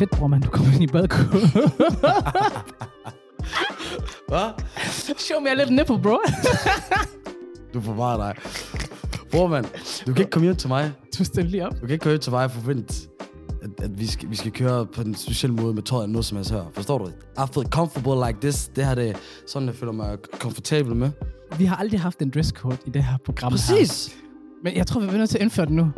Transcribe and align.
Fedt, 0.00 0.10
bror, 0.10 0.26
man. 0.26 0.40
Du 0.40 0.50
kommer 0.50 0.72
ind 0.72 0.82
i 0.82 0.86
badekåben. 0.86 1.40
Hvad? 4.28 4.62
Show 5.18 5.40
me 5.40 5.50
a 5.50 5.54
little 5.54 5.76
nipple, 5.76 5.98
bro. 6.02 6.18
Du 7.74 7.80
får 7.80 7.94
bare 7.94 8.18
dig. 8.18 8.36
Bror, 9.30 9.48
mand, 9.48 9.64
du 10.06 10.12
kan 10.12 10.20
ikke 10.22 10.30
komme 10.30 10.46
hjem 10.46 10.56
til 10.56 10.68
mig. 10.68 10.92
du 11.18 11.24
stiller 11.24 11.50
lige 11.50 11.66
op. 11.66 11.72
Du 11.72 11.80
kan 11.80 11.90
ikke 11.90 12.02
køre 12.02 12.12
hjem 12.12 12.20
til 12.20 12.32
mig 12.32 12.44
og 12.44 12.50
forvente, 12.50 13.08
at, 13.62 13.70
at 13.82 13.98
vi, 13.98 14.06
skal, 14.06 14.30
vi 14.30 14.36
skal 14.36 14.52
køre 14.52 14.86
på 14.86 15.00
en 15.00 15.14
speciel 15.14 15.52
måde 15.52 15.74
med 15.74 15.82
tøj 15.82 16.02
eller 16.02 16.12
noget 16.12 16.24
som 16.24 16.36
helst 16.36 16.50
her. 16.50 16.64
Forstår 16.74 16.98
du? 16.98 17.06
I 17.08 17.46
feel 17.54 17.66
comfortable 17.66 18.26
like 18.26 18.38
this. 18.40 18.68
Det 18.76 18.86
her 18.86 18.94
det 18.94 19.10
er 19.10 19.14
sådan, 19.46 19.68
jeg 19.68 19.76
føler 19.76 19.92
mig 19.92 20.18
komfortabel 20.40 20.96
med. 20.96 21.10
Vi 21.58 21.64
har 21.64 21.76
aldrig 21.76 22.00
haft 22.00 22.22
en 22.22 22.30
dresscode 22.30 22.76
i 22.86 22.90
det 22.90 23.04
her 23.04 23.16
program 23.24 23.50
Præcis. 23.50 24.06
Her. 24.06 24.14
Men 24.64 24.76
jeg 24.76 24.86
tror, 24.86 25.00
vi 25.00 25.06
bliver 25.06 25.18
nødt 25.18 25.30
til 25.30 25.38
at 25.38 25.42
indføre 25.42 25.66
det 25.66 25.74
nu. 25.74 25.92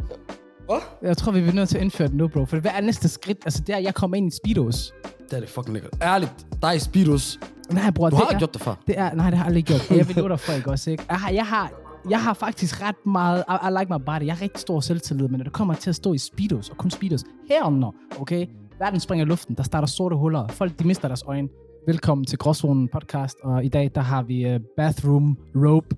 Hvad? 0.66 0.80
Jeg 1.02 1.16
tror, 1.16 1.32
vi 1.32 1.40
bliver 1.40 1.54
nødt 1.54 1.68
til 1.68 1.76
at 1.76 1.82
indføre 1.82 2.08
det 2.08 2.16
nu, 2.16 2.28
bro. 2.28 2.44
For 2.44 2.58
hvad 2.60 2.70
er 2.74 2.80
næste 2.80 3.08
skridt? 3.08 3.38
Altså, 3.44 3.62
det 3.66 3.72
er, 3.72 3.76
at 3.76 3.84
jeg 3.84 3.94
kommer 3.94 4.16
ind 4.16 4.28
i 4.28 4.36
Speedos. 4.36 4.92
Det 5.30 5.36
er 5.36 5.40
det 5.40 5.48
fucking 5.48 5.74
lækkert. 5.74 5.92
Ærligt, 6.02 6.46
dig 6.62 6.80
Speedos. 6.80 7.40
Nej, 7.72 7.90
bror, 7.90 8.10
Du 8.10 8.16
det 8.16 8.24
har 8.24 8.34
er, 8.34 8.38
gjort 8.38 8.54
det 8.54 8.62
før. 8.62 8.74
Det 8.86 8.98
er, 8.98 9.14
nej, 9.14 9.30
det 9.30 9.38
har 9.38 9.44
jeg 9.44 9.46
aldrig 9.46 9.64
gjort. 9.64 9.90
Jeg 9.90 10.08
vil 10.08 10.16
dig 10.16 10.40
for, 10.46 10.52
ikke 10.52 10.70
også, 10.70 10.90
ikke? 10.90 11.04
Jeg 11.08 11.18
har, 11.18 11.30
jeg 11.30 11.46
har, 11.46 11.70
jeg 12.10 12.22
har 12.22 12.34
faktisk 12.34 12.82
ret 12.82 13.06
meget, 13.06 13.44
I, 13.48 13.52
I 13.68 13.78
like 13.80 13.92
my 13.92 14.04
body, 14.06 14.26
jeg 14.26 14.34
har 14.34 14.42
rigtig 14.42 14.60
stor 14.60 14.80
selvtillid, 14.80 15.28
men 15.28 15.38
når 15.38 15.44
det 15.44 15.52
kommer 15.52 15.74
til 15.74 15.90
at 15.90 15.96
stå 15.96 16.12
i 16.12 16.18
speedos, 16.18 16.68
og 16.68 16.76
kun 16.76 16.90
speedos, 16.90 17.24
herunder, 17.48 17.90
okay? 18.20 18.46
Verden 18.78 19.00
springer 19.00 19.24
i 19.24 19.28
luften, 19.28 19.54
der 19.56 19.62
starter 19.62 19.86
sorte 19.86 20.16
huller, 20.16 20.48
folk 20.48 20.78
de 20.78 20.86
mister 20.86 21.08
deres 21.08 21.22
øjne. 21.26 21.48
Velkommen 21.86 22.24
til 22.24 22.38
Gråzonen 22.38 22.88
podcast, 22.88 23.36
og 23.42 23.64
i 23.64 23.68
dag 23.68 23.90
der 23.94 24.00
har 24.00 24.22
vi 24.22 24.54
uh, 24.54 24.60
Bathroom 24.76 25.36
Rope 25.56 25.96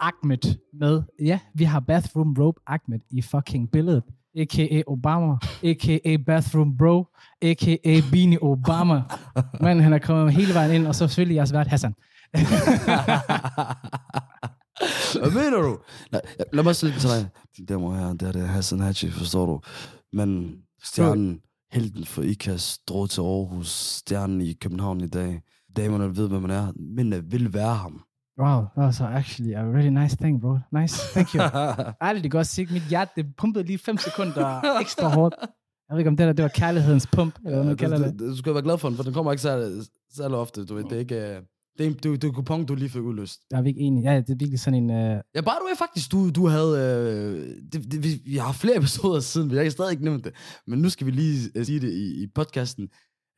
Ahmed 0.00 0.56
med. 0.72 1.02
Ja, 1.20 1.38
vi 1.54 1.64
har 1.64 1.80
Bathroom 1.80 2.34
Rope 2.38 2.60
Ahmed 2.66 3.00
i 3.10 3.22
fucking 3.22 3.70
billedet. 3.70 4.02
A.k.a. 4.38 4.82
Obama, 4.86 5.36
a.k.a. 5.64 6.16
Bathroom 6.26 6.76
Bro, 6.76 7.06
a.k.a. 7.42 8.00
Beanie 8.10 8.42
Obama. 8.42 9.02
Men 9.64 9.80
han 9.80 9.92
er 9.92 9.98
kommet 9.98 10.34
hele 10.34 10.54
vejen 10.54 10.74
ind, 10.74 10.86
og 10.86 10.94
så 10.94 10.98
selvfølgelig 10.98 11.36
jeres 11.36 11.52
vært 11.52 11.66
Hassan. 11.66 11.94
Hvad 15.20 15.30
mener 15.30 15.58
du? 15.62 15.78
Nej, 16.12 16.20
lad 16.52 16.64
mig 16.64 16.76
sige 16.76 16.92
til 16.92 17.08
dig. 17.08 17.28
De 17.56 17.66
der 17.66 17.78
må 17.78 17.94
her, 17.94 18.12
det 18.12 18.28
er 18.28 18.32
det 18.32 18.48
Hassan 18.48 18.80
Haji, 18.80 19.10
forstår 19.10 19.46
du? 19.46 19.60
Men 20.12 20.56
stjernen, 20.82 21.40
helten 21.72 22.04
for 22.04 22.22
IKAS, 22.22 22.78
drog 22.88 23.10
til 23.10 23.20
Aarhus, 23.20 23.68
stjernen 23.68 24.40
i 24.40 24.52
København 24.52 25.00
i 25.00 25.08
dag. 25.08 25.42
Damerne 25.76 26.16
ved, 26.16 26.28
hvem 26.28 26.42
man 26.42 26.50
er. 26.50 26.72
Mændene 26.76 27.24
vil 27.24 27.54
være 27.54 27.74
ham. 27.74 28.05
Wow, 28.38 28.60
that 28.76 28.84
was 28.84 29.00
actually 29.00 29.52
a 29.54 29.64
really 29.64 29.90
nice 29.90 30.16
thing, 30.16 30.40
bro. 30.40 30.58
Nice, 30.80 30.96
thank 31.14 31.34
you. 31.34 31.42
Ærligt, 32.06 32.22
det 32.24 32.30
går 32.32 32.42
sikkert. 32.42 32.74
Mit 32.74 32.82
hjerte, 32.82 33.12
det 33.16 33.26
pumpede 33.36 33.64
lige 33.64 33.78
5 33.78 33.98
sekunder 33.98 34.78
ekstra 34.80 35.08
hårdt. 35.08 35.34
Jeg 35.88 35.94
ved 35.94 35.98
ikke, 35.98 36.08
om 36.08 36.16
det 36.16 36.26
der, 36.26 36.32
det 36.32 36.42
var 36.42 36.48
kærlighedens 36.48 37.06
pump, 37.06 37.34
eller 37.44 37.56
hvad 37.56 37.66
man 37.66 37.76
kalder 37.76 37.98
det. 38.10 38.18
Du 38.20 38.36
skal 38.36 38.54
være 38.54 38.62
glad 38.62 38.78
for 38.78 38.88
den, 38.88 38.96
for 38.96 39.02
den 39.04 39.12
kommer 39.12 39.32
ikke 39.32 39.42
særlig, 39.42 39.82
særlig 40.14 40.36
ofte. 40.36 40.64
Du 40.66 40.74
ved, 40.74 40.84
det 40.84 40.92
er 40.92 40.98
ikke... 40.98 41.14
øh, 41.36 41.42
Det 41.78 41.86
er, 41.86 41.90
det 41.90 42.22
det 42.22 42.28
er 42.28 42.32
kupon, 42.32 42.64
du 42.64 42.74
lige 42.74 42.88
fik 42.88 43.02
udløst. 43.02 43.40
Jeg 43.50 43.60
er 43.60 43.64
ikke 43.64 43.80
enige. 43.80 44.10
Ja, 44.12 44.16
det 44.20 44.30
er 44.30 44.34
virkelig 44.38 44.60
sådan 44.60 44.90
en... 44.90 44.90
Uh... 44.90 44.96
Ja, 45.34 45.40
bare 45.40 45.58
du 45.60 45.66
er 45.72 45.76
faktisk, 45.78 46.12
du, 46.12 46.30
du 46.30 46.46
havde... 46.48 46.72
Øh, 46.78 47.56
det, 47.72 47.92
det, 47.92 48.04
vi, 48.04 48.08
vi 48.26 48.36
har 48.36 48.52
flere 48.52 48.76
episoder 48.76 49.20
siden, 49.20 49.50
vi 49.50 49.56
har 49.56 49.70
stadig 49.70 49.90
ikke 49.92 50.04
nævnt 50.04 50.24
det. 50.24 50.32
Men 50.66 50.78
nu 50.78 50.88
skal 50.88 51.06
vi 51.06 51.10
lige 51.10 51.50
øh, 51.56 51.66
sige 51.66 51.80
det 51.80 51.92
i, 51.92 52.22
i 52.22 52.26
podcasten. 52.34 52.88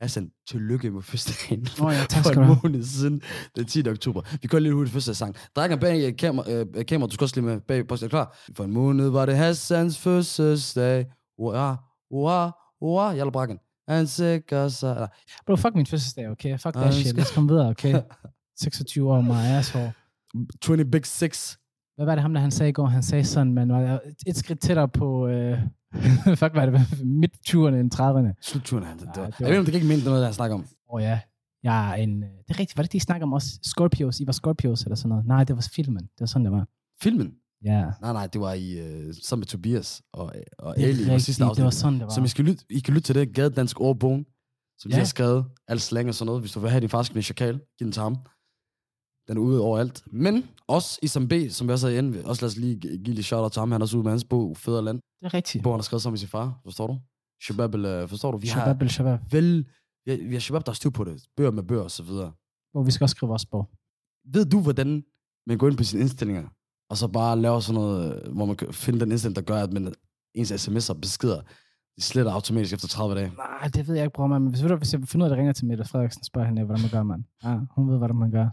Hassan, 0.00 0.30
tillykke 0.48 0.90
med 0.90 1.02
fødselsdagen. 1.02 1.66
Åh 1.82 1.92
ja, 1.92 2.04
tak 2.10 2.24
for 2.24 2.30
en 2.30 2.58
måned 2.62 2.82
siden, 2.84 3.22
den 3.56 3.66
10. 3.66 3.88
oktober. 3.88 4.22
Vi 4.42 4.48
kører 4.48 4.60
lidt 4.62 4.74
hurtigt 4.74 4.92
fødselsdagssang. 4.92 5.36
Drækker 5.56 5.76
bag 5.76 6.06
øh, 6.06 6.16
kamera, 6.16 6.50
øh, 6.50 6.86
kamera, 6.86 7.08
du 7.08 7.14
skal 7.14 7.24
også 7.24 7.36
lige 7.36 7.46
med 7.46 7.60
bag 7.60 7.86
på. 7.86 7.94
Er 7.94 8.08
klar? 8.08 8.38
For 8.56 8.64
en 8.64 8.72
måned 8.72 9.08
var 9.08 9.26
det 9.26 9.36
Hassans 9.36 9.98
fødselsdag. 9.98 11.06
Hurra, 11.38 11.76
hurra, 12.10 12.52
hurra. 12.80 13.12
Jalla 13.12 13.30
brakken. 13.30 13.58
Han 13.88 14.06
sikrer 14.06 14.68
sig... 14.68 15.08
Bro, 15.46 15.56
fuck 15.56 15.74
min 15.74 15.86
fødselsdag, 15.86 16.28
okay? 16.28 16.58
Fuck 16.58 16.74
that 16.74 16.94
shit. 16.94 17.16
Lad 17.16 17.24
os 17.24 17.30
komme 17.30 17.48
videre, 17.48 17.68
okay? 17.68 18.00
26 18.60 19.12
år, 19.12 19.20
my 19.20 19.58
asshole. 19.58 19.92
20 20.60 20.84
Big 20.84 21.06
Six. 21.06 21.56
Hvad 21.98 22.06
var 22.06 22.14
det 22.14 22.22
ham, 22.22 22.34
der 22.34 22.40
han 22.40 22.50
sagde 22.50 22.70
i 22.70 22.72
går? 22.72 22.86
Han 22.86 23.02
sagde 23.02 23.24
sådan, 23.24 23.52
man 23.52 23.68
var 23.72 24.00
et 24.26 24.36
skridt 24.36 24.60
tættere 24.60 24.88
på... 24.88 25.26
Øh... 25.28 25.58
fuck, 26.40 26.52
hvad 26.52 26.62
er 26.62 26.70
det? 26.70 26.80
Midt 27.06 27.32
20'erne 27.48 27.74
end 27.74 27.94
30'erne. 27.94 28.40
Slutturen, 28.42 28.84
han. 28.84 28.98
Det, 28.98 29.06
Ej, 29.06 29.20
var, 29.20 29.26
det 29.26 29.40
jeg 29.40 29.46
var- 29.46 29.50
ved, 29.50 29.58
om 29.58 29.64
det 29.64 29.74
ikke 29.74 29.86
minde 29.86 30.04
noget, 30.04 30.22
der 30.26 30.32
snakker 30.32 30.54
om. 30.54 30.60
Åh 30.60 30.66
oh, 30.94 31.02
ja. 31.02 31.20
Jeg 31.62 31.90
er 31.90 31.94
en... 31.94 32.22
øh, 32.22 32.28
Det 32.48 32.54
er 32.54 32.58
rigtigt. 32.60 32.76
Var 32.76 32.82
det 32.82 32.92
det, 32.92 32.96
I 32.98 33.00
snakker 33.00 33.26
om 33.26 33.32
også? 33.32 33.58
Scorpios. 33.62 34.20
I 34.20 34.26
var 34.26 34.32
Scorpios 34.32 34.82
eller 34.82 34.96
sådan 34.96 35.08
noget? 35.08 35.26
Nej, 35.26 35.44
det 35.44 35.56
var 35.56 35.68
filmen. 35.74 36.02
Det 36.02 36.20
var 36.20 36.26
sådan, 36.26 36.44
det 36.44 36.52
var. 36.52 36.66
Filmen? 37.02 37.32
Ja. 37.64 37.84
Nej, 38.00 38.12
nej, 38.12 38.26
det 38.26 38.40
var 38.40 38.52
i, 38.52 38.78
øh, 38.78 39.14
sammen 39.22 39.40
med 39.40 39.46
Tobias 39.46 40.02
og, 40.12 40.32
og 40.58 40.74
Det 40.76 40.82
Ali 40.82 40.92
i 40.92 40.96
rigtigt. 41.04 41.22
sidste 41.22 41.44
afsnit. 41.44 41.56
Det 41.56 41.64
var 41.64 41.70
sådan, 41.70 41.94
det 41.98 42.02
var. 42.06 42.12
Som 42.14 42.24
I, 42.24 42.28
skal 42.28 42.44
lytte, 42.44 42.64
I 42.70 42.78
kan 42.80 42.94
lytte 42.94 43.06
til 43.06 43.14
det, 43.14 43.34
Gade 43.34 43.50
Dansk 43.50 43.80
Ordbogen, 43.80 44.26
som 44.78 44.88
ja. 44.90 44.94
de 44.94 44.96
Ja. 44.98 45.00
har 45.00 45.06
skrevet, 45.06 45.44
alt 45.68 45.82
slang 45.82 46.08
og 46.08 46.14
sådan 46.14 46.26
noget. 46.26 46.42
Hvis 46.42 46.52
du 46.52 46.60
vil 46.60 46.70
have 46.70 46.80
din 46.80 46.88
fars 46.88 47.08
knæ 47.08 47.20
chakal, 47.20 47.54
giv 47.78 47.84
den 47.84 47.92
til 47.92 48.02
ham. 48.02 48.16
Den 49.28 49.36
er 49.36 49.40
ude 49.40 49.60
overalt. 49.62 50.02
Men 50.12 50.44
også 50.66 50.98
Isam 51.02 51.28
B, 51.28 51.32
som 51.50 51.68
også 51.68 51.88
har 51.90 51.94
inde, 51.98 52.22
også 52.24 52.42
lad 52.42 52.48
os 52.48 52.56
lige 52.56 52.76
gi- 52.80 52.96
give 52.96 53.14
lidt 53.14 53.26
shout-out 53.26 53.52
til 53.52 53.60
ham. 53.60 53.72
Han 53.72 53.80
er 53.80 53.84
også 53.84 53.96
ude 53.96 54.04
med 54.04 54.12
hans 54.12 54.24
bog, 54.24 54.56
Fæderland. 54.56 54.96
Det 55.20 55.26
er 55.26 55.34
rigtigt. 55.34 55.62
Hvor 55.64 55.72
han 55.72 55.78
har 55.78 55.82
skrevet 55.82 56.02
sammen 56.02 56.12
med 56.12 56.18
sin 56.18 56.28
far, 56.28 56.60
forstår 56.64 56.86
du? 56.86 56.98
Shabab, 57.42 57.74
eller, 57.74 58.06
forstår 58.06 58.30
du? 58.32 58.38
Vi 58.38 58.48
har 58.48 58.60
Shabab 58.60 58.82
el 58.82 58.90
Shabab. 58.90 59.18
vel, 59.32 59.66
vi 60.04 60.10
har, 60.10 60.18
vi 60.28 60.32
har 60.32 60.40
Shabab, 60.40 60.66
der 60.66 60.70
har 60.70 60.74
styr 60.74 60.90
på 60.90 61.04
det. 61.04 61.22
Bøger 61.36 61.50
med 61.50 61.62
bøger 61.62 61.82
og 61.82 61.90
så 61.90 62.02
videre. 62.02 62.32
Hvor 62.72 62.82
vi 62.82 62.90
skal 62.90 63.04
også 63.04 63.14
skrive 63.14 63.28
vores 63.28 63.46
bog. 63.46 63.68
Ved 64.34 64.44
du, 64.44 64.60
hvordan 64.60 65.04
man 65.46 65.58
går 65.58 65.68
ind 65.68 65.76
på 65.76 65.84
sine 65.84 66.00
indstillinger, 66.02 66.48
og 66.90 66.96
så 66.96 67.08
bare 67.08 67.38
laver 67.38 67.60
sådan 67.60 67.80
noget, 67.80 68.22
øh, 68.26 68.34
hvor 68.34 68.44
man 68.46 68.56
kan 68.56 68.72
finde 68.72 69.00
den 69.00 69.10
indstilling, 69.10 69.36
der 69.36 69.42
gør, 69.42 69.62
at 69.62 69.72
man, 69.72 69.94
ens 70.34 70.52
sms'er 70.52 70.90
og 70.94 71.00
beskeder, 71.00 71.40
de 71.96 72.02
sletter 72.02 72.32
automatisk 72.32 72.72
efter 72.74 72.88
30 72.88 73.14
dage. 73.14 73.32
Nej, 73.36 73.68
det 73.74 73.88
ved 73.88 73.94
jeg 73.94 74.04
ikke, 74.04 74.14
bror, 74.14 74.26
man. 74.26 74.42
Men 74.42 74.50
hvis, 74.50 74.60
du, 74.60 74.76
hvis 74.76 74.92
jeg 74.92 75.00
finder 75.04 75.26
ud 75.26 75.30
af, 75.30 75.32
at 75.32 75.36
jeg 75.36 75.38
ringer 75.38 75.52
til 75.52 75.66
Mette 75.66 75.84
Frederiksen 75.84 76.24
spørger 76.24 76.48
hende, 76.48 76.64
hvordan 76.64 76.82
man 76.82 76.90
gør, 76.90 77.02
mand. 77.02 77.24
Ja, 77.44 77.58
hun 77.70 77.90
ved, 77.90 77.98
hvordan 77.98 78.16
man 78.16 78.30
gør. 78.30 78.48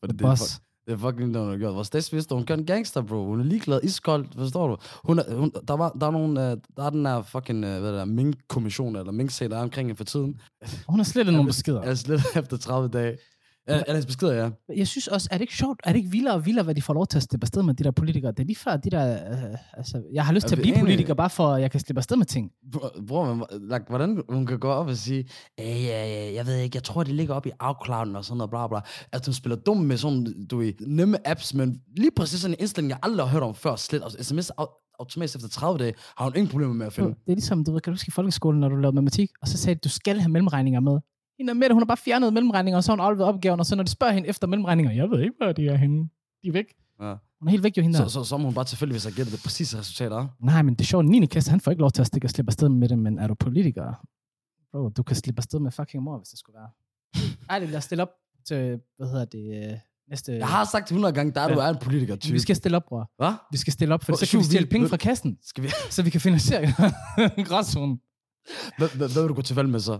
For 0.00 0.06
det, 0.06 0.18
det, 0.18 0.24
er, 0.24 0.28
fuck- 0.34 0.82
det 0.86 0.92
er 0.92 0.96
fucking 0.98 1.34
det, 1.34 1.42
hun 1.42 1.50
har 1.50 1.58
gjort. 1.58 1.74
Vores 1.74 1.86
statsminister, 1.86 2.34
hun 2.36 2.46
gør 2.46 2.54
en 2.54 2.66
gangster, 2.66 3.02
bro. 3.02 3.24
Hun 3.26 3.40
er 3.40 3.44
ligeglad, 3.44 3.80
iskold, 3.82 4.26
forstår 4.38 4.68
du? 4.68 4.76
Hun 5.04 5.18
er, 5.18 5.34
hun, 5.36 5.52
der, 5.68 5.74
var, 5.76 5.90
der, 6.00 6.06
er 6.06 6.10
nogen, 6.10 6.36
øh, 6.36 6.56
der 6.76 6.82
er 6.84 6.90
den 6.90 7.06
her 7.06 7.22
fucking, 7.22 7.64
øh, 7.64 7.80
hvad 7.80 7.92
der, 7.92 8.04
Mink-kommission, 8.04 8.96
eller 8.96 9.12
Mink-sag, 9.12 9.50
der 9.50 9.56
er 9.58 9.62
omkring 9.62 9.96
for 9.96 10.04
tiden. 10.04 10.40
Hun 10.88 10.98
har 10.98 11.04
slettet 11.04 11.34
nogle 11.34 11.48
beskeder. 11.54 11.82
Er 11.82 11.94
slet 11.94 12.20
efter 12.36 12.56
30 12.56 12.88
dage. 12.88 13.18
Er 13.66 13.82
hendes 13.86 14.06
beskeder, 14.06 14.32
ja. 14.34 14.50
Jeg 14.76 14.86
synes 14.88 15.06
også, 15.08 15.28
er 15.30 15.34
det 15.36 15.42
ikke 15.42 15.56
sjovt? 15.56 15.80
Er 15.84 15.92
det 15.92 15.96
ikke 15.98 16.10
vildere 16.10 16.34
og 16.34 16.46
vildere, 16.46 16.64
hvad 16.64 16.74
de 16.74 16.82
får 16.82 16.94
lov 16.94 17.06
til 17.06 17.18
at 17.18 17.22
slippe 17.22 17.44
afsted 17.44 17.62
med, 17.62 17.74
de 17.74 17.84
der 17.84 17.90
politikere? 17.90 18.32
Det 18.32 18.40
er 18.40 18.44
lige 18.44 18.56
før, 18.56 18.76
de 18.76 18.90
der... 18.90 19.12
Øh, 19.32 19.54
altså, 19.72 20.02
jeg 20.12 20.26
har 20.26 20.32
lyst 20.32 20.44
Er 20.44 20.48
til 20.48 20.56
at 20.56 20.62
blive 20.62 20.74
enige? 20.74 20.82
politiker, 20.84 21.14
bare 21.14 21.30
for, 21.30 21.48
at 21.48 21.62
jeg 21.62 21.70
kan 21.70 21.80
slippe 21.80 21.98
afsted 21.98 22.16
med 22.16 22.26
ting. 22.26 22.50
Bror, 23.08 23.34
men, 23.34 23.46
like, 23.60 23.84
hvordan 23.88 24.22
hun 24.28 24.46
kan 24.46 24.58
gå 24.58 24.68
op 24.68 24.86
og 24.86 24.96
sige, 24.96 25.28
øh, 25.60 25.66
ja, 25.66 26.06
ja, 26.06 26.32
jeg 26.34 26.46
ved 26.46 26.56
ikke, 26.56 26.76
jeg 26.76 26.82
tror, 26.82 27.02
det 27.02 27.14
ligger 27.14 27.34
op 27.34 27.46
i 27.46 27.50
iCloud 27.50 28.14
og 28.14 28.24
sådan 28.24 28.38
noget, 28.38 28.50
bla 28.50 28.66
bla. 28.68 28.80
At 29.12 29.26
hun 29.26 29.34
spiller 29.34 29.56
dum 29.56 29.76
med 29.76 29.96
sådan, 29.96 30.46
du 30.50 30.56
ved, 30.58 30.72
nemme 30.86 31.28
apps, 31.28 31.54
men 31.54 31.80
lige 31.96 32.10
præcis 32.16 32.40
sådan 32.40 32.54
en 32.54 32.60
indstilling, 32.60 32.90
jeg 32.90 32.98
aldrig 33.02 33.26
har 33.26 33.32
hørt 33.32 33.42
om 33.42 33.54
før, 33.54 33.76
slet. 33.76 34.02
Altså, 34.02 34.24
sms 34.24 34.50
au- 34.60 34.96
automatisk 35.00 35.36
efter 35.36 35.48
30 35.48 35.78
dage, 35.78 35.94
har 36.16 36.24
hun 36.24 36.32
ingen 36.36 36.50
problemer 36.50 36.74
med 36.74 36.86
at 36.86 36.92
finde. 36.92 37.08
Det 37.08 37.16
er 37.32 37.34
ligesom, 37.34 37.64
du 37.64 37.72
ved, 37.72 37.80
kan 37.80 37.90
du 37.90 37.94
huske 37.94 38.08
i 38.08 38.10
folkeskolen, 38.10 38.60
når 38.60 38.68
du 38.68 38.76
lavede 38.76 38.94
matematik, 38.94 39.30
og 39.42 39.48
så 39.48 39.58
sagde 39.58 39.74
de, 39.74 39.80
du 39.84 39.88
skal 39.88 40.18
have 40.20 40.30
mellemregninger 40.32 40.80
med. 40.80 40.98
Hende 41.38 41.54
med 41.54 41.70
hun 41.70 41.78
har 41.82 41.86
bare 41.86 41.96
fjernet 41.96 42.32
mellemregninger, 42.32 42.76
og 42.76 42.84
så 42.84 42.92
har 42.92 42.96
hun 42.96 43.04
afleveret 43.06 43.34
opgaven, 43.34 43.60
og 43.60 43.66
så 43.66 43.76
når 43.76 43.82
de 43.82 43.90
spørger 43.90 44.12
hende 44.12 44.28
efter 44.28 44.46
mellemregninger, 44.46 44.92
jeg 44.92 45.10
ved 45.10 45.20
ikke, 45.20 45.34
hvad 45.38 45.54
de 45.54 45.68
er 45.68 45.76
henne. 45.76 46.08
De 46.42 46.48
er 46.48 46.52
væk. 46.52 46.64
Ja. 47.00 47.14
Hun 47.40 47.48
er 47.48 47.50
helt 47.50 47.62
væk 47.62 47.76
jo 47.76 47.82
hende 47.82 47.96
Så, 47.96 48.02
der. 48.02 48.08
så, 48.08 48.24
så 48.24 48.36
må 48.36 48.44
hun 48.44 48.54
bare 48.54 48.64
tilfældigvis 48.64 49.04
have 49.04 49.14
gættet 49.14 49.32
det 49.34 49.42
præcise 49.44 49.78
resultat 49.78 50.12
af. 50.12 50.26
Nej, 50.40 50.62
men 50.62 50.74
det 50.74 50.80
er 50.80 50.84
sjovt, 50.84 51.06
9. 51.06 51.26
klasse, 51.26 51.50
han 51.50 51.60
får 51.60 51.70
ikke 51.70 51.80
lov 51.80 51.90
til 51.90 52.02
at 52.02 52.06
stikke 52.06 52.26
og 52.26 52.30
slippe 52.30 52.48
afsted 52.50 52.68
med 52.68 52.88
det, 52.88 52.98
men 52.98 53.18
er 53.18 53.26
du 53.26 53.34
politiker? 53.34 54.06
Bro, 54.72 54.88
du 54.88 55.02
kan 55.02 55.16
slippe 55.16 55.40
afsted 55.40 55.58
med 55.60 55.70
fucking 55.70 56.02
mor, 56.02 56.18
hvis 56.18 56.28
det 56.28 56.38
skulle 56.38 56.58
være. 56.58 56.70
Ej, 57.50 57.58
lad 57.66 57.76
os 57.78 57.84
stille 57.84 58.02
op 58.02 58.10
til, 58.46 58.80
hvad 58.96 59.06
hedder 59.08 59.24
det, 59.24 59.70
øh, 59.72 59.78
næste... 60.10 60.32
Jeg 60.32 60.46
har 60.48 60.64
sagt 60.64 60.84
100 60.90 61.14
gange, 61.14 61.32
der 61.32 61.40
er 61.40 61.48
du 61.54 61.60
Ja. 61.60 61.66
er 61.66 61.70
en 61.70 61.78
politiker-type. 61.80 62.32
Vi 62.32 62.38
skal 62.38 62.56
stille 62.56 62.76
op, 62.76 62.84
bror. 62.88 63.10
Hvad? 63.16 63.32
Vi 63.52 63.58
skal 63.58 63.72
stille 63.72 63.94
op, 63.94 64.04
for 64.04 64.12
Hvor- 64.12 64.16
så 64.24 64.30
kan 64.30 64.38
vi 64.38 64.44
stjæle 64.44 64.66
penge 64.66 64.88
fra 64.88 64.96
kassen, 64.96 65.38
Skal 65.42 65.64
vi... 65.64 65.68
så 65.90 66.02
vi 66.02 66.10
kan 66.10 66.20
finansiere 66.20 66.60
hvad, 68.78 68.96
hvad 68.96 69.08
vil 69.20 69.28
du 69.28 69.34
gå 69.34 69.42
til 69.42 69.56
valg 69.56 69.68
med 69.68 69.80
så? 69.80 69.98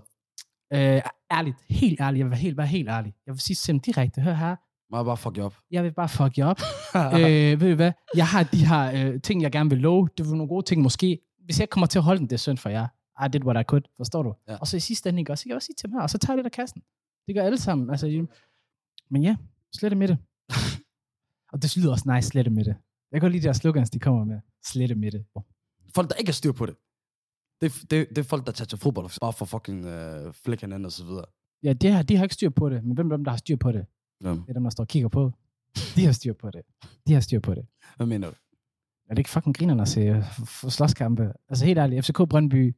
Øh, 0.73 1.01
ærligt, 1.33 1.57
helt 1.69 2.01
ærligt, 2.01 2.19
jeg 2.19 2.27
vil 2.27 2.31
være 2.31 2.41
helt, 2.41 2.57
være 2.57 2.67
helt 2.67 2.89
ærlig. 2.89 3.15
Jeg 3.27 3.33
vil 3.35 3.41
sige 3.41 3.73
dem 3.73 3.81
direkte, 3.81 4.21
hør 4.21 4.35
her, 4.35 4.57
Må 4.91 4.97
jeg 4.99 5.05
bare 5.05 5.17
fuck 5.17 5.37
jer 5.39 5.45
op? 5.45 5.57
jeg 5.71 5.85
vil 5.85 5.93
bare 5.93 6.09
fuck 6.09 6.39
jer 6.39 6.47
op. 6.47 6.61
øh, 7.21 7.61
ved 7.61 7.71
I 7.71 7.75
hvad, 7.75 7.93
jeg 8.17 8.27
har 8.27 8.43
de 8.43 8.67
her 8.67 9.09
øh, 9.13 9.21
ting, 9.21 9.43
jeg 9.43 9.53
gerne 9.53 9.71
vil 9.71 9.79
love. 9.79 10.09
Det 10.19 10.27
var 10.27 10.33
nogle 10.33 10.49
gode 10.49 10.65
ting 10.67 10.83
måske. 10.83 11.19
Hvis 11.45 11.61
jeg 11.61 11.71
kommer 11.71 11.87
til 11.87 11.99
at 11.99 12.03
holde 12.03 12.19
den, 12.19 12.27
det 12.27 12.33
er 12.33 12.39
synd 12.39 12.59
for 12.59 12.69
jer. 12.69 12.87
I 13.25 13.29
did 13.33 13.45
what 13.45 13.61
I 13.61 13.65
could, 13.65 13.83
forstår 13.97 14.23
du? 14.23 14.35
Ja. 14.49 14.57
Og 14.57 14.67
så 14.67 14.77
i 14.77 14.81
sidste 14.81 15.09
ende, 15.09 15.21
ikke 15.21 15.33
også, 15.33 15.43
så 15.43 15.45
kan 15.45 15.51
jeg 15.51 15.57
også 15.57 15.67
sige 15.67 15.75
til 15.75 15.89
dem 15.89 15.95
her, 15.95 16.03
og 16.03 16.11
så 16.11 16.19
tager 16.19 16.33
jeg 16.33 16.37
lidt 16.37 16.47
af 16.47 16.53
kassen. 16.53 16.83
Det 17.27 17.35
gør 17.35 17.43
alle 17.43 17.59
sammen. 17.59 17.91
Altså, 17.91 18.27
men 19.11 19.23
ja, 19.23 19.37
slette 19.75 19.97
med 19.97 20.09
det. 20.09 20.19
og 21.53 21.63
det 21.63 21.77
lyder 21.77 21.93
også 21.93 22.13
nice, 22.15 22.29
slette 22.29 22.51
med 22.51 22.65
det. 22.65 22.77
Jeg 23.13 23.21
kan 23.21 23.21
godt 23.21 23.33
lide 23.33 23.43
de 23.43 23.49
her 23.49 23.53
slogans, 23.53 23.91
de 23.91 23.99
kommer 23.99 24.25
med. 24.25 24.41
Slette 24.65 24.95
med 24.95 25.11
det. 25.11 25.25
Folk, 25.95 26.11
der 26.11 26.15
ikke 26.15 26.29
har 26.29 26.33
styr 26.33 26.53
på 26.53 26.67
det. 26.67 26.75
Det, 27.61 27.73
det, 27.91 28.09
det 28.09 28.19
er 28.19 28.23
folk, 28.23 28.47
der 28.47 28.53
tager 28.53 28.67
til 28.67 28.79
fodbold, 28.79 29.21
bare 29.21 29.33
for 29.33 29.45
fucking 29.45 29.85
øh, 29.87 30.33
flæk 30.45 30.61
hinanden 30.61 30.85
og 30.87 30.93
så 30.93 31.05
videre. 31.05 31.25
Ja, 31.63 31.73
de 31.73 31.89
har, 31.89 32.03
de 32.03 32.17
har 32.17 32.25
ikke 32.25 32.35
styr 32.35 32.51
på 32.51 32.69
det, 32.69 32.85
men 32.85 32.95
hvem 32.95 33.11
er 33.13 33.17
dem, 33.17 33.25
der 33.25 33.31
har 33.31 33.39
styr 33.39 33.57
på 33.57 33.73
det? 33.73 33.87
Hvem? 34.21 34.37
Det 34.43 34.49
er 34.49 34.53
dem, 34.53 34.63
der 34.63 34.71
står 34.71 34.85
og 34.85 34.89
kigger 34.89 35.09
på. 35.09 35.33
De 35.97 36.05
har 36.05 36.13
styr 36.13 36.33
på 36.33 36.51
det. 36.51 36.63
De 37.07 37.13
har 37.13 37.21
styr 37.21 37.41
på 37.41 37.55
det. 37.55 37.67
Hvad 37.97 38.07
mener 38.07 38.29
du? 38.29 38.35
Er 39.11 39.15
det 39.15 39.19
ikke 39.19 39.31
fucking 39.31 39.57
grinerne 39.57 39.83
at 39.83 39.89
se 39.89 40.19
f- 40.21 40.71
slåskampe? 40.71 41.33
Altså 41.49 41.65
helt 41.65 41.79
ærligt, 41.79 42.05
FCK 42.07 42.17
Brøndby, 42.29 42.77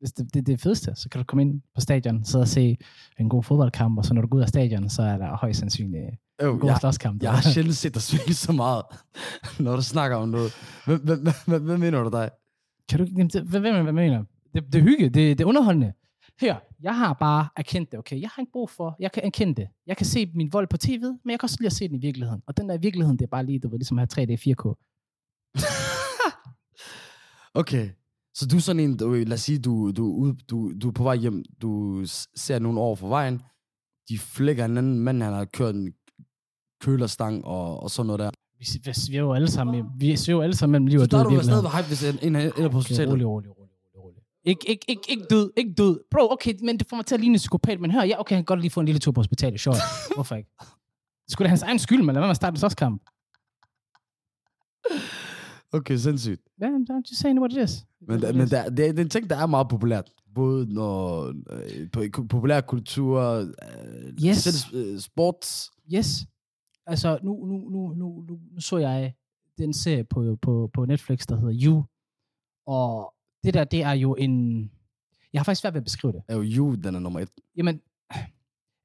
Hvis 0.00 0.12
det, 0.12 0.34
det, 0.34 0.46
det 0.46 0.52
er 0.52 0.56
fedeste, 0.56 0.94
så 0.94 1.08
kan 1.08 1.18
du 1.20 1.24
komme 1.24 1.42
ind 1.42 1.60
på 1.74 1.80
stadion, 1.80 2.24
sidde 2.24 2.42
og 2.42 2.48
se 2.48 2.76
en 3.18 3.28
god 3.28 3.42
fodboldkamp, 3.42 3.98
og 3.98 4.04
så 4.04 4.14
når 4.14 4.22
du 4.22 4.28
går 4.28 4.36
ud 4.36 4.42
af 4.42 4.48
stadion, 4.48 4.88
så 4.88 5.02
er 5.02 5.18
der 5.18 5.36
højst 5.36 5.58
sandsynligt 5.58 6.04
Øh, 6.42 6.48
en 6.52 6.58
god 6.58 6.68
jeg, 6.70 6.78
slåskamp. 6.80 7.22
jeg 7.22 7.32
har 7.32 7.50
sjældent 7.52 7.76
set 7.76 7.94
dig 7.94 8.02
svinde 8.02 8.34
så 8.34 8.52
meget, 8.52 8.82
når 9.64 9.76
du 9.76 9.82
snakker 9.82 10.16
om 10.16 10.28
noget. 10.28 10.52
Hvad 11.46 11.78
mener 11.78 12.02
du 12.02 12.10
dig? 12.10 12.30
Kan 12.88 12.98
du 12.98 13.04
ikke... 13.04 13.42
Hvad, 13.42 13.60
hvad, 13.60 13.82
hvad 13.82 13.92
mener? 13.92 14.24
Det, 14.54 14.72
det 14.72 14.74
er 14.74 14.82
hygge, 14.82 15.04
det, 15.04 15.14
det 15.14 15.40
er 15.40 15.44
underholdende. 15.44 15.92
Her, 16.40 16.56
jeg 16.80 16.96
har 16.96 17.12
bare 17.12 17.48
erkendt 17.56 17.92
det, 17.92 17.98
okay? 17.98 18.20
Jeg 18.20 18.30
har 18.34 18.42
ikke 18.42 18.52
brug 18.52 18.70
for, 18.70 18.96
jeg 19.00 19.12
kan 19.12 19.24
erkende 19.24 19.54
det. 19.54 19.68
Jeg 19.86 19.96
kan 19.96 20.06
se 20.06 20.32
min 20.34 20.52
vold 20.52 20.66
på 20.66 20.76
tv, 20.76 21.02
men 21.02 21.30
jeg 21.30 21.40
kan 21.40 21.46
også 21.46 21.56
lige 21.60 21.66
at 21.66 21.72
se 21.72 21.88
den 21.88 21.96
i 21.96 22.00
virkeligheden. 22.00 22.42
Og 22.46 22.56
den 22.56 22.68
der 22.68 22.74
i 22.74 22.80
virkeligheden, 22.80 23.18
det 23.18 23.24
er 23.24 23.28
bare 23.28 23.46
lige, 23.46 23.58
du 23.58 23.68
ved, 23.68 23.78
ligesom 23.78 23.98
at 23.98 24.14
have 24.16 24.26
3D 24.26 24.40
4K. 24.40 24.74
Okay. 27.54 27.90
Så 28.34 28.46
du 28.46 28.56
er 28.56 28.60
sådan 28.60 28.80
en, 28.80 28.96
du, 28.96 29.12
lad 29.12 29.32
os 29.32 29.40
sige, 29.40 29.58
du, 29.58 29.90
du, 29.90 30.34
du, 30.50 30.72
du 30.82 30.88
er 30.88 30.92
på 30.92 31.02
vej 31.02 31.16
hjem, 31.16 31.44
du 31.62 32.02
ser 32.36 32.58
nogen 32.58 32.78
over 32.78 32.96
for 32.96 33.08
vejen, 33.08 33.42
de 34.08 34.18
flækker 34.18 34.64
en 34.64 34.78
anden 34.78 34.98
mand, 34.98 35.22
han 35.22 35.32
har 35.32 35.44
kørt 35.44 35.74
en 35.74 35.92
kølerstang 36.80 37.44
og, 37.44 37.82
og 37.82 37.90
sådan 37.90 38.06
noget 38.06 38.20
der. 38.20 38.30
Vi, 38.58 38.66
vi 38.84 38.92
svæver 38.92 39.24
jo 39.26 39.32
alle 39.34 39.48
sammen, 39.50 39.84
vi 39.98 40.16
svæver 40.16 40.42
alle 40.42 40.56
sammen 40.56 40.72
mellem 40.72 40.86
liv 40.86 40.98
Så 40.98 41.02
og 41.04 41.10
død 41.10 41.18
der 41.18 41.30
i 41.30 41.34
er 41.34 41.38
du 41.38 41.44
stadig 41.44 41.62
ved 41.64 41.70
hype, 41.70 41.88
hvis 41.88 42.04
en, 42.04 42.18
en, 42.22 42.36
en 42.36 42.42
er 42.46 42.50
på 42.50 42.58
Okay, 42.64 42.72
hospitalet. 42.72 43.12
rolig, 43.12 43.26
rolig, 43.26 43.50
rolig, 43.50 43.70
rolig, 43.94 44.04
rolig. 44.04 44.22
Ikke, 44.44 44.70
ikke, 44.70 44.84
ikke, 44.88 45.02
ikke 45.08 45.24
død, 45.30 45.50
ikke 45.56 45.72
død. 45.78 46.00
Bro, 46.10 46.32
okay, 46.32 46.54
men 46.64 46.78
det 46.78 46.86
får 46.90 46.96
mig 46.96 47.06
til 47.06 47.14
at 47.14 47.20
ligne 47.20 47.34
en 47.34 47.38
psykopat, 47.38 47.80
men 47.80 47.90
hør, 47.90 48.02
ja, 48.02 48.20
okay, 48.20 48.34
han 48.34 48.42
kan 48.44 48.50
godt 48.52 48.60
lige 48.60 48.70
få 48.70 48.80
en 48.80 48.86
lille 48.86 48.98
tur 48.98 49.12
på 49.12 49.20
hospitalet, 49.20 49.60
sure. 49.60 49.76
Hvorfor 50.16 50.34
ikke? 50.34 50.50
Skulle 51.28 51.44
det 51.46 51.50
hans 51.50 51.62
egen 51.62 51.78
skyld, 51.78 52.02
men 52.02 52.06
lad 52.14 52.20
være 52.20 52.26
med 52.26 52.30
at 52.30 52.36
starte 52.36 52.54
en 52.54 52.58
slåskamp. 52.58 53.02
Okay, 55.72 55.96
sindssygt. 55.96 56.40
Yeah, 56.62 56.72
I'm 56.72 57.02
just 57.10 57.20
saying 57.20 57.38
what 57.40 57.52
it 57.52 57.58
is. 57.64 57.84
Men, 58.08 58.22
der, 58.22 58.32
men 58.32 58.48
der, 58.48 58.68
det, 58.68 58.86
er- 58.88 58.92
det 58.92 58.98
er 58.98 59.04
en 59.04 59.10
ting, 59.10 59.30
der 59.30 59.36
er 59.36 59.46
meget 59.46 59.68
populært. 59.68 60.10
Både 60.34 60.74
når, 60.74 61.26
øh, 61.50 61.90
på, 61.92 62.00
i 62.00 62.08
ku- 62.08 62.26
populær 62.26 62.60
kultur, 62.60 63.20
øh, 63.22 63.46
Yes. 64.26 64.36
selv 64.38 64.76
øh, 64.78 65.00
sports. 65.00 65.70
Yes. 65.94 66.24
Altså, 66.88 67.18
nu, 67.22 67.46
nu, 67.46 67.56
nu, 67.70 67.92
nu, 67.94 68.24
nu, 68.28 68.38
nu 68.52 68.60
så 68.60 68.76
jeg 68.78 69.14
den 69.58 69.72
serie 69.72 70.04
på, 70.04 70.36
på, 70.42 70.70
på 70.74 70.84
Netflix, 70.84 71.26
der 71.26 71.36
hedder 71.36 71.60
You. 71.64 71.84
Og 72.66 73.14
det 73.44 73.54
der, 73.54 73.64
det 73.64 73.82
er 73.82 73.92
jo 73.92 74.14
en... 74.14 74.62
Jeg 75.32 75.40
har 75.40 75.44
faktisk 75.44 75.60
svært 75.60 75.74
ved 75.74 75.80
at 75.80 75.84
beskrive 75.84 76.12
det. 76.12 76.22
Er 76.28 76.36
jo 76.36 76.42
you, 76.42 76.74
den 76.74 76.94
er 76.94 76.98
nummer 76.98 77.20
et. 77.20 77.28
Jamen, 77.56 77.80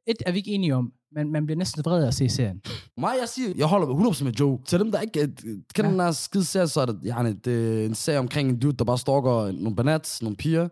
et 0.08 0.18
er 0.26 0.32
vi 0.32 0.38
ikke 0.38 0.52
enige 0.52 0.76
om, 0.76 0.94
men 1.12 1.32
man 1.32 1.46
bliver 1.46 1.58
næsten 1.58 1.86
vred 1.86 2.04
af 2.04 2.08
at 2.08 2.14
se 2.14 2.30
serien. 2.30 2.62
Mig, 2.98 3.14
jeg 3.22 3.30
siger, 3.30 3.54
jeg 3.58 3.68
holder 3.68 3.88
100% 3.88 4.24
med 4.24 4.32
Joe. 4.32 4.60
Til 4.66 4.80
dem, 4.80 4.92
der 4.92 5.02
ikke 5.02 5.22
øh, 5.22 5.28
kender 5.28 5.90
Ja. 5.90 5.92
den 5.92 6.00
her 6.00 6.12
skide 6.12 6.46
serie, 6.46 6.68
så 6.68 6.82
er 6.82 6.86
det, 6.86 7.00
ja, 7.04 7.34
det 7.46 7.82
er 7.82 7.86
en 7.86 7.96
serie 7.96 8.20
omkring 8.20 8.50
en 8.50 8.60
dude, 8.60 8.78
der 8.78 8.84
bare 8.86 8.98
stalker 8.98 9.52
nogle 9.52 9.76
banats, 9.76 10.22
nogle 10.22 10.36
piger. 10.38 10.70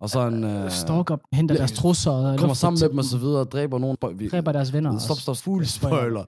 Og 0.00 0.10
så 0.10 0.26
en, 0.26 0.44
øh, 0.44 0.70
Stalker, 0.70 1.16
henter 1.32 1.54
deres 1.56 1.72
trusser 1.72 2.10
og 2.10 2.38
kommer 2.38 2.54
sammen 2.54 2.78
med 2.82 2.88
dem 2.88 2.98
og 2.98 3.04
så 3.04 3.18
videre, 3.18 3.40
og 3.40 3.50
dræber 3.50 3.78
nogen. 3.78 3.96
Vi, 4.14 4.28
dræber 4.28 4.52
deres 4.52 4.72
venner. 4.72 4.98
Stop, 4.98 5.16
stop, 5.16 5.36
fuld 5.36 5.64
Spoiler. 5.64 5.96
spoiler. 5.98 6.24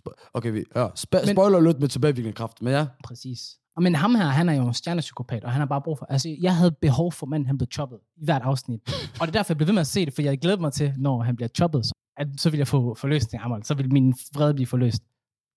Spo- 0.00 0.30
Okay, 0.34 0.52
vi, 0.52 0.64
ja, 0.76 0.86
sp- 0.86 1.32
spoiler 1.32 1.60
lidt 1.60 1.80
med 1.80 1.88
tilbagevirkende 1.88 2.32
kraft, 2.36 2.62
men 2.62 2.72
ja. 2.72 2.86
Præcis. 3.04 3.40
Og 3.76 3.82
men 3.82 3.94
ham 3.94 4.14
her, 4.14 4.24
han 4.26 4.48
er 4.48 4.52
jo 4.54 4.66
en 4.66 4.74
stjernepsykopat, 4.74 5.44
og 5.44 5.52
han 5.52 5.60
har 5.60 5.66
bare 5.66 5.82
brug 5.82 5.98
for... 5.98 6.06
Altså, 6.10 6.36
jeg 6.40 6.56
havde 6.56 6.70
behov 6.80 7.12
for 7.12 7.26
manden, 7.26 7.46
han 7.46 7.58
blev 7.58 7.68
choppet 7.72 7.98
i 8.16 8.24
hvert 8.24 8.42
afsnit. 8.42 8.80
og 9.20 9.26
det 9.26 9.28
er 9.28 9.38
derfor, 9.38 9.52
jeg 9.52 9.56
blev 9.56 9.66
ved 9.66 9.74
med 9.74 9.80
at 9.80 9.86
se 9.86 10.04
det, 10.06 10.14
for 10.14 10.22
jeg 10.22 10.38
glæder 10.38 10.58
mig 10.58 10.72
til, 10.72 10.92
når 10.96 11.22
han 11.22 11.36
bliver 11.36 11.48
choppet, 11.48 11.86
så, 11.86 11.92
at, 12.16 12.26
så 12.38 12.50
vil 12.50 12.58
jeg 12.58 12.68
få 12.68 12.94
forløst 12.94 13.30
det 13.32 13.38
Amal. 13.42 13.64
Så 13.64 13.74
vil 13.74 13.92
min 13.92 14.14
vrede 14.34 14.54
blive 14.54 14.66
forløst. 14.66 15.02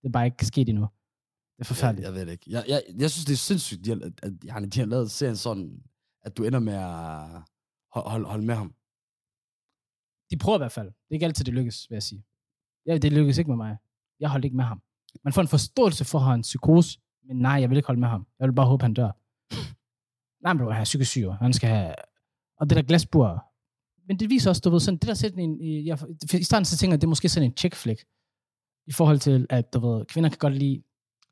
Det 0.02 0.08
er 0.08 0.12
bare 0.12 0.26
ikke 0.26 0.46
sket 0.46 0.68
endnu. 0.68 0.82
Det 1.58 1.60
er 1.60 1.64
forfærdeligt. 1.64 2.04
Jeg, 2.06 2.12
jeg 2.12 2.20
ved 2.20 2.26
det 2.26 2.32
ikke. 2.32 2.44
Jeg, 2.48 2.64
jeg, 2.68 2.82
jeg 2.98 3.10
synes, 3.10 3.24
det 3.24 3.32
er 3.32 3.36
sindssygt, 3.36 3.88
at, 3.88 3.98
at 4.22 4.32
de 4.42 4.50
har- 4.50 4.60
de 4.60 4.78
har 4.80 4.86
lavet 4.86 5.10
serien 5.10 5.36
sådan, 5.36 5.70
at 6.22 6.36
du 6.36 6.44
ender 6.44 6.58
med 6.58 6.74
at 6.74 7.42
holde, 7.92 8.10
hold, 8.10 8.24
holde 8.26 8.44
med 8.46 8.54
ham. 8.54 8.74
De 10.30 10.36
prøver 10.38 10.58
i 10.58 10.62
hvert 10.64 10.72
fald. 10.72 10.86
Det 10.86 11.10
er 11.10 11.14
ikke 11.14 11.26
altid, 11.26 11.44
det 11.44 11.54
lykkes, 11.54 11.86
vil 11.90 11.94
jeg 11.96 12.02
sige. 12.02 12.24
Ja, 12.86 12.98
det 12.98 13.12
lykkes 13.12 13.38
ikke 13.38 13.50
med 13.50 13.56
mig. 13.56 13.76
Jeg 14.20 14.30
holdt 14.30 14.44
ikke 14.44 14.56
med 14.56 14.64
ham. 14.64 14.82
Man 15.24 15.32
får 15.32 15.42
en 15.42 15.48
forståelse 15.48 16.04
for, 16.04 16.18
at 16.18 16.22
han 16.24 16.28
har 16.28 16.34
en 16.34 16.42
psykose, 16.42 17.00
men 17.26 17.36
nej, 17.36 17.52
jeg 17.52 17.70
vil 17.70 17.76
ikke 17.76 17.86
holde 17.86 18.00
med 18.00 18.08
ham. 18.08 18.26
Jeg 18.38 18.48
vil 18.48 18.54
bare 18.54 18.66
håbe, 18.66 18.82
han 18.84 18.94
dør. 18.94 19.10
nej, 20.44 20.52
men 20.52 20.72
han 20.72 20.80
er 20.80 20.84
psykisk 20.84 21.10
syg, 21.10 21.26
han 21.40 21.52
skal 21.52 21.68
have... 21.68 21.94
Og 22.60 22.68
det 22.70 22.76
der 22.76 22.82
glasbur. 22.82 23.44
Men 24.06 24.18
det 24.18 24.30
viser 24.30 24.50
også, 24.50 24.60
du 24.64 24.70
ved, 24.70 24.80
sådan, 24.80 24.98
det 24.98 25.08
der 25.08 25.14
sætter 25.14 25.38
en... 25.38 25.86
Jeg, 25.86 25.98
I 26.34 26.42
starten 26.44 26.64
så 26.64 26.76
tænker 26.76 26.92
jeg, 26.94 27.00
det 27.00 27.06
er 27.06 27.08
måske 27.08 27.28
sådan 27.28 27.50
en 27.50 27.56
chick 27.56 27.74
flick. 27.74 28.04
I 28.86 28.92
forhold 28.92 29.18
til, 29.18 29.46
at 29.50 29.72
du 29.72 29.78
ved, 29.80 30.04
kvinder 30.06 30.30
kan 30.30 30.38
godt 30.38 30.54
lide... 30.54 30.82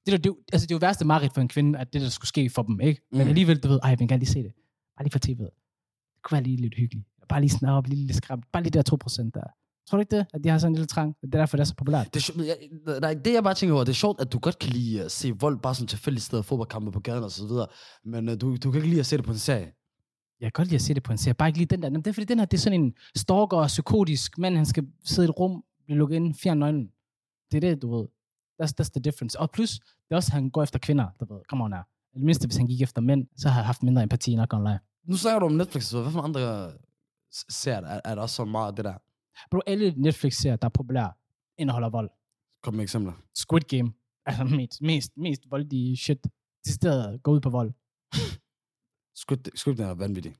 Det, 0.06 0.12
der, 0.12 0.18
det, 0.18 0.36
altså, 0.52 0.66
det 0.66 0.72
er 0.72 0.76
jo 0.76 0.78
værste 0.86 1.04
mareridt 1.04 1.34
for 1.34 1.40
en 1.40 1.48
kvinde, 1.48 1.78
at 1.78 1.92
det 1.92 2.00
der 2.00 2.08
skulle 2.08 2.28
ske 2.28 2.50
for 2.50 2.62
dem, 2.62 2.80
ikke? 2.80 3.02
Men 3.10 3.22
Mm. 3.22 3.28
alligevel, 3.28 3.58
du 3.62 3.68
ved, 3.68 3.80
ej, 3.82 3.90
jeg 3.90 3.98
vil 3.98 4.08
gerne 4.08 4.18
lige 4.20 4.30
se 4.30 4.42
det. 4.42 4.52
Bare 4.96 5.04
lige 5.04 5.12
for 5.12 5.18
tv'et. 5.18 5.50
Det 6.14 6.22
kunne 6.22 6.36
være 6.36 6.42
lige 6.42 6.56
lidt 6.56 6.74
hyggeligt. 6.74 7.06
Bare 7.28 7.40
lige 7.40 7.50
snart 7.50 7.72
op, 7.72 7.86
lige 7.86 8.06
lidt 8.06 8.16
skræmt. 8.16 8.44
Bare 8.52 8.62
lige 8.62 8.70
der 8.70 8.82
2% 8.92 9.30
der. 9.34 9.42
Tror 9.88 9.98
du 9.98 10.00
ikke 10.00 10.16
det? 10.16 10.26
At 10.34 10.44
de 10.44 10.48
har 10.48 10.58
sådan 10.58 10.70
en 10.72 10.74
lille 10.74 10.86
trang? 10.86 11.16
Det 11.20 11.34
er 11.34 11.38
derfor, 11.38 11.56
det 11.56 11.62
er 11.62 11.64
så 11.64 11.74
populært. 11.74 12.06
Det, 12.14 12.16
er, 12.16 12.20
sjovt, 12.20 12.38
jeg, 12.46 12.56
der, 12.86 13.14
det 13.14 13.32
jeg 13.32 13.42
bare 13.42 13.54
tænker 13.54 13.74
over, 13.74 13.84
det 13.84 13.92
er 13.92 13.94
sjovt, 13.94 14.20
at 14.20 14.32
du 14.32 14.38
godt 14.38 14.58
kan 14.58 14.70
lide 14.72 15.04
at 15.04 15.10
se 15.12 15.32
vold 15.40 15.58
bare 15.58 15.74
som 15.74 15.86
tilfældige 15.86 16.22
steder, 16.22 16.42
fodboldkampe 16.42 16.92
på 16.92 17.00
gaden 17.00 17.24
og 17.24 17.30
så 17.30 17.46
videre. 17.46 17.66
Men 18.04 18.28
uh, 18.28 18.34
du, 18.40 18.56
du 18.56 18.70
kan 18.70 18.78
ikke 18.78 18.88
lide 18.88 19.00
at 19.00 19.06
se 19.06 19.16
det 19.16 19.24
på 19.24 19.30
en 19.30 19.38
serie. 19.38 19.72
Jeg 20.40 20.46
kan 20.46 20.52
godt 20.52 20.68
lide 20.68 20.74
at 20.74 20.82
se 20.82 20.94
det 20.94 21.02
på 21.02 21.12
en 21.12 21.18
serie. 21.18 21.34
Bare 21.34 21.48
ikke 21.48 21.58
lige 21.58 21.66
den 21.66 21.82
der. 21.82 21.86
Jamen, 21.86 22.02
Det 22.02 22.06
er 22.06 22.12
fordi, 22.12 22.24
den 22.24 22.38
her, 22.38 22.46
det 22.46 22.56
er 22.56 22.60
sådan 22.60 22.80
en 22.80 22.94
stalker, 23.16 23.66
psykotisk 23.66 24.38
mand, 24.38 24.56
han 24.56 24.66
skal 24.66 24.86
sidde 25.04 25.28
i 25.28 25.30
et 25.30 25.38
rum, 25.38 25.64
blive 25.84 25.98
lukket 25.98 26.16
ind, 26.16 26.34
fjerne 26.34 26.60
nøglen. 26.60 26.90
Det 27.52 27.56
er 27.56 27.60
det, 27.60 27.82
du 27.82 27.96
ved. 27.96 28.06
That's, 28.62 28.72
that's 28.80 28.90
the 28.94 29.00
difference. 29.04 29.40
Og 29.40 29.50
plus, 29.50 29.70
det 29.78 30.10
er 30.10 30.16
også, 30.16 30.32
han 30.32 30.50
går 30.50 30.62
efter 30.62 30.78
kvinder, 30.78 31.06
du 31.20 31.34
ved. 31.34 31.40
Come 31.48 31.64
on 31.64 31.72
her. 31.72 31.82
Det 32.16 32.24
mindste, 32.24 32.46
hvis 32.46 32.56
han 32.56 32.66
gik 32.66 32.82
efter 32.82 33.00
mænd, 33.00 33.26
så 33.36 33.48
har 33.48 33.60
jeg 33.60 33.66
haft 33.66 33.82
mindre 33.82 34.02
empati, 34.02 34.36
nok 34.36 34.52
online. 34.52 34.80
Nu 35.04 35.16
snakker 35.16 35.38
du 35.40 35.46
om 35.46 35.52
Netflix, 35.52 35.84
så 35.84 36.02
hvad 36.02 36.12
for 36.12 36.20
andre 36.22 36.72
s- 37.34 37.54
serier 37.54 37.86
er, 37.86 38.00
er 38.04 38.14
der 38.14 38.22
også 38.22 38.34
så 38.36 38.44
meget 38.44 38.68
af 38.68 38.76
det 38.76 38.84
der? 38.84 38.94
Bro, 39.50 39.60
alle 39.66 39.94
Netflix-serier, 39.96 40.56
der 40.56 40.64
er 40.66 40.70
populære, 40.70 41.12
indeholder 41.58 41.90
vold. 41.90 42.10
Kom 42.62 42.74
med 42.74 42.82
eksempler. 42.82 43.12
Squid 43.34 43.60
Game 43.60 43.92
er 44.26 44.44
den 44.44 44.56
mest, 44.56 44.80
mest, 44.82 45.12
mest 45.16 45.42
voldige 45.50 45.96
shit. 45.96 46.24
De 46.64 46.72
steder 46.72 47.18
går 47.18 47.32
ud 47.32 47.40
på 47.40 47.50
vold. 47.50 47.72
Squid, 49.22 49.38
Squid 49.54 49.76
den 49.76 49.84
er 49.84 49.94
vanvittig. 49.94 50.34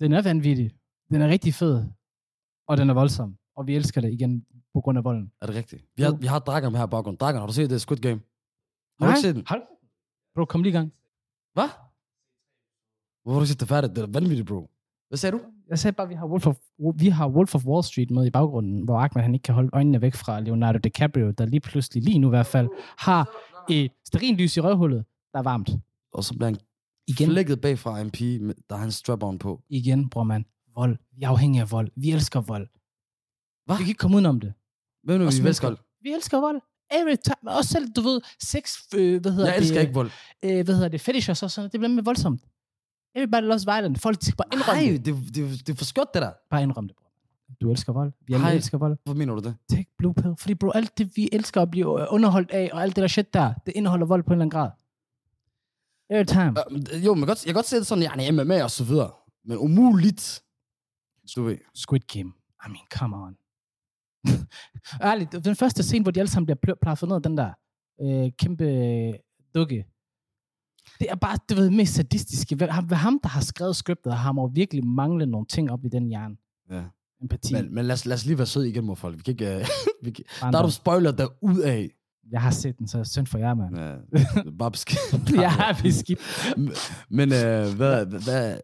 Den 0.00 0.12
er 0.12 0.22
vanvittig. 0.22 0.70
Den 1.10 1.22
er 1.22 1.28
rigtig 1.28 1.54
fed. 1.54 1.84
Og 2.68 2.76
den 2.76 2.90
er 2.90 2.94
voldsom. 2.94 3.38
Og 3.56 3.66
vi 3.66 3.76
elsker 3.76 4.00
det 4.00 4.12
igen 4.12 4.46
på 4.74 4.80
grund 4.80 4.98
af 4.98 5.04
volden. 5.04 5.32
Er 5.40 5.46
det 5.46 5.54
rigtigt? 5.54 5.84
Vi 5.96 6.02
har, 6.02 6.12
vi 6.16 6.26
har 6.26 6.38
Dragon 6.38 6.74
her 6.74 6.84
i 6.86 6.90
baggrunden. 6.90 7.18
Dragon, 7.20 7.40
har 7.40 7.46
du 7.46 7.52
set 7.52 7.70
det? 7.70 7.80
Squid 7.80 7.98
Game? 7.98 8.20
Har 9.00 9.06
du 9.06 9.10
ikke 9.10 9.20
set 9.20 9.34
den? 9.34 9.44
Hold. 9.46 9.62
Bro, 10.38 10.44
kom 10.44 10.62
lige 10.62 10.70
i 10.70 10.76
gang. 10.76 10.92
Hvad? 11.54 11.68
Hvorfor 13.22 13.32
har 13.34 13.40
du 13.40 13.46
set 13.46 13.60
det 13.60 13.68
færdigt? 13.68 13.96
Det 13.96 14.02
er 14.02 14.06
vanvittigt, 14.06 14.48
bro. 14.48 14.70
Hvad 15.08 15.16
sagde 15.18 15.36
du? 15.38 15.40
Jeg 15.68 15.78
sagde 15.78 15.94
bare, 15.94 16.04
at 16.04 16.08
vi 16.10 16.14
har 16.14 16.26
Wolf 16.26 16.46
of, 16.46 16.56
vi 16.94 17.08
har 17.08 17.28
Wolf 17.28 17.54
of 17.54 17.64
Wall 17.66 17.84
Street 17.84 18.10
med 18.10 18.26
i 18.26 18.30
baggrunden, 18.30 18.82
hvor 18.84 18.98
Ahmed 18.98 19.22
han 19.22 19.34
ikke 19.34 19.42
kan 19.42 19.54
holde 19.54 19.70
øjnene 19.72 20.00
væk 20.02 20.14
fra 20.14 20.40
Leonardo 20.40 20.78
DiCaprio, 20.78 21.30
der 21.30 21.46
lige 21.46 21.60
pludselig, 21.60 22.02
lige 22.04 22.18
nu 22.18 22.28
i 22.28 22.30
hvert 22.30 22.46
fald, 22.46 22.68
har 22.98 23.30
et 23.70 23.92
sterinlys 24.06 24.56
i 24.56 24.60
røvhullet, 24.60 25.04
der 25.32 25.38
er 25.38 25.42
varmt. 25.42 25.70
Og 26.12 26.24
så 26.24 26.34
bliver 26.34 26.44
han 26.46 26.58
Igen, 27.06 27.28
flækket 27.30 27.60
bagfra 27.60 27.98
af 27.98 28.02
en 28.02 28.10
pige, 28.10 28.38
med- 28.38 28.54
der 28.70 28.76
har 28.76 28.84
en 28.84 28.90
strap-on 28.90 29.38
på. 29.38 29.62
igen, 29.68 30.10
bror 30.10 30.22
man. 30.24 30.44
Vold. 30.74 30.96
Vi 31.12 31.22
er 31.22 31.28
afhængige 31.28 31.62
af 31.62 31.70
vold. 31.70 31.90
Vi 31.96 32.10
elsker 32.10 32.40
vold. 32.40 32.68
Hvad? 33.64 33.76
Vi 33.76 33.82
kan 33.82 33.88
ikke 33.88 33.98
komme 33.98 34.14
udenom 34.16 34.40
det. 34.40 34.52
Hvem 35.02 35.20
nu, 35.20 35.26
Os 35.26 35.42
vi 35.42 35.48
elsker? 35.48 35.74
Vi 36.00 36.12
elsker 36.12 36.40
vold. 36.40 36.60
Every 36.90 37.16
time. 37.24 37.50
Også 37.56 37.70
selv, 37.70 37.92
du 37.92 38.00
ved, 38.00 38.20
sex, 38.42 38.76
øh, 38.94 39.20
hvad 39.20 39.32
hedder 39.32 39.46
Jeg 39.46 39.54
det? 39.54 39.62
elsker 39.62 39.80
ikke 39.80 39.94
vold. 39.94 40.10
øh, 40.42 40.64
hvad 40.64 40.74
hedder 40.74 40.88
det, 40.88 41.00
fetishes 41.00 41.42
og 41.42 41.50
sådan 41.50 41.60
noget, 41.62 41.72
det 41.72 41.80
bliver 41.80 41.94
med 41.94 42.02
voldsomt. 42.02 42.42
Everybody 43.14 43.42
loves 43.42 43.66
violent. 43.66 44.00
Folk 44.00 44.16
skal 44.22 44.36
bare 44.36 44.48
indrømme 44.52 44.82
Nej, 44.82 44.92
det. 44.92 45.04
det, 45.06 45.34
det, 45.34 45.66
det 45.66 45.72
er 45.72 45.76
for 45.76 45.84
skørt, 45.84 46.06
det 46.14 46.22
der. 46.22 46.32
Bare 46.50 46.62
indrømme 46.62 46.88
det, 46.88 46.96
bro. 46.96 47.04
Du 47.60 47.70
elsker 47.70 47.92
vold. 47.92 48.12
Vi 48.26 48.34
alle 48.34 48.46
Hej. 48.46 48.54
elsker 48.54 48.78
vold. 48.78 48.98
Hvor 49.04 49.14
mener 49.14 49.34
du 49.34 49.40
det? 49.40 49.56
Take 49.70 49.86
blue 49.98 50.14
pill. 50.14 50.34
Fordi 50.38 50.54
bro, 50.54 50.70
alt 50.70 50.98
det, 50.98 51.16
vi 51.16 51.28
elsker 51.32 51.62
at 51.62 51.70
blive 51.70 52.00
øh, 52.00 52.06
underholdt 52.10 52.50
af, 52.50 52.70
og 52.72 52.82
alt 52.82 52.96
det 52.96 53.02
der 53.02 53.08
shit 53.08 53.34
der, 53.34 53.54
det 53.66 53.72
indeholder 53.76 54.06
vold 54.06 54.22
på 54.22 54.26
en 54.26 54.32
eller 54.32 54.42
anden 54.44 54.50
grad. 54.50 54.70
Every 56.10 56.24
time. 56.24 56.54
Uh, 56.96 57.04
jo, 57.06 57.14
men 57.14 57.26
godt, 57.26 57.38
jeg 57.44 57.48
kan 57.50 57.54
godt 57.54 57.66
se 57.66 57.76
det 57.76 57.86
sådan, 57.86 58.20
ja, 58.20 58.32
MMA 58.32 58.62
og 58.64 58.70
så 58.70 58.84
videre. 58.84 59.10
Men 59.44 59.58
umuligt. 59.58 60.42
Du 61.36 61.42
ved. 61.42 61.58
Squid 61.74 62.00
Game. 62.00 62.32
I 62.66 62.68
mean, 62.68 62.86
come 62.94 63.16
on. 63.16 63.36
Ærligt, 65.02 65.44
den 65.44 65.56
første 65.56 65.82
scene, 65.82 66.02
hvor 66.02 66.10
de 66.10 66.20
alle 66.20 66.30
sammen 66.30 66.46
bliver 66.46 66.74
plaffet 66.82 67.08
ned 67.08 67.20
den 67.20 67.36
der 67.36 67.50
øh, 68.02 68.30
kæmpe 68.38 68.64
øh, 68.64 69.14
dukke. 69.54 69.84
Det 71.00 71.10
er 71.10 71.16
bare, 71.16 71.38
det 71.48 71.56
ved, 71.56 71.70
mest 71.70 71.94
sadistiske. 71.94 72.56
Hvad, 72.56 72.68
ham, 72.96 73.20
der 73.22 73.28
har 73.28 73.40
skrevet 73.40 73.76
scriptet, 73.76 74.12
har 74.12 74.32
må 74.32 74.48
virkelig 74.48 74.86
mangle 74.86 75.26
nogle 75.26 75.46
ting 75.46 75.70
op 75.70 75.84
i 75.84 75.88
den 75.88 76.08
hjerne. 76.08 76.36
Ja. 76.70 76.82
Empati. 77.22 77.54
Men, 77.54 77.74
men 77.74 77.84
lad, 77.84 77.94
os, 77.94 78.06
lad 78.06 78.14
os 78.14 78.26
lige 78.26 78.38
være 78.38 78.46
søde 78.46 78.68
igen 78.68 78.84
mod 78.84 78.96
folk. 78.96 79.16
Vi 79.16 79.22
kan 79.22 79.32
ikke, 79.32 79.56
uh, 79.56 79.66
vi 80.04 80.10
kan, 80.10 80.24
der 80.40 80.58
er 80.58 80.62
du 80.62 80.70
spoiler 80.70 81.10
der 81.10 81.26
ud 81.40 81.58
af. 81.58 81.90
Jeg 82.30 82.42
har 82.42 82.50
set 82.50 82.78
den, 82.78 82.88
så 82.88 83.04
synd 83.04 83.26
for 83.26 83.38
jer, 83.38 83.54
mand. 83.54 83.76
Ja, 83.76 84.50
bare 84.58 84.70
beskidt. 84.70 85.40
har 85.50 85.80
beskidt. 85.82 86.20
Men 87.18 87.28
uh, 87.28 87.76
hvad, 87.76 88.06
hvad, 88.06 88.58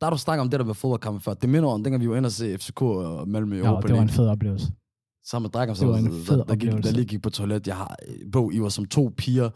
der 0.00 0.06
er 0.06 0.10
du 0.10 0.18
snakket 0.18 0.40
om 0.40 0.50
det 0.50 0.60
der 0.60 0.66
med 0.66 0.74
fodboldkampe 0.74 1.20
før. 1.20 1.34
Det 1.34 1.48
minder 1.48 1.68
om, 1.68 1.84
dengang 1.84 2.02
vi 2.02 2.08
var 2.08 2.16
inde 2.16 2.26
og 2.26 2.32
se 2.32 2.58
FCK 2.58 2.82
og 2.82 3.28
Malmø 3.28 3.56
i 3.56 3.58
Europa 3.58 3.88
det 3.88 3.96
var 3.96 4.02
en 4.02 4.08
fed 4.08 4.26
oplevelse. 4.28 4.72
Sammen 5.24 5.50
med 5.54 5.60
en 5.60 5.68
der, 5.68 6.36
der, 6.36 6.44
der, 6.44 6.56
gik, 6.56 6.70
der 6.70 6.92
lige 6.92 7.04
gik 7.04 7.22
på 7.22 7.30
toilet. 7.30 7.66
Jeg 7.66 7.76
har, 7.76 7.96
bro, 8.32 8.50
I 8.50 8.60
var 8.60 8.68
som 8.68 8.84
to 8.84 9.12
piger, 9.16 9.50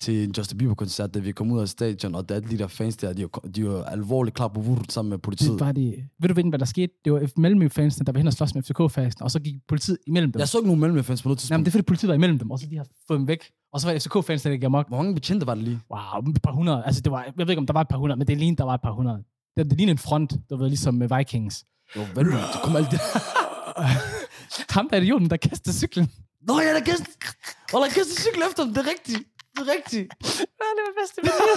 til 0.00 0.24
en 0.24 0.34
Justin 0.38 0.58
Bieber-koncert, 0.58 1.14
da 1.14 1.18
vi 1.18 1.32
kom 1.32 1.52
ud 1.52 1.60
af 1.60 1.68
stadion, 1.68 2.14
og 2.14 2.28
der 2.28 2.34
er 2.34 2.40
de 2.40 2.58
der 2.58 2.66
fans 2.66 2.96
der, 2.96 3.12
de 3.12 3.22
var, 3.22 3.28
de 3.54 3.68
var 3.68 3.84
alvorligt 3.84 4.36
klar 4.36 4.48
på 4.48 4.60
vurt 4.60 4.92
sammen 4.92 5.10
med 5.10 5.18
politiet. 5.18 5.50
Det 5.50 5.60
var 5.60 5.72
de, 5.72 5.94
ved 6.18 6.28
du 6.28 6.48
hvad 6.48 6.58
der 6.58 6.64
skete? 6.64 6.92
Det 7.04 7.12
var 7.12 7.28
Malmø-fansene, 7.36 8.06
der 8.06 8.12
var 8.12 8.18
hen 8.18 8.26
og 8.26 8.32
slås 8.32 8.54
med 8.54 8.62
FCK-fansene, 8.62 9.24
og 9.24 9.30
så 9.30 9.40
gik 9.40 9.54
politiet 9.68 9.98
imellem 10.06 10.32
dem. 10.32 10.38
Jeg 10.40 10.48
så 10.48 10.58
ikke 10.58 10.68
nogen 10.68 10.80
Malmø-fans 10.80 11.22
på 11.22 11.28
noget 11.28 11.36
Nej, 11.36 11.40
tidspunkt. 11.40 11.58
men 11.58 11.64
det 11.64 11.70
er 11.70 11.72
fordi 11.72 11.82
politiet 11.82 12.08
var 12.08 12.14
imellem 12.14 12.38
dem, 12.38 12.50
og 12.50 12.58
så 12.58 12.66
de 12.70 12.76
har 12.76 12.86
fået 13.08 13.18
dem 13.18 13.28
væk. 13.28 13.44
Og 13.72 13.80
så 13.80 13.86
var 13.86 13.92
det 13.94 14.02
FCK-fansene, 14.02 14.50
der 14.50 14.56
gik 14.56 14.64
amok. 14.64 14.88
Hvor 14.88 14.96
mange 14.96 15.14
betjente 15.14 15.46
var 15.46 15.54
det 15.54 15.64
lige? 15.64 15.80
Wow, 15.90 16.30
et 16.30 16.42
par 16.42 16.52
hundrede. 16.52 16.82
Altså, 16.86 17.00
det 17.00 17.12
var, 17.12 17.22
jeg 17.24 17.32
ved 17.36 17.48
ikke, 17.50 17.60
om 17.60 17.66
der 17.66 17.72
var 17.72 17.80
et 17.80 17.88
par 17.88 17.96
hundrede, 17.98 18.18
men 18.18 18.26
det 18.26 18.38
lignede, 18.38 18.56
der 18.58 18.64
var 18.64 18.74
et 18.74 18.82
par 18.82 18.92
hundrede. 18.92 19.22
Det, 19.56 19.70
det 19.70 19.76
lignede 19.78 19.92
en 19.92 19.98
front, 19.98 20.32
du 20.50 20.56
ved, 20.56 20.68
ligesom 20.68 20.94
med 20.94 21.08
Vikings. 21.16 21.64
Det 21.94 22.00
var 22.00 22.08
vanvittigt. 22.14 22.52
Det 22.52 22.60
kom 22.62 22.76
alt 22.76 22.90
det. 22.90 23.00
Ham 24.74 24.88
der 24.88 24.96
er 24.96 25.00
idioten, 25.00 25.30
der 25.30 25.36
kastede 25.36 25.76
cyklen. 25.76 26.10
Nå, 26.48 26.60
jeg 26.60 26.74
der 26.74 26.80
kastet, 26.80 27.08
og 27.72 27.80
der 27.80 27.88
kastet 27.88 28.18
cykel 28.18 28.42
efter 28.50 28.64
dem. 28.64 28.74
Det 28.74 28.86
er 28.86 28.90
rigtigt. 28.90 29.18
Det 29.54 29.68
er 29.68 29.72
rigtigt. 29.76 30.08
Ja, 30.60 30.66
det 30.76 30.82
var 30.86 30.94
bedste 31.02 31.20
mit 31.22 31.32
liv. 31.40 31.56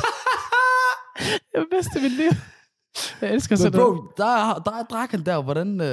det 1.51 1.57
var 1.61 1.67
bedste 1.71 2.01
mit 2.01 2.11
liv. 2.11 2.31
Jeg 3.21 3.33
elsker 3.33 3.55
sådan 3.55 3.71
bro, 3.71 3.77
noget. 3.77 4.11
der 4.17 4.25
er, 4.25 4.59
der 4.59 4.71
er 4.71 4.83
drakken 4.83 5.25
der, 5.25 5.41
hvordan 5.41 5.81
uh, 5.81 5.87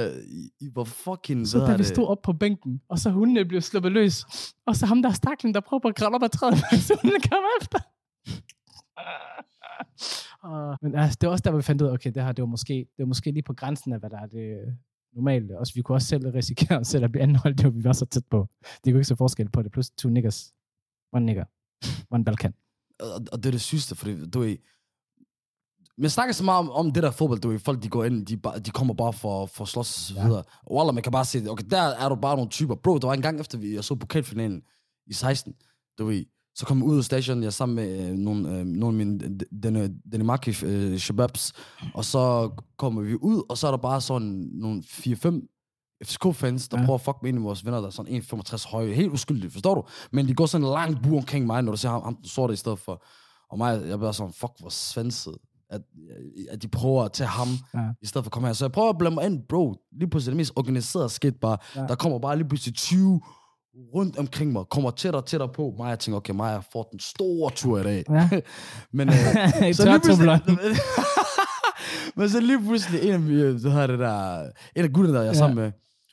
I, 0.61 0.69
var 0.75 0.83
fucking... 0.83 1.47
Så 1.47 1.57
hvad 1.57 1.67
da 1.67 1.77
vi 1.77 1.83
stod 1.83 2.07
op 2.07 2.21
på 2.21 2.33
bænken, 2.33 2.81
og 2.89 2.99
så 2.99 3.09
hundene 3.09 3.45
blev 3.45 3.61
sluppet 3.61 3.91
løs, 3.91 4.25
og 4.67 4.75
så 4.75 4.85
ham 4.85 5.01
der 5.01 5.11
staklen, 5.11 5.53
der 5.53 5.59
prøver 5.59 5.89
at 5.89 5.95
kravle 5.95 6.15
op 6.15 6.23
ad 6.23 6.29
træet, 6.29 6.57
så 6.87 6.97
hundene 7.01 7.19
kom 7.19 7.43
efter. 7.61 7.79
Uh, 10.45 10.75
men 10.81 10.95
altså, 10.95 11.17
det 11.21 11.27
var 11.27 11.31
også 11.31 11.41
der, 11.41 11.55
vi 11.55 11.61
fandt 11.61 11.81
ud 11.81 11.87
af, 11.87 11.91
okay, 11.93 12.11
det 12.15 12.23
her, 12.23 12.31
det 12.31 12.41
var 12.41 12.47
måske, 12.47 12.73
det 12.73 12.99
var 13.03 13.05
måske 13.05 13.31
lige 13.31 13.43
på 13.43 13.53
grænsen 13.53 13.93
af, 13.93 13.99
hvad 13.99 14.09
der 14.09 14.19
er 14.19 14.25
det 14.25 14.77
normale. 15.13 15.59
Også, 15.59 15.73
vi 15.73 15.81
kunne 15.81 15.95
også 15.95 16.07
selv 16.07 16.27
risikere 16.29 16.79
os 16.79 16.87
selv 16.87 17.03
at 17.03 17.11
blive 17.11 17.23
anholdt, 17.23 17.57
det 17.57 17.65
var 17.65 17.71
vi 17.71 17.83
var 17.83 17.93
så 17.93 18.05
tæt 18.05 18.23
på. 18.29 18.47
Det 18.61 18.93
kunne 18.93 18.99
ikke 18.99 19.03
se 19.03 19.15
forskel 19.15 19.49
på 19.49 19.61
det. 19.61 19.71
Plus 19.71 19.89
two 19.89 20.09
niggas. 20.11 20.53
One 21.13 21.25
nigger. 21.25 21.45
One 22.11 22.25
Balkan. 22.25 22.53
og, 22.99 23.21
og 23.31 23.37
det 23.37 23.45
er 23.45 23.51
det 23.51 23.61
sygeste, 23.61 23.95
fordi 23.95 24.29
du 24.29 24.41
er... 24.41 24.55
Men 25.97 26.03
jeg 26.03 26.11
snakker 26.11 26.33
så 26.33 26.43
meget 26.43 26.59
om, 26.59 26.69
om 26.69 26.91
det 26.91 27.03
der 27.03 27.11
fodbold, 27.11 27.39
du 27.39 27.49
ved, 27.49 27.59
folk 27.59 27.83
de 27.83 27.89
går 27.89 28.03
ind, 28.03 28.25
de, 28.25 28.35
de 28.65 28.71
kommer 28.71 28.93
bare 28.93 29.13
for, 29.13 29.45
for 29.45 29.65
slås 29.65 29.77
og 29.77 29.85
så 29.85 30.13
Ja. 30.15 30.25
videre. 30.27 30.43
Og 30.63 30.75
Wallah, 30.75 30.93
man 30.95 31.03
kan 31.03 31.11
bare 31.11 31.25
se, 31.25 31.45
okay, 31.49 31.65
der 31.69 31.81
er 31.81 32.09
du 32.09 32.15
bare 32.15 32.35
nogle 32.35 32.49
typer. 32.49 32.75
Bro, 32.75 32.97
der 32.97 33.07
var 33.07 33.13
en 33.13 33.21
gang 33.21 33.39
efter, 33.39 33.57
vi, 33.57 33.75
jeg 33.75 33.83
så 33.83 33.95
pokalfinalen 33.95 34.61
i 35.07 35.13
16, 35.13 35.53
du 35.97 36.05
ved, 36.05 36.25
så 36.55 36.65
kom 36.65 36.77
jeg 36.77 36.85
ud 36.85 36.97
af 36.97 37.03
stationen, 37.03 37.43
jeg 37.43 37.53
sammen 37.53 37.75
med 37.75 38.09
øh, 38.09 38.15
nogle, 38.17 38.49
øh, 38.59 38.65
nogle 38.65 39.01
af 39.01 39.05
mine 39.05 39.37
den, 39.63 40.01
Danimarki 40.11 40.65
øh, 40.65 40.97
shababs, 40.97 41.53
og 41.93 42.05
så 42.05 42.49
kommer 42.77 43.01
vi 43.01 43.15
ud, 43.15 43.43
og 43.49 43.57
så 43.57 43.67
er 43.67 43.71
der 43.71 43.77
bare 43.77 44.01
sådan 44.01 44.49
nogle 44.53 44.83
4-5 44.87 45.47
FCK-fans, 46.03 46.67
der 46.67 46.79
Ja. 46.79 46.85
prøver 46.85 46.97
at 46.97 47.01
fuck 47.05 47.17
med 47.21 47.29
en 47.29 47.37
af 47.37 47.43
vores 47.43 47.65
venner, 47.65 47.79
der 47.79 47.87
er 47.87 47.91
sådan 47.91 48.15
1,65 48.21 48.69
høje. 48.71 48.93
Helt 48.93 49.11
uskyldigt, 49.13 49.53
forstår 49.53 49.75
du? 49.75 49.83
Men 50.11 50.27
de 50.27 50.33
går 50.33 50.45
sådan 50.45 50.65
en 50.67 50.71
lang 50.73 51.03
bur 51.03 51.17
omkring 51.17 51.45
mig, 51.45 51.61
når 51.63 51.71
du 51.71 51.77
ser 51.77 51.89
ham, 51.89 52.01
ham 52.03 52.15
den 52.15 52.25
sorte 52.25 52.53
i 52.53 52.57
stedet 52.57 52.79
for. 52.79 53.03
Og 53.51 53.57
mig, 53.57 53.87
jeg 53.87 53.97
bliver 53.97 54.11
sådan, 54.11 54.33
fuck, 54.33 54.51
hvor 54.59 54.69
svanset. 54.69 55.35
At, 55.69 55.81
at 56.49 56.61
de 56.61 56.67
prøver 56.67 57.03
at 57.03 57.11
tage 57.11 57.27
ham, 57.27 57.47
Ja. 57.73 57.79
i 58.01 58.05
stedet 58.05 58.25
for 58.25 58.27
at 58.29 58.31
komme 58.31 58.47
her. 58.47 58.53
Så 58.53 58.65
jeg 58.65 58.71
prøver 58.71 58.89
at 58.89 58.97
blande 58.97 59.15
mig 59.15 59.25
ind, 59.25 59.41
bro. 59.49 59.75
Lige 59.99 60.09
pludselig 60.09 60.31
det 60.31 60.37
mest 60.37 60.53
organiserede 60.55 61.09
skidt 61.09 61.39
bare. 61.39 61.57
Ja. 61.75 61.81
Der 61.87 61.95
kommer 61.95 62.19
bare 62.19 62.37
lige 62.37 62.47
pludselig 62.47 62.75
20 62.75 63.21
rundt 63.95 64.17
omkring 64.17 64.51
mig, 64.51 64.65
kommer 64.69 64.91
tættere 64.91 65.21
og 65.21 65.25
tættere 65.27 65.49
på 65.53 65.73
mig. 65.77 65.89
Jeg 65.89 65.99
tænker, 65.99 66.17
okay, 66.17 66.33
jeg 66.33 66.63
får 66.73 66.83
den 66.91 66.99
store 66.99 67.51
tur 67.55 67.79
i 67.79 67.83
dag. 67.83 68.03
Ja. 68.09 68.29
Men, 68.97 69.09
øh, 69.09 69.15
så 69.75 69.85
lige 69.85 69.99
pludselig, 69.99 70.41
men 72.17 72.29
så 72.29 72.39
lige 72.39 72.59
pludselig, 72.59 73.01
en 73.03 73.11
af, 73.13 73.19
mine, 73.19 73.53
det 73.63 73.71
her, 73.71 73.87
det 73.87 73.99
der, 73.99 74.41
en 74.75 74.83
af 74.83 74.91
gutterne, 74.93 75.17
der 75.17 75.23
jeg 75.23 75.29
er 75.29 75.33
Ja. 75.33 75.37
sammen 75.39 75.55
med, 75.63 75.71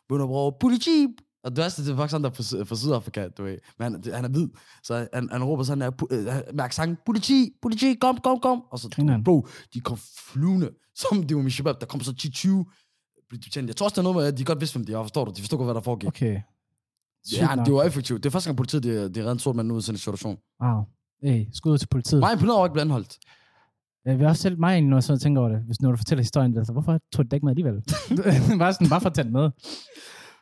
begynder 0.08 0.24
at 0.24 0.28
bruge 0.28 0.52
politi. 0.60 1.06
Og 1.44 1.50
det 1.50 1.58
værste, 1.58 1.84
det 1.84 1.92
er 1.92 1.96
faktisk 1.96 2.12
han, 2.12 2.22
der 2.24 2.30
er 2.30 2.34
fra, 2.34 2.42
Sy- 2.42 2.68
fra 2.68 2.76
Sydafrika, 2.76 3.28
du 3.28 3.42
ved. 3.42 3.58
Men 3.78 3.92
han, 3.92 4.14
han 4.14 4.24
er 4.24 4.28
hvid, 4.28 4.48
så 4.82 5.06
han, 5.14 5.28
han 5.32 5.44
råber 5.44 5.62
sådan 5.64 5.82
her, 5.82 5.90
øh, 6.10 6.24
med 6.54 6.64
accent, 6.64 6.98
politi, 7.06 7.50
politi, 7.62 7.94
kom, 8.00 8.18
kom, 8.24 8.40
kom. 8.40 8.62
Og 8.72 8.78
så, 8.78 8.88
Grineren. 8.88 9.24
bro, 9.24 9.46
de 9.74 9.80
kom 9.80 9.98
flyvende, 10.32 10.70
som 10.96 11.22
det 11.22 11.36
var 11.36 11.42
min 11.42 11.50
shabab. 11.50 11.80
Der 11.80 11.86
kom 11.86 12.00
så 12.00 12.10
10-20 12.10 13.28
politibetjente. 13.30 13.70
Jeg 13.70 13.76
tror 13.76 13.84
også, 13.86 13.94
der 13.94 14.00
er 14.00 14.12
noget 14.12 14.16
med, 14.16 14.24
at 14.32 14.38
de 14.38 14.44
godt 14.44 14.60
vidste, 14.60 14.76
hvem 14.78 14.86
de 14.86 14.92
var, 14.94 15.02
forstår 15.02 15.24
du? 15.24 15.32
De 15.36 15.40
forstod 15.40 15.58
godt, 15.58 15.66
hvad 15.66 15.74
der 15.74 15.80
foregik. 15.80 16.08
Okay. 16.08 16.40
Ja, 17.32 17.62
det 17.64 17.74
var 17.74 17.82
effektivt. 17.82 18.22
Det 18.22 18.28
er 18.28 18.30
første 18.30 18.48
gang, 18.48 18.56
politiet 18.56 18.82
de, 18.82 19.08
de 19.08 19.20
redde 19.20 19.32
en 19.32 19.38
sort 19.38 19.56
mand 19.56 19.72
ud 19.72 19.76
af 19.76 19.82
sådan 19.82 19.94
en 19.94 19.98
situation. 19.98 20.38
Wow. 20.62 20.82
Hey, 21.22 21.46
skud 21.52 21.72
ud 21.72 21.78
til 21.78 21.88
politiet. 21.88 22.20
Mig 22.20 22.32
imponeret 22.32 22.56
over 22.56 22.66
ikke 22.66 22.72
blive 22.72 22.82
anholdt. 22.82 23.18
Jeg 24.04 24.18
vil 24.18 24.26
også 24.26 24.42
selv 24.42 24.58
mig 24.60 24.72
egentlig, 24.72 24.90
når 24.90 24.96
jeg 24.96 25.02
så 25.02 25.18
tænker 25.18 25.40
over 25.40 25.50
det, 25.50 25.60
hvis 25.66 25.80
når 25.80 25.90
du 25.90 25.96
fortæller 25.96 26.22
historien, 26.22 26.58
altså, 26.58 26.72
hvorfor 26.72 26.92
tog 27.12 27.24
du 27.24 27.28
det 27.28 27.32
ikke 27.32 27.46
med 27.46 27.52
alligevel? 27.52 27.74
bare 28.58 28.72
sådan, 28.72 28.88
bare 28.88 29.00
for 29.00 29.08
at 29.08 29.14
tage 29.14 29.24
den 29.24 29.32
med. 29.32 29.50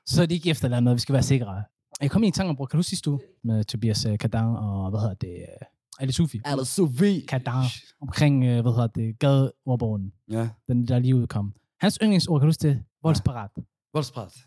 Så 0.07 0.23
er 0.23 0.27
det 0.27 0.35
ikke 0.35 0.51
efterladet 0.51 0.83
noget, 0.85 0.95
vi 0.97 1.01
skal 1.01 1.13
være 1.13 1.23
sikre. 1.23 1.63
Jeg 2.01 2.11
kom 2.11 2.23
i 2.23 2.27
en 2.27 2.33
tanke 2.33 2.51
om, 2.51 2.57
bror, 2.57 2.67
kan 2.67 2.79
du 2.79 2.83
sidste 2.83 3.11
uge 3.11 3.21
med 3.45 3.65
Tobias 3.65 4.07
uh, 4.07 4.17
Kadan 4.19 4.45
og, 4.45 4.91
hvad 4.91 5.01
hedder 5.01 5.15
det, 5.15 5.37
uh, 5.61 5.67
Ali 6.03 6.13
Sufi, 6.13 6.41
det 6.59 6.67
så 6.67 6.85
ved? 6.85 7.27
Kadan, 7.27 7.65
omkring, 8.03 8.35
uh, 8.37 8.61
hvad 8.61 8.73
hedder 8.73 8.87
det, 8.87 9.19
gadeordbogen, 9.19 10.13
Ja. 10.31 10.49
den 10.69 10.89
der 10.89 10.99
lige 10.99 11.17
udkom. 11.17 11.55
Hans 11.81 11.99
yndlingsord, 12.03 12.41
kan 12.41 12.47
du 12.47 12.49
huske 12.49 12.69
det? 12.69 12.83
Voldsparat. 13.03 13.51
Voldspræt. 13.57 13.65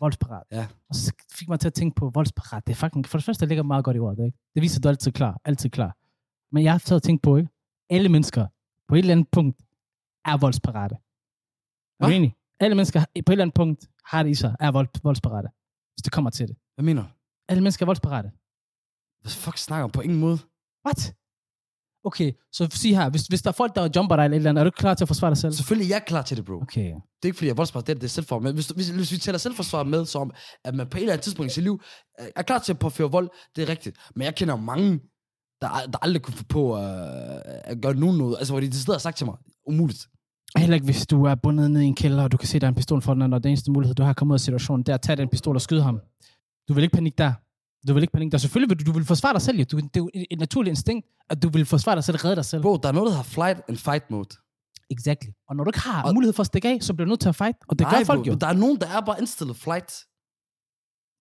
Voldsparat. 0.00 0.44
Ja. 0.50 0.66
Og 0.88 0.94
så 0.94 1.12
fik 1.32 1.48
mig 1.48 1.60
til 1.60 1.68
at 1.68 1.74
tænke 1.74 1.94
på 1.94 2.10
voldsparat. 2.10 2.66
Det 2.66 2.72
er 2.72 2.76
fucking, 2.76 3.06
for 3.06 3.18
det 3.18 3.24
første, 3.24 3.40
det 3.40 3.48
ligger 3.48 3.62
meget 3.62 3.84
godt 3.84 3.96
i 3.96 4.00
ordet, 4.00 4.24
ikke? 4.26 4.38
Det 4.54 4.62
viser, 4.62 4.80
du 4.80 4.88
altid 4.88 5.12
klar. 5.12 5.40
Altid 5.44 5.70
klar. 5.70 5.96
Men 6.52 6.64
jeg 6.64 6.72
har 6.72 6.78
taget 6.78 7.02
tænkt 7.02 7.22
på, 7.22 7.36
ikke? 7.36 7.50
Alle 7.90 8.08
mennesker 8.08 8.46
på 8.88 8.94
et 8.94 8.98
eller 8.98 9.12
andet 9.12 9.28
punkt 9.32 9.58
er 10.24 10.36
voldsparate. 10.36 10.94
Er 12.00 12.06
du 12.06 12.12
enig? 12.12 12.36
Alle 12.60 12.74
mennesker 12.74 13.00
på 13.00 13.06
et 13.14 13.30
eller 13.30 13.44
andet 13.44 13.54
punkt 13.54 13.88
har 14.04 14.22
det 14.22 14.30
i 14.30 14.34
sig, 14.34 14.56
er 14.60 14.70
vold, 14.70 14.88
voldsparate. 15.02 15.48
Hvis 15.94 16.02
det 16.02 16.12
kommer 16.12 16.30
til 16.30 16.48
det. 16.48 16.56
Hvad 16.74 16.84
mener 16.84 17.02
du? 17.02 17.08
Alle 17.48 17.62
mennesker 17.62 17.84
er 17.84 17.86
voldsparate. 17.86 18.30
Hvad 19.20 19.32
fuck 19.32 19.58
snakker 19.58 19.86
du 19.86 19.92
på 19.92 20.00
ingen 20.00 20.20
måde? 20.20 20.38
What? 20.86 21.14
Okay, 22.04 22.32
så 22.52 22.68
sig 22.70 22.96
her, 22.96 23.10
hvis, 23.10 23.26
hvis 23.26 23.42
der 23.42 23.48
er 23.48 23.52
folk, 23.52 23.74
der 23.74 23.88
jumper 23.96 24.16
dig 24.16 24.24
eller 24.24 24.34
et 24.34 24.36
eller 24.36 24.50
andet, 24.50 24.60
er 24.60 24.64
du 24.64 24.70
klar 24.70 24.94
til 24.94 25.04
at 25.04 25.08
forsvare 25.08 25.30
dig 25.30 25.38
selv? 25.38 25.52
Selvfølgelig 25.52 25.90
er 25.90 25.94
jeg 25.94 26.04
klar 26.06 26.22
til 26.22 26.36
det, 26.36 26.44
bro. 26.44 26.60
Okay. 26.60 26.84
Det 26.84 26.92
er 27.22 27.26
ikke, 27.26 27.36
fordi 27.36 27.46
jeg 27.46 27.52
er 27.52 27.56
voldspræt, 27.56 27.86
det 27.86 27.94
er 27.94 27.98
det 27.98 28.04
er 28.04 28.08
selvfor. 28.08 28.38
Men 28.38 28.54
hvis, 28.54 28.68
hvis, 28.68 28.88
hvis 28.88 29.12
vi 29.12 29.16
tæller 29.16 29.38
selvforsvar 29.38 29.82
med, 29.82 30.06
som 30.06 30.30
at 30.64 30.74
man 30.74 30.86
på 30.86 30.98
et 30.98 31.00
eller 31.00 31.12
andet 31.12 31.24
tidspunkt 31.24 31.52
i 31.52 31.54
sit 31.54 31.62
liv 31.62 31.82
øh, 32.20 32.26
er 32.36 32.42
klar 32.42 32.58
til 32.58 32.72
at 32.72 32.78
påføre 32.78 33.10
vold, 33.10 33.30
det 33.56 33.62
er 33.62 33.68
rigtigt. 33.68 33.96
Men 34.16 34.24
jeg 34.24 34.34
kender 34.34 34.56
mange, 34.56 35.00
der, 35.60 35.68
der 35.92 35.98
aldrig 36.02 36.22
kunne 36.22 36.34
få 36.34 36.44
på 36.44 36.76
øh, 36.76 36.82
at 37.44 37.80
gøre 37.82 37.94
nogen 37.94 38.18
noget. 38.18 38.36
Altså, 38.38 38.52
hvor 38.52 38.60
de 38.60 38.72
stedet 38.72 38.94
har 38.94 38.98
sagt 38.98 39.16
til 39.16 39.26
mig, 39.26 39.36
umuligt. 39.66 40.06
Heller 40.56 40.74
ikke, 40.74 40.84
hvis 40.84 41.06
du 41.06 41.24
er 41.24 41.34
bundet 41.34 41.70
ned 41.70 41.80
i 41.80 41.84
en 41.84 41.94
kælder, 41.94 42.22
og 42.22 42.32
du 42.32 42.36
kan 42.36 42.48
se, 42.48 42.58
der 42.58 42.66
er 42.66 42.68
en 42.68 42.74
pistol 42.74 43.02
for 43.02 43.14
den, 43.14 43.32
og 43.32 43.42
den 43.42 43.50
eneste 43.50 43.70
mulighed, 43.70 43.94
du 43.94 44.02
har 44.02 44.12
kommet 44.12 44.32
ud 44.32 44.36
af 44.36 44.40
situationen, 44.40 44.82
det 44.82 44.92
er 44.92 44.94
at 44.94 45.02
tage 45.02 45.16
den 45.16 45.28
pistol 45.28 45.54
og 45.54 45.62
skyde 45.62 45.82
ham. 45.82 46.00
Du 46.68 46.74
vil 46.74 46.82
ikke 46.82 46.94
panik 46.94 47.18
der. 47.18 47.32
Du 47.88 47.92
vil 47.94 48.02
ikke 48.02 48.12
panik 48.12 48.32
der. 48.32 48.38
Selvfølgelig 48.38 48.70
vil 48.70 48.86
du, 48.86 48.92
du 48.92 48.96
vil 48.98 49.06
forsvare 49.06 49.32
dig 49.32 49.42
selv. 49.42 49.58
Jo. 49.58 49.64
Du, 49.72 49.76
det 49.76 49.84
er 49.96 50.00
jo 50.00 50.10
et, 50.30 50.38
naturligt 50.38 50.72
instinkt, 50.72 51.06
at 51.30 51.42
du 51.42 51.48
vil 51.48 51.66
forsvare 51.66 51.96
dig 51.96 52.04
selv 52.04 52.14
og 52.14 52.24
redde 52.24 52.36
dig 52.36 52.44
selv. 52.44 52.62
Bro, 52.62 52.76
der 52.76 52.88
er 52.88 52.92
noget, 52.92 53.10
der 53.10 53.16
har 53.16 53.22
flight 53.22 53.60
and 53.68 53.76
fight 53.76 54.10
mode. 54.10 54.28
Exactly. 54.90 55.28
Og 55.48 55.56
når 55.56 55.64
du 55.64 55.68
ikke 55.70 55.80
har 55.80 56.02
Og- 56.02 56.14
mulighed 56.14 56.32
for 56.32 56.40
at 56.40 56.46
stikke 56.46 56.68
af, 56.68 56.78
så 56.82 56.94
bliver 56.94 57.04
du 57.04 57.08
nødt 57.08 57.20
til 57.20 57.28
at 57.28 57.36
fight. 57.36 57.56
Og 57.68 57.78
det 57.78 57.84
Nej, 57.86 57.98
gør 57.98 58.04
folk 58.04 58.18
bro, 58.20 58.24
jo. 58.26 58.34
Der 58.34 58.46
er 58.46 58.52
nogen, 58.52 58.80
der 58.80 58.86
er 58.86 59.00
bare 59.00 59.18
indstillet 59.18 59.56
flight. 59.56 59.92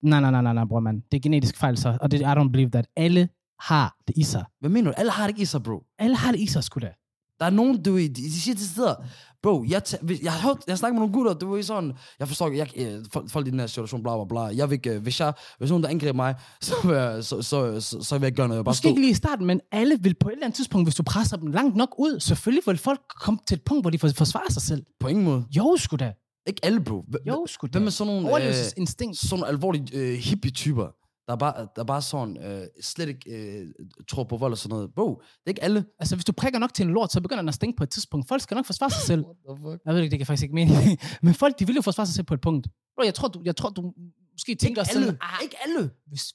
Nej, 0.04 0.20
nej, 0.22 0.32
nej, 0.32 0.42
nej, 0.42 0.54
nej, 0.54 0.66
bror, 0.66 0.80
man. 0.80 0.96
Det 1.12 1.18
er 1.18 1.22
genetisk 1.22 1.58
fejl, 1.58 1.78
så. 1.78 1.98
Og 2.02 2.12
det, 2.12 2.20
I 2.22 2.24
don't 2.24 2.52
believe 2.52 2.70
that. 2.70 2.88
Alle 2.96 3.30
har 3.60 3.96
det 4.08 4.18
i 4.18 4.24
sig. 4.24 4.46
Hvad 4.60 4.70
mener 4.70 4.92
du? 4.92 4.96
Alle 4.98 5.12
har 5.12 5.24
det 5.24 5.30
ikke 5.30 5.42
i 5.42 5.46
sig, 5.46 5.64
bro. 5.64 5.84
Alle 6.00 6.16
har 6.16 6.32
det 6.32 6.40
i 6.40 6.46
sig, 6.48 6.64
sgu 6.64 6.80
da. 6.80 6.92
Der 7.40 7.46
er 7.46 7.50
nogen, 7.50 7.84
du 7.84 7.98
de, 7.98 8.10
de 8.10 8.42
siger 8.42 8.56
til 8.56 8.70
steder, 8.70 8.96
bro, 9.44 9.66
jeg, 9.68 9.82
jeg, 10.24 10.32
har 10.34 10.48
hørt, 10.48 10.58
jeg 10.68 10.78
snakker 10.78 10.94
med 10.94 11.00
nogle 11.00 11.14
gutter, 11.14 11.34
du 11.34 11.52
ved 11.54 11.64
sådan, 11.64 11.94
jeg 12.20 12.28
forstår 12.28 12.48
ikke, 12.48 12.58
jeg, 12.78 12.88
øh, 12.94 13.06
folk, 13.30 13.48
i 13.48 13.50
den 13.50 13.60
her 13.60 13.68
situation, 13.68 14.04
bla 14.04 14.16
bla 14.16 14.26
bla, 14.30 14.42
jeg 14.58 14.70
vil 14.70 14.74
ikke, 14.76 14.90
øh, 14.90 15.02
hvis 15.02 15.20
jeg, 15.20 15.34
hvis 15.58 15.70
nogen 15.70 15.84
der 15.84 15.90
angriber 15.90 16.14
mig, 16.14 16.36
så, 16.62 16.74
vil 16.84 16.96
jeg- 16.96 17.24
så, 17.24 17.42
så, 17.42 17.82
så, 17.82 18.04
så 18.04 18.16
vil 18.16 18.22
jeg 18.22 18.28
ikke 18.28 18.36
gøre 18.36 18.48
noget, 18.48 18.58
jeg 18.58 18.66
bare 18.66 18.70
Måske 18.72 18.80
stå. 18.82 18.90
ikke 18.90 19.02
lige 19.02 19.12
i 19.12 19.14
starten, 19.14 19.46
men 19.46 19.62
alle 19.72 19.98
vil 20.02 20.16
på 20.20 20.30
et 20.30 20.34
eller 20.34 20.46
andet 20.46 20.56
tidspunkt, 20.56 20.86
hvis 20.86 20.96
du 20.96 21.04
presser 21.04 21.38
dem 21.38 21.48
langt 21.52 21.76
nok 21.76 21.96
ud, 22.00 22.20
selvfølgelig 22.20 22.64
vil 22.66 22.78
folk 22.78 23.00
komme 23.22 23.40
til 23.48 23.56
et 23.56 23.62
punkt, 23.66 23.84
hvor 23.84 23.90
de 23.90 24.00
får 24.00 24.10
forsvare 24.16 24.52
sig 24.52 24.62
selv. 24.62 24.84
På 25.00 25.08
ingen 25.08 25.26
måde. 25.26 25.44
Jo, 25.58 25.76
sgu 25.78 25.96
da. 25.96 26.12
Ikke 26.48 26.60
alle, 26.66 26.80
bro. 26.82 27.04
Jo, 27.28 27.46
sgu 27.50 27.68
da. 27.68 27.72
Hvem 27.80 27.88
er 27.88 27.92
sådan 27.92 28.14
nogle, 28.14 28.48
øh, 28.48 28.54
sådan 28.54 29.14
nogle 29.32 29.48
alvorlige 29.48 29.88
øh, 29.98 30.14
hippie-typer, 30.18 30.88
der 31.30 31.36
er 31.36 31.40
bare, 31.40 31.68
der 31.76 31.82
er 31.82 31.86
bare 31.86 32.02
sådan, 32.02 32.38
øh, 32.38 32.68
slet 32.82 33.10
ikke 33.10 33.32
øh, 33.32 33.68
tror 34.08 34.24
på 34.24 34.38
vold 34.38 34.52
og 34.52 34.58
sådan 34.58 34.76
noget. 34.76 34.94
Bro, 34.94 35.10
det 35.10 35.46
er 35.46 35.50
ikke 35.50 35.64
alle. 35.64 35.86
Altså, 36.00 36.16
hvis 36.16 36.26
du 36.26 36.32
prikker 36.32 36.60
nok 36.60 36.74
til 36.74 36.86
en 36.86 36.94
lort, 36.94 37.12
så 37.12 37.22
begynder 37.22 37.42
den 37.42 37.50
at 37.50 37.56
stinke 37.56 37.78
på 37.78 37.84
et 37.84 37.90
tidspunkt. 37.90 38.28
Folk 38.28 38.42
skal 38.42 38.56
nok 38.56 38.66
forsvare 38.66 38.90
sig 38.90 39.02
selv. 39.02 39.26
What 39.28 39.38
the 39.48 39.64
fuck? 39.64 39.82
Jeg 39.86 39.94
ved 39.94 40.02
ikke, 40.02 40.12
det 40.12 40.20
kan 40.20 40.26
faktisk 40.26 40.44
ikke 40.44 40.56
mening. 40.56 40.78
Men 41.26 41.34
folk, 41.34 41.60
de 41.60 41.66
vil 41.68 41.76
jo 41.76 41.82
forsvare 41.82 42.08
sig 42.08 42.16
selv 42.16 42.26
på 42.26 42.34
et 42.34 42.42
punkt. 42.42 42.68
Bro, 42.96 43.04
jeg 43.04 43.14
tror, 43.16 43.28
du, 43.28 43.42
jeg 43.46 43.56
tror, 43.56 43.70
du 43.70 43.94
måske 44.32 44.56
tænker 44.56 44.82
Ikke 44.82 44.92
alle. 44.92 45.06
sådan... 45.06 45.18
Ah, 45.22 45.40
ikke 45.44 45.56
alle. 45.66 45.90
Hvis, 46.08 46.34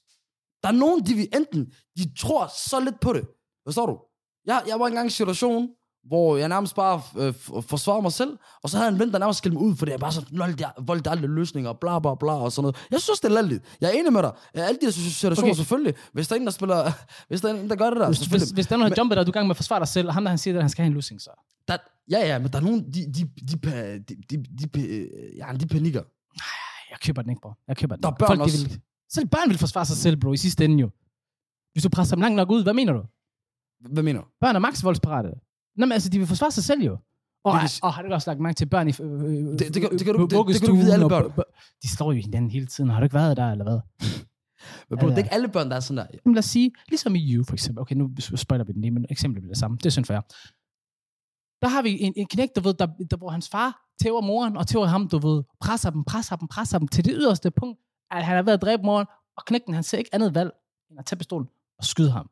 Der 0.63 0.67
er 0.69 0.73
nogen, 0.83 1.05
de 1.05 1.13
vil 1.13 1.27
enten, 1.35 1.73
de 1.97 2.13
tror 2.15 2.47
så 2.69 2.79
lidt 2.79 2.99
på 2.99 3.13
det. 3.13 3.27
Forstår 3.65 3.85
du? 3.85 3.99
Jeg, 4.45 4.63
jeg 4.67 4.79
var 4.79 4.87
engang 4.87 5.05
i 5.05 5.07
en 5.07 5.11
situation, 5.21 5.69
hvor 6.05 6.37
jeg 6.37 6.49
nærmest 6.49 6.75
bare 6.75 7.01
øh, 7.17 7.33
forsvarede 7.61 8.01
mig 8.01 8.11
selv, 8.11 8.37
og 8.63 8.69
så 8.69 8.77
havde 8.77 8.89
en 8.89 8.99
ven, 8.99 9.11
der 9.11 9.19
nærmest 9.19 9.37
skældte 9.37 9.59
mig 9.59 9.67
ud, 9.67 9.75
fordi 9.75 9.91
jeg 9.91 9.99
bare 9.99 10.11
så 10.11 10.25
lol, 10.29 10.57
det 10.57 10.65
vold, 10.81 11.01
der 11.01 11.11
er 11.11 11.15
løsninger, 11.15 11.73
bla 11.73 11.99
bla 11.99 12.15
bla, 12.15 12.31
og 12.31 12.51
sådan 12.51 12.63
noget. 12.63 12.87
Jeg 12.91 13.01
synes, 13.01 13.19
det 13.19 13.29
er 13.29 13.33
lalligt. 13.33 13.77
Jeg 13.81 13.87
er 13.87 13.99
enig 13.99 14.13
med 14.13 14.23
dig. 14.23 14.31
Alle 14.53 14.79
de 14.81 14.85
der 14.85 14.91
situationer, 14.91 15.49
okay. 15.49 15.57
selvfølgelig. 15.57 15.93
Hvis 16.13 16.27
der 16.27 16.35
er 16.35 16.39
en, 16.39 16.45
der 16.45 16.51
spiller, 16.51 16.91
hvis 17.29 17.41
der 17.41 17.49
er 17.49 17.53
en, 17.53 17.69
der 17.69 17.75
gør 17.75 17.89
det 17.89 17.99
der, 17.99 18.07
hvis, 18.07 18.25
hvis, 18.25 18.49
hvis 18.49 18.67
der 18.67 18.73
er 18.75 18.77
nogen, 18.77 18.91
der 18.91 19.01
jumper 19.01 19.15
dig, 19.15 19.25
du 19.25 19.29
er 19.29 19.33
gang 19.33 19.47
med 19.47 19.53
at 19.53 19.57
forsvare 19.57 19.79
dig 19.79 19.87
selv, 19.87 20.07
og 20.07 20.13
ham 20.13 20.23
der, 20.23 20.29
han 20.29 20.37
siger, 20.37 20.55
at 20.55 20.63
han 20.63 20.69
skal 20.69 20.83
have 20.83 20.87
en 20.87 20.93
løsning, 20.93 21.21
så. 21.21 21.29
Der, 21.67 21.77
ja, 22.11 22.19
ja, 22.19 22.39
men 22.39 22.51
der 22.51 22.57
er 22.57 22.63
nogen, 22.63 22.93
de, 22.93 23.13
de, 23.13 23.29
de, 23.49 23.57
de, 23.57 24.15
de, 24.29 24.43
de, 24.59 24.67
de, 24.67 24.87
øh, 24.87 25.37
ja, 25.37 25.53
de 25.59 25.67
panikker. 25.67 26.03
Jeg 26.91 26.99
køber 26.99 27.21
den 27.21 27.29
ikke, 27.29 27.41
bro. 27.41 27.51
Jeg 27.67 27.77
køber 27.77 27.95
den. 27.95 28.03
Der 28.03 28.09
er 28.09 28.15
børn 28.19 28.27
Folk, 28.27 28.41
også. 28.41 28.67
Vil, 28.67 28.81
selv 29.09 29.27
børn 29.27 29.49
vil 29.49 29.57
forsvare 29.57 29.85
sig 29.85 29.97
selv, 29.97 30.17
bro, 30.17 30.33
i 30.33 30.37
sidste 30.37 30.65
ende 30.65 30.81
jo. 30.81 30.89
Hvis 31.73 31.83
du 31.83 31.89
presser 31.89 32.15
dem 32.15 32.21
langt 32.21 32.35
nok 32.35 32.51
ud, 32.51 32.63
hvad 32.63 32.73
mener 32.73 32.93
du? 32.93 33.03
Hvad 33.93 34.03
mener 34.03 34.21
du? 34.21 34.27
Børn 34.41 34.55
er 34.55 34.59
max 34.59 34.83
voldsparate. 34.83 35.29
Nå, 35.77 35.85
men 35.85 35.91
altså, 35.91 36.09
de 36.09 36.17
vil 36.17 36.27
forsvare 36.27 36.51
sig 36.51 36.63
selv 36.63 36.81
jo. 36.83 36.97
Og, 37.43 37.61
Det 37.61 37.69
s- 37.69 37.79
og 37.83 37.93
har 37.93 38.01
du 38.01 38.13
også 38.13 38.29
lagt 38.29 38.39
mærke 38.39 38.55
til 38.55 38.65
børn 38.65 38.87
i 38.87 38.91
øh, 39.01 39.11
øh, 39.13 39.19
Det- 39.29 39.59
det 39.59 39.81
kan- 39.81 39.91
det 39.91 40.05
kan 40.05 40.13
du- 40.15 40.23
øh, 40.23 40.29
det- 40.29 40.47
det 40.47 40.59
kan 40.61 40.69
du 40.69 40.75
vide, 40.75 40.93
alle 40.93 41.09
børn. 41.09 41.23
og 41.37 41.45
De 41.83 41.87
slår 41.95 42.11
jo 42.11 42.21
hinanden 42.21 42.51
hele 42.51 42.65
tiden. 42.65 42.89
Har 42.89 42.99
du 42.99 43.03
ikke 43.03 43.13
været 43.13 43.37
der, 43.37 43.51
eller 43.51 43.63
hvad? 43.65 43.79
Men 44.89 44.99
bro, 44.99 45.05
det 45.07 45.13
er 45.13 45.17
ikke 45.17 45.33
alle 45.33 45.47
børn, 45.47 45.69
der 45.69 45.75
er 45.75 45.79
sådan 45.79 45.97
der. 45.97 46.07
Jamen, 46.25 46.35
lad 46.35 46.39
os 46.39 46.45
sige, 46.45 46.71
ligesom 46.89 47.15
i 47.15 47.33
You 47.33 47.43
for 47.43 47.53
eksempel. 47.53 47.81
Okay, 47.81 47.95
nu 47.95 48.09
spoiler 48.35 48.65
vi 48.65 48.73
den 48.73 48.81
lige, 48.81 48.91
men 48.91 49.05
eksemplet 49.09 49.41
bliver 49.41 49.51
det 49.53 49.59
samme. 49.59 49.77
Det 49.77 49.85
er 49.85 49.89
sådan 49.89 50.05
fair. 50.05 50.19
Der 51.61 51.67
har 51.67 51.81
vi 51.81 52.01
en, 52.01 52.13
en 52.15 52.25
knæk, 52.27 52.49
du 52.55 52.61
ved, 52.61 52.73
der, 52.73 52.85
der, 53.11 53.17
hvor 53.17 53.29
hans 53.29 53.49
far 53.49 53.81
tæver 54.01 54.21
moren 54.21 54.57
og 54.57 54.67
tæver 54.67 54.85
ham, 54.85 55.07
du 55.07 55.17
ved, 55.17 55.43
presser 55.61 55.89
dem, 55.89 56.03
presser 56.03 56.35
dem, 56.35 56.47
presser 56.47 56.79
dem 56.79 56.87
til 56.87 57.05
det 57.05 57.13
yderste 57.17 57.51
punkt, 57.51 57.79
at 58.11 58.23
han 58.25 58.37
er 58.37 58.41
ved 58.41 58.53
at 58.53 58.61
dræbe 58.61 58.83
moren, 58.83 59.07
og 59.37 59.45
knækken, 59.45 59.73
han 59.73 59.83
ser 59.83 59.97
ikke 59.97 60.09
andet 60.15 60.35
valg, 60.35 60.51
end 60.89 60.99
at 60.99 61.05
tage 61.05 61.17
pistolen 61.17 61.47
og 61.79 61.83
skyde 61.85 62.11
ham. 62.11 62.29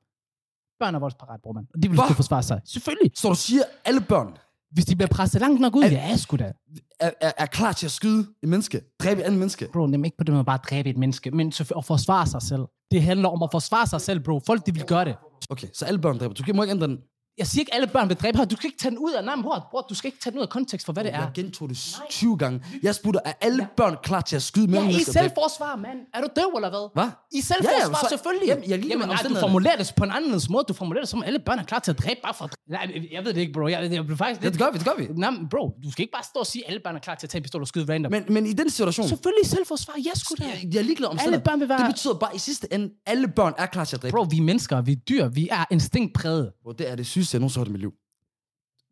Børn 0.83 0.95
er 0.95 0.99
voldsparat, 0.99 1.39
bror 1.43 1.53
man. 1.53 1.67
Og 1.73 1.83
de 1.83 1.89
vil 1.89 1.95
Hvad? 1.97 2.05
skulle 2.05 2.15
forsvare 2.15 2.43
sig. 2.43 2.61
Selvfølgelig. 2.65 3.11
Så 3.15 3.29
du 3.29 3.35
siger, 3.35 3.63
alle 3.85 4.01
børn 4.01 4.37
Hvis 4.71 4.85
de 4.85 4.95
bliver 4.95 5.07
presset 5.07 5.41
langt 5.41 5.61
nok 5.61 5.75
ud, 5.75 5.83
Al- 5.83 5.91
ja, 5.91 6.17
sgu 6.17 6.37
da. 6.37 6.51
er, 6.99 7.11
er, 7.21 7.31
er 7.37 7.45
klar 7.45 7.71
til 7.71 7.85
at 7.85 7.91
skyde 7.91 8.25
et 8.43 8.49
menneske, 8.49 8.81
dræbe 9.03 9.21
et 9.21 9.25
andet 9.25 9.39
menneske. 9.39 9.67
Bro, 9.73 9.87
det 9.87 9.99
er 9.99 10.03
ikke 10.05 10.17
på 10.17 10.23
den 10.23 10.33
måde 10.33 10.45
bare 10.45 10.59
at 10.63 10.65
dræbe 10.69 10.89
et 10.89 10.97
menneske, 10.97 11.31
men 11.31 11.47
at 11.77 11.85
forsvare 11.85 12.27
sig 12.27 12.41
selv. 12.41 12.61
Det 12.91 13.01
handler 13.03 13.29
om 13.29 13.43
at 13.43 13.49
forsvare 13.51 13.87
sig 13.87 14.01
selv, 14.01 14.19
bro. 14.19 14.39
Folk, 14.47 14.65
de 14.65 14.73
vil 14.73 14.83
gøre 14.83 15.05
det. 15.05 15.15
Okay, 15.49 15.67
så 15.73 15.85
alle 15.85 15.99
børn 15.99 16.17
dræber. 16.19 16.33
Du 16.33 16.53
må 16.53 16.63
ikke 16.63 16.71
ændre 16.71 16.87
den. 16.87 16.97
Jeg 17.37 17.47
siger 17.47 17.61
ikke, 17.61 17.73
alle 17.73 17.87
børn 17.87 18.09
vil 18.09 18.17
dræbe 18.17 18.37
her. 18.37 18.45
Du 18.45 18.55
skal 18.55 18.67
ikke 18.67 18.77
tage 18.77 18.89
den 18.89 18.99
ud 18.99 19.11
af 19.13 19.23
navnet, 19.23 19.45
bror. 19.45 19.67
bror. 19.71 19.81
Du 19.89 19.95
skal 19.95 20.07
ikke 20.07 20.17
tage 20.23 20.31
den 20.31 20.37
ud 20.39 20.43
af 20.43 20.49
kontekst 20.49 20.85
for, 20.85 20.93
hvad 20.93 21.03
det 21.03 21.13
er. 21.13 21.19
Jeg 21.19 21.31
gentog 21.35 21.69
det 21.69 21.77
20 22.09 22.37
gange. 22.37 22.63
Jeg 22.83 22.95
spurgte, 22.95 23.19
er 23.25 23.33
alle 23.41 23.67
børn 23.77 23.95
klar 24.03 24.21
til 24.21 24.35
at 24.35 24.43
skyde 24.43 24.67
mellem 24.67 24.89
Ja, 24.89 24.97
I 24.97 25.03
selvforsvar, 25.03 25.75
mand. 25.75 25.97
Er 26.13 26.21
du 26.21 26.27
døv, 26.35 26.51
eller 26.55 26.69
hvad? 26.69 26.89
Hvad? 26.93 27.09
I 27.31 27.41
selvforsvar, 27.41 27.71
Ja, 27.71 27.87
ja, 27.87 27.93
så- 27.93 28.05
selvfølgelig. 28.09 28.47
Jamen, 28.47 28.69
jeg 28.69 28.79
med 28.79 28.87
Jamen 28.87 29.07
nej, 29.07 29.17
du 29.29 29.35
formulerer 29.35 29.75
det 29.77 29.93
på 29.97 30.03
en 30.03 30.11
anden 30.11 30.41
måde. 30.49 30.65
Du 30.67 30.73
formulerer 30.73 31.01
det 31.03 31.09
som, 31.09 31.21
at 31.21 31.27
alle 31.27 31.39
børn 31.39 31.59
er 31.59 31.63
klar 31.63 31.79
til 31.79 31.91
at 31.91 31.99
dræbe 31.99 32.19
bare 32.23 32.33
for... 32.33 32.49
Nej, 32.69 32.91
jeg 33.11 33.25
ved 33.25 33.33
det 33.33 33.41
ikke, 33.41 33.53
bro. 33.53 33.67
Jeg, 33.67 33.91
jeg 33.91 34.05
blev 34.05 34.17
faktisk 34.17 34.43
Ja, 34.43 34.49
det 34.49 34.59
gør 34.59 34.71
vi, 34.71 34.77
det 34.77 34.85
gør 34.87 34.95
vi. 34.97 35.07
Nej, 35.15 35.29
men 35.29 35.49
bro, 35.49 35.71
du 35.83 35.91
skal 35.91 36.01
ikke 36.03 36.11
bare 36.11 36.23
stå 36.23 36.39
og 36.39 36.47
sige, 36.47 36.63
at 36.65 36.69
alle 36.69 36.79
børn 36.83 36.95
er 36.95 36.99
klar 36.99 37.15
til 37.15 37.25
at 37.27 37.29
tage 37.29 37.39
en 37.39 37.43
pistol 37.43 37.61
og 37.61 37.67
skyde 37.67 37.93
random. 37.93 38.11
Men, 38.11 38.23
Men, 38.23 38.33
men 38.33 38.45
i 38.45 38.53
den 38.53 38.69
situation, 38.69 39.07
selvfølgelig 39.07 39.49
selvforsvar. 39.49 39.93
Ja, 40.05 40.11
sgu 40.15 40.35
da. 40.39 40.43
jeg, 40.45 40.73
jeg 40.73 40.79
er 40.79 40.83
ligeglad 40.83 41.09
om 41.09 41.17
Alle 41.25 41.39
børn 41.39 41.59
vil 41.59 41.69
være- 41.69 41.77
Det 41.79 41.87
betyder 41.87 42.13
bare 42.13 42.35
i 42.35 42.39
sidste 42.39 42.67
ende, 42.73 42.89
alle 43.05 43.27
børn 43.27 43.53
er 43.57 43.65
klar 43.65 43.85
til 43.85 43.95
at 43.95 44.01
dræbe. 44.01 44.11
Bro, 44.11 44.21
vi 44.29 44.37
er 44.37 44.41
mennesker, 44.41 44.81
vi 44.81 44.91
er 44.91 44.95
dyr, 44.95 45.27
vi 45.27 45.47
er 45.51 45.65
instinktpræget. 45.71 46.51
Bro, 46.63 46.71
det 46.71 46.89
er 46.91 46.95
det 46.95 47.07
sygeste, 47.23 47.35
jeg 47.35 47.39
nogensinde 47.39 47.59
har 47.59 47.65
hørt 47.65 47.69
i 47.69 47.71
mit 47.71 47.81
liv. 47.81 47.93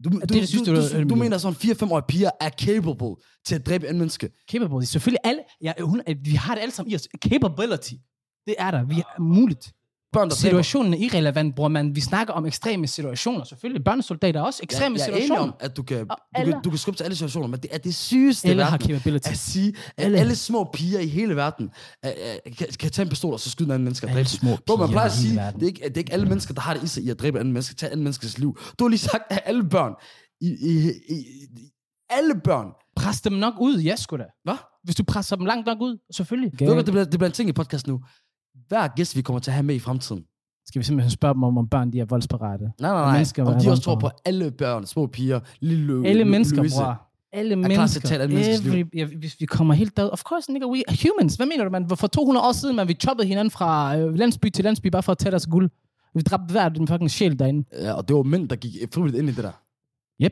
Du, 0.03 0.09
du, 0.09 0.19
det 0.33 0.47
sygeste, 0.47 0.71
du, 0.71 0.81
du 0.81 1.03
du, 1.03 1.09
du, 1.09 1.15
mener 1.15 1.37
sådan 1.37 1.55
4-5-årige 1.55 2.05
piger 2.07 2.31
er 2.41 2.49
capable 2.49 3.15
til 3.45 3.55
at 3.55 3.65
dræbe 3.65 3.87
en 3.87 3.97
menneske. 3.97 4.29
Capable. 4.51 4.85
Selvfølgelig 4.85 5.19
alle... 5.23 5.41
Ja, 5.61 5.73
hun, 5.79 6.01
vi 6.23 6.31
har 6.31 6.55
det 6.55 6.61
alle 6.61 6.73
sammen 6.73 6.91
i 6.91 6.95
os. 6.95 7.07
Capability. 7.29 7.93
Det 8.47 8.55
er 8.59 8.71
der. 8.71 8.83
Vi 8.83 8.99
er 8.99 9.21
muligt. 9.21 9.73
Børn, 10.13 10.29
der. 10.29 10.35
Situationen 10.35 10.93
er 10.93 10.97
irrelevant, 10.97 11.55
bror 11.55 11.67
man. 11.67 11.95
Vi 11.95 12.01
snakker 12.01 12.33
om 12.33 12.45
ekstreme 12.45 12.87
situationer. 12.87 13.43
Selvfølgelig. 13.43 13.83
Børnesoldater 13.83 14.39
er 14.39 14.43
også 14.43 14.59
ekstreme 14.63 14.97
jeg, 14.99 15.07
jeg 15.07 15.13
er 15.13 15.15
enig 15.15 15.23
situationer. 15.23 15.51
om, 15.51 15.57
at 15.59 15.77
du 15.77 15.83
kan, 15.83 16.07
du, 16.07 16.15
alle- 16.35 16.51
kan, 16.53 16.61
du 16.61 16.69
kan 16.69 16.79
skubbe 16.79 16.97
til 16.97 17.03
alle 17.03 17.15
situationer, 17.15 17.47
men 17.47 17.59
det 17.59 17.69
er 17.73 17.77
det 17.77 17.95
sygeste 17.95 18.47
Alle 18.47 18.63
har 18.63 18.77
capability. 18.77 19.29
at 19.29 19.37
sige, 19.37 19.73
at 19.97 20.05
Alle. 20.05 20.17
alle, 20.19 20.35
små 20.35 20.69
piger 20.73 20.99
i 20.99 21.07
hele 21.07 21.35
verden 21.35 21.65
uh, 22.05 22.11
uh, 22.11 22.53
kan, 22.57 22.67
kan 22.79 22.91
tage 22.91 23.03
en 23.03 23.09
pistol 23.09 23.33
og 23.33 23.39
så 23.39 23.49
skyde 23.49 23.65
en 23.67 23.71
anden 23.71 23.83
menneske 23.83 24.07
og 24.07 24.13
dræbe 24.13 24.29
små 24.29 24.49
dem. 24.49 24.57
Bro, 24.67 24.75
man 24.75 24.87
piger 24.87 24.93
plejer 24.93 25.07
at 25.09 25.13
sige, 25.15 25.33
det 25.35 25.63
er, 25.63 25.67
ikke, 25.67 25.81
det 25.83 25.93
er 25.97 26.01
ikke 26.01 26.13
alle 26.13 26.25
mennesker, 26.25 26.53
der 26.53 26.61
har 26.61 26.73
det 26.73 26.83
i 26.83 26.87
sig 26.87 27.03
i 27.03 27.09
at 27.09 27.19
dræbe 27.19 27.35
en 27.37 27.39
anden 27.39 27.53
menneske, 27.53 27.75
tage 27.75 27.89
en 27.89 27.91
anden 27.91 28.03
menneskes 28.03 28.37
liv. 28.37 28.57
Du 28.79 28.83
har 28.83 28.89
lige 28.89 28.99
sagt, 28.99 29.23
at 29.29 29.39
alle 29.45 29.63
børn, 29.69 29.93
i, 30.41 30.47
i, 30.47 30.89
i, 31.09 31.15
i, 31.57 31.69
alle 32.09 32.33
børn, 32.43 32.67
Pres 32.95 33.21
dem 33.21 33.33
nok 33.33 33.53
ud, 33.59 33.77
ja 33.77 33.95
sgu 33.95 34.17
da. 34.17 34.23
hvad? 34.43 34.55
Hvis 34.83 34.95
du 34.95 35.03
presser 35.03 35.35
dem 35.35 35.45
langt 35.45 35.65
nok 35.65 35.77
ud, 35.81 35.97
selvfølgelig. 36.13 36.51
Okay. 36.53 36.65
Ved 36.65 36.73
du, 36.73 36.77
det 36.79 36.85
bliver, 36.85 37.03
det 37.05 37.19
bliver 37.19 37.25
en 37.29 37.33
ting 37.33 37.49
i 37.49 37.53
podcast 37.53 37.87
nu. 37.87 37.99
Hver 38.71 38.87
gæst, 38.87 39.15
vi 39.15 39.21
kommer 39.21 39.39
til 39.39 39.51
at 39.51 39.55
have 39.55 39.63
med 39.63 39.75
i 39.75 39.79
fremtiden. 39.79 40.25
Skal 40.65 40.79
vi 40.79 40.83
simpelthen 40.85 41.11
spørge 41.11 41.33
dem 41.33 41.43
om, 41.43 41.57
om 41.57 41.67
børn 41.67 41.91
de 41.93 41.99
er 41.99 42.05
voldsparate? 42.05 42.63
Nej, 42.63 42.71
nej, 42.79 42.91
Og 42.91 43.01
nej. 43.01 43.13
mennesker 43.13 43.45
Om 43.45 43.59
de 43.61 43.69
også 43.71 43.83
tror 43.83 43.95
på 43.95 44.09
alle 44.25 44.51
børn, 44.51 44.85
små 44.85 45.07
piger, 45.07 45.39
lille 45.59 46.07
Alle 46.07 46.25
mennesker, 46.25 46.57
Louise. 46.57 46.75
bror. 46.75 47.01
Alle 47.33 47.55
klar 47.63 47.87
til 47.87 47.97
at 47.97 48.03
mennesker. 48.03 48.13
andet 48.23 48.29
menneskes 48.33 48.63
liv. 48.73 48.73
Every, 48.73 48.89
ja, 48.99 49.05
hvis 49.19 49.35
vi 49.39 49.45
kommer 49.45 49.73
helt 49.73 49.97
derud. 49.97 50.09
Of 50.11 50.21
course, 50.21 50.51
nigga, 50.51 50.67
we 50.67 50.83
are 50.87 50.97
humans. 51.03 51.35
Hvad 51.35 51.45
mener 51.47 51.63
du, 51.63 51.69
man? 51.69 51.89
For 51.89 52.07
200 52.07 52.47
år 52.47 52.51
siden, 52.51 52.75
man, 52.75 52.87
vi 52.87 52.93
choppede 52.93 53.27
hinanden 53.27 53.51
fra 53.51 53.97
øh, 53.97 54.13
landsby 54.15 54.49
til 54.49 54.63
landsby, 54.63 54.87
bare 54.87 55.03
for 55.03 55.11
at 55.11 55.17
tage 55.17 55.31
deres 55.31 55.47
guld. 55.47 55.69
Vi 56.15 56.21
dræbte 56.21 56.51
hver 56.51 56.69
den 56.69 56.87
fucking 56.87 57.11
sjæl 57.11 57.39
derinde. 57.39 57.63
Ja, 57.73 57.93
og 57.93 58.07
det 58.07 58.15
var 58.15 58.23
mænd, 58.23 58.49
der 58.49 58.55
gik 58.55 58.71
frivilligt 58.93 59.19
ind 59.21 59.29
i 59.29 59.31
det 59.31 59.43
der. 59.43 59.51
Yep. 60.23 60.31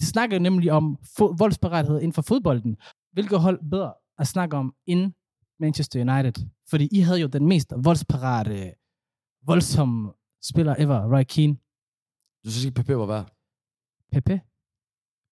De 0.00 0.06
snakker 0.06 0.38
nemlig 0.38 0.72
om 0.72 0.98
voldsparathed 1.38 1.96
inden 2.00 2.12
for 2.12 2.22
fodbolden. 2.22 2.76
Hvilket 3.12 3.40
hold 3.40 3.70
bedre 3.70 3.92
at 4.18 4.26
snakke 4.26 4.56
om 4.56 4.74
end 4.86 5.12
Manchester 5.60 6.00
United? 6.00 6.46
Fordi 6.70 6.88
I 6.92 7.00
havde 7.00 7.20
jo 7.20 7.26
den 7.26 7.46
mest 7.46 7.72
voldsparate, 7.76 8.74
voldsomme 9.46 10.12
spiller 10.42 10.74
ever, 10.78 11.16
Roy 11.16 11.22
Keane. 11.22 11.56
Du 12.44 12.50
synes 12.50 12.64
ikke, 12.64 12.74
Pepe 12.74 12.96
var 12.96 13.06
værd? 13.06 13.36
Pepe? 14.12 14.40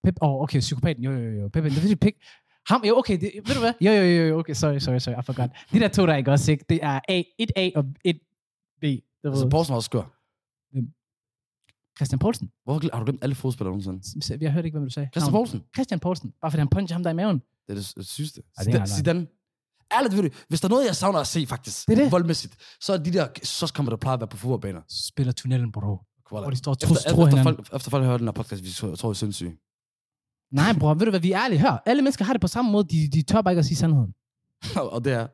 Pepe? 0.03 0.23
Åh, 0.23 0.29
oh, 0.29 0.41
okay, 0.41 0.59
psykopaten. 0.59 1.03
Jo, 1.03 1.11
jo, 1.11 1.29
jo. 1.41 1.47
Pepe, 1.47 1.69
det 1.69 1.77
er 1.77 1.81
fordi 1.81 1.95
Pik. 1.95 2.15
Ham, 2.67 2.83
jo, 2.87 2.97
okay, 2.97 3.19
det, 3.21 3.31
ved 3.47 3.55
du 3.55 3.59
hvad? 3.59 3.73
Jo, 3.81 3.91
jo, 3.91 4.03
jo, 4.03 4.27
jo, 4.27 4.39
okay, 4.39 4.53
sorry, 4.53 4.79
sorry, 4.79 4.99
sorry, 4.99 5.15
I 5.21 5.25
forgot. 5.25 5.49
De 5.73 5.79
der 5.79 5.87
to, 5.87 6.05
der 6.05 6.13
er 6.13 6.17
ikke 6.17 6.31
også, 6.31 6.51
ikke? 6.51 6.65
Det 6.69 6.79
er 6.83 6.99
A, 7.09 7.23
1A 7.41 7.71
og 7.75 7.85
1B. 8.07 8.81
Det 8.81 9.03
Altså, 9.23 9.49
Poulsen 9.49 9.71
var 9.71 9.75
også 9.75 9.85
skør. 9.85 10.17
Christian 11.97 12.19
Poulsen. 12.19 12.51
Hvorfor 12.63 12.89
har 12.93 12.99
du 12.99 13.05
glemt 13.05 13.23
alle 13.23 13.35
fodspillere 13.35 13.77
nogensinde? 13.77 14.43
Jeg 14.43 14.53
hørte 14.53 14.65
ikke, 14.67 14.77
hvad 14.77 14.87
du 14.87 14.93
sagde. 14.93 15.09
Christian. 15.13 15.31
Poulsen. 15.31 15.63
Christian 15.75 15.99
Poulsen. 15.99 16.33
Bare 16.41 16.51
fordi 16.51 16.59
han 16.59 16.67
puncher 16.67 16.95
ham 16.95 17.03
der 17.03 17.09
i 17.09 17.13
maven. 17.13 17.39
Det 17.67 17.69
er 17.69 17.73
det, 17.73 18.07
sygeste. 18.07 18.41
Er 18.57 18.85
Zidane. 18.85 19.27
Ærligt, 19.97 20.15
ved 20.15 20.23
du, 20.29 20.35
hvis 20.49 20.61
der 20.61 20.67
er 20.67 20.69
noget, 20.69 20.85
jeg 20.85 20.95
savner 20.95 21.19
at 21.19 21.27
se, 21.27 21.45
faktisk, 21.47 21.87
Det 21.87 21.99
er 21.99 22.03
det. 22.03 22.11
voldmæssigt, 22.11 22.55
så 22.81 22.93
er 22.93 22.97
de 22.97 23.11
der 23.13 23.27
så 23.43 23.73
kommer 23.73 23.89
der 23.89 23.97
plejer 23.97 24.13
at 24.13 24.19
være 24.19 24.27
på 24.27 24.37
fodboldbaner. 24.37 24.81
Spiller 24.89 25.33
tunnelen, 25.33 25.71
bro. 25.71 25.99
Hvor 26.29 26.49
de 26.49 26.55
står 26.55 26.71
og 26.71 26.77
Efter, 26.83 26.87
tror, 26.87 26.95
efter, 26.95 27.09
efter, 27.11 27.25
hinanden. 27.27 27.43
folk, 27.43 27.75
efter 27.75 27.89
folk 27.89 28.05
hørt 28.05 28.19
den 28.19 28.27
her 28.27 28.31
podcast, 28.33 28.63
vi 28.63 28.69
tror, 28.71 28.95
tror, 28.95 29.09
jeg 29.09 29.11
er 29.11 29.13
sindssyge. 29.13 29.53
Nej, 30.51 30.73
bror, 30.79 30.93
ved 30.93 31.05
du 31.05 31.09
hvad, 31.09 31.19
vi 31.19 31.31
er 31.31 31.39
ærlige. 31.43 31.59
Hør, 31.59 31.83
alle 31.85 32.01
mennesker 32.01 32.25
har 32.25 32.33
det 32.33 32.41
på 32.41 32.47
samme 32.47 32.71
måde. 32.71 32.83
De, 32.93 33.09
de 33.13 33.21
tør 33.21 33.41
bare 33.41 33.51
ikke 33.53 33.59
at 33.59 33.65
sige 33.65 33.77
sandheden. 33.77 34.13
og 34.95 35.05
det 35.05 35.13
er, 35.13 35.27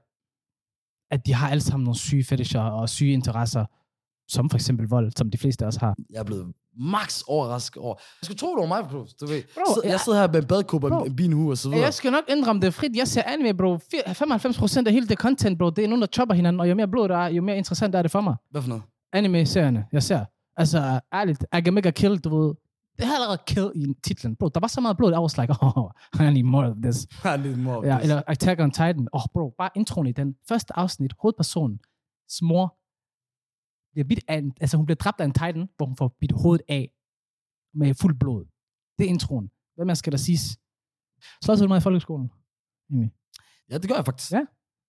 At 1.16 1.26
de 1.26 1.34
har 1.34 1.50
alle 1.50 1.62
sammen 1.62 1.84
nogle 1.84 1.98
syge 1.98 2.24
fetischer 2.24 2.62
og 2.62 2.90
syge 2.90 3.14
interesser. 3.14 3.66
Som 4.30 4.50
for 4.50 4.58
eksempel 4.58 4.88
vold, 4.88 5.12
som 5.18 5.30
de 5.32 5.38
fleste 5.38 5.66
af 5.66 5.68
os 5.68 5.76
har. 5.76 5.96
jeg 6.10 6.20
er 6.20 6.24
blevet 6.24 6.54
max 6.80 7.22
overrasket 7.28 7.78
over. 7.82 7.96
Jeg 8.22 8.26
skulle 8.26 8.38
tro, 8.38 8.48
det 8.48 8.62
var 8.62 8.68
mig, 8.68 8.90
bro. 8.90 8.98
Du 9.22 9.26
ved, 9.26 9.42
Bro, 9.56 9.82
jeg 9.84 9.92
jeg- 9.92 10.00
sidder 10.00 10.20
her 10.20 10.28
med 10.28 10.42
en 10.42 10.80
Bro. 10.80 10.96
og 11.00 11.08
en 11.08 11.16
binhue 11.16 11.52
og 11.52 11.58
så 11.58 11.70
videre. 11.70 11.84
Jeg 11.84 11.94
skal 11.94 12.12
nok 12.12 12.24
indrømme 12.30 12.62
det 12.62 12.74
frit. 12.74 12.96
Jeg 12.96 13.08
ser 13.08 13.22
anime, 13.26 13.54
bro. 13.54 13.76
Fir- 13.76 14.14
95% 14.14 14.88
af 14.88 14.94
hele 14.94 15.08
det 15.08 15.18
content, 15.18 15.60
bro, 15.60 15.70
det 15.70 15.84
er 15.84 15.88
nogen, 15.88 16.02
der 16.02 16.08
chopper 16.14 16.36
hinanden. 16.36 16.60
Og 16.60 16.70
jo 16.70 16.76
mere 16.76 16.88
blod 16.88 17.08
der 17.10 17.18
er, 17.18 17.28
jo 17.30 17.42
mere 17.42 17.58
interessant 17.58 17.96
er 17.96 18.02
det 18.02 18.12
for 18.12 18.22
mig. 18.22 18.36
Hvad 18.52 18.62
for 18.62 18.70
noget? 18.70 18.84
Anime-serierne, 19.14 19.86
jeg 19.92 20.04
ser. 20.04 20.26
Altså, 20.58 21.00
ærligt, 21.14 21.46
Agamega 21.52 21.92
Kill, 21.92 22.18
du 22.18 22.38
ved. 22.42 22.54
Det 22.98 23.06
har 23.06 23.14
allerede 23.16 23.40
kill 23.48 23.72
i 23.76 23.86
titlen. 24.04 24.36
Bro, 24.36 24.48
der 24.50 24.60
var 24.60 24.68
så 24.68 24.82
meget 24.82 24.98
blod, 24.98 25.12
I 25.12 25.16
was 25.16 25.38
like, 25.38 25.54
oh, 25.62 25.90
I 26.20 26.24
need 26.34 26.44
more 26.44 26.68
of 26.70 26.76
this. 26.84 27.08
Ja, 27.26 27.36
lidt 27.36 27.60
more. 27.60 27.88
Ja, 27.88 28.00
eller 28.00 28.22
Attack 28.28 28.62
on 28.62 28.72
Titan. 28.72 29.08
Åh, 29.14 29.22
oh, 29.22 29.22
bro, 29.34 29.54
bare 29.58 29.70
introen 29.76 30.08
i 30.08 30.12
den 30.12 30.36
første 30.50 30.80
afsnit. 30.80 31.14
Hovedpersonen, 31.22 31.80
mor, 32.42 32.77
bliver 33.98 34.08
bidt 34.08 34.24
af 34.28 34.38
en, 34.38 34.54
altså 34.62 34.78
hun 34.78 34.86
bliver 34.86 34.96
dræbt 34.96 35.20
af 35.22 35.26
en 35.26 35.34
Titan, 35.34 35.70
hvor 35.78 35.86
hun 35.86 35.96
får 35.98 36.16
bidt 36.22 36.32
hovedet 36.32 36.66
af 36.70 36.92
med 37.74 37.94
fuld 37.94 38.16
blod. 38.20 38.46
Det 38.98 39.06
er 39.06 39.10
introen. 39.10 39.50
Hvad 39.76 39.86
mere 39.86 39.96
skal 39.96 40.12
der 40.12 40.18
siges? 40.18 40.42
Så 41.44 41.52
også 41.52 41.68
meget 41.68 41.82
i 41.82 41.84
folkeskolen. 41.84 42.32
Egentlig. 42.92 43.12
Ja, 43.72 43.78
det 43.78 43.88
gør 43.90 43.96
jeg 43.96 44.06
faktisk. 44.06 44.32
Ja. 44.32 44.46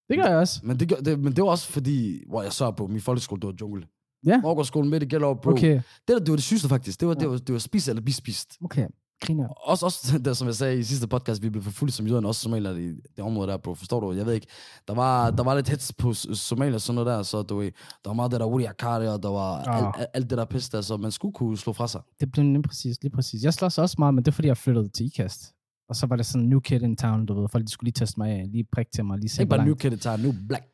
Det 0.09 0.17
gør 0.19 0.25
jeg 0.25 0.37
også. 0.37 0.61
Men 0.67 0.81
det, 0.81 0.89
gør, 0.89 0.97
det, 0.97 1.19
men 1.21 1.33
det 1.37 1.45
var 1.45 1.51
også 1.51 1.69
fordi, 1.73 2.25
hvor 2.29 2.43
jeg 2.43 2.53
så 2.53 2.71
på 2.71 2.87
min 2.87 3.01
folkeskole, 3.01 3.41
det 3.41 3.47
var 3.49 3.55
jungle. 3.61 3.87
Ja. 4.27 4.41
Morgenskolen 4.41 4.91
midt 4.91 5.03
i 5.03 5.07
Gellerup, 5.07 5.41
bro. 5.43 5.51
Okay, 5.51 5.75
Det, 5.75 5.83
der, 6.09 6.19
det 6.19 6.29
var 6.31 6.37
det 6.37 6.43
sygeste 6.45 6.69
faktisk. 6.69 7.01
Det 7.01 7.09
var, 7.09 7.15
Ja. 7.15 7.21
det 7.21 7.31
var, 7.31 7.37
det 7.37 7.53
var 7.53 7.59
spis 7.59 7.89
eller 7.89 8.03
bispist. 8.03 8.57
okay. 8.65 8.89
Griner. 9.21 9.49
Også, 9.49 9.87
også 9.87 10.19
der, 10.25 10.33
som 10.33 10.47
jeg 10.47 10.55
sagde 10.55 10.79
i 10.79 10.83
sidste 10.83 11.09
podcast, 11.09 11.43
vi 11.43 11.51
blev 11.51 11.63
forfulgt 11.63 11.95
som 11.95 12.07
jøderne, 12.07 12.29
også 12.29 12.41
somalier 12.41 12.71
i 12.73 12.87
det 13.17 13.25
område 13.25 13.49
der, 13.51 13.57
bro. 13.57 13.75
Forstår 13.75 14.01
du? 14.01 14.13
Jeg 14.13 14.27
ved 14.27 14.35
ikke. 14.35 14.47
Der 14.89 14.95
var, 14.95 15.31
der 15.31 15.45
var 15.45 15.55
lidt 15.55 15.69
hets 15.69 15.93
på 15.93 16.15
s- 16.15 16.39
Somalia 16.39 16.75
og 16.75 16.81
sådan 16.81 16.95
noget 16.95 17.07
der, 17.07 17.23
så 17.23 17.43
du 17.43 17.57
ved, 17.57 17.67
der 18.05 18.11
var 18.11 18.13
meget 18.13 18.31
det 18.33 18.41
der 18.41 18.47
Uri 18.47 18.65
Akari, 18.65 19.07
og 19.09 19.23
der 19.23 19.29
var 19.31 19.57
Ah. 19.69 19.77
alt, 19.87 19.97
alt, 19.99 20.07
alt 20.15 20.31
det 20.31 20.39
der 20.39 20.45
pis 20.45 20.69
der, 20.69 20.81
så 20.81 20.97
man 20.97 21.11
skulle 21.11 21.33
kunne 21.35 21.57
slå 21.59 21.73
fra 21.73 21.89
sig. 21.89 22.01
Det 22.21 22.33
blev 22.33 22.45
lige 22.45 22.63
præcis, 22.63 23.03
lige 23.03 23.13
præcis. 23.13 23.43
Jeg 23.45 23.55
slås 23.55 23.79
også 23.79 23.97
meget, 23.99 24.15
men 24.15 24.25
det 24.25 24.29
er 24.31 24.35
fordi, 24.35 24.49
jeg 24.49 24.57
flyttede 24.57 24.89
til 24.89 25.07
IKAST. 25.07 25.55
Og 25.89 25.97
så 25.97 26.07
var 26.07 26.17
det 26.17 26.27
sådan 26.27 26.47
new 26.49 26.61
kid 26.61 26.83
in 26.83 26.97
town, 26.97 27.27
du 27.27 27.41
ved. 27.41 27.49
Folk 27.49 27.65
de 27.67 27.71
skulle 27.71 27.87
lige 27.87 27.93
teste 27.93 28.21
mig 28.21 28.31
af, 28.31 28.47
lige 28.53 28.65
prikke 28.73 28.91
til 28.93 29.05
mig, 29.05 29.19
lige 29.19 29.29
se, 29.29 29.43
Ikke 29.43 29.51
bare 29.51 29.65
new 29.65 29.75
kid, 29.75 29.91
det 29.91 30.01
tager 30.01 30.17
new 30.17 30.33
black 30.49 30.65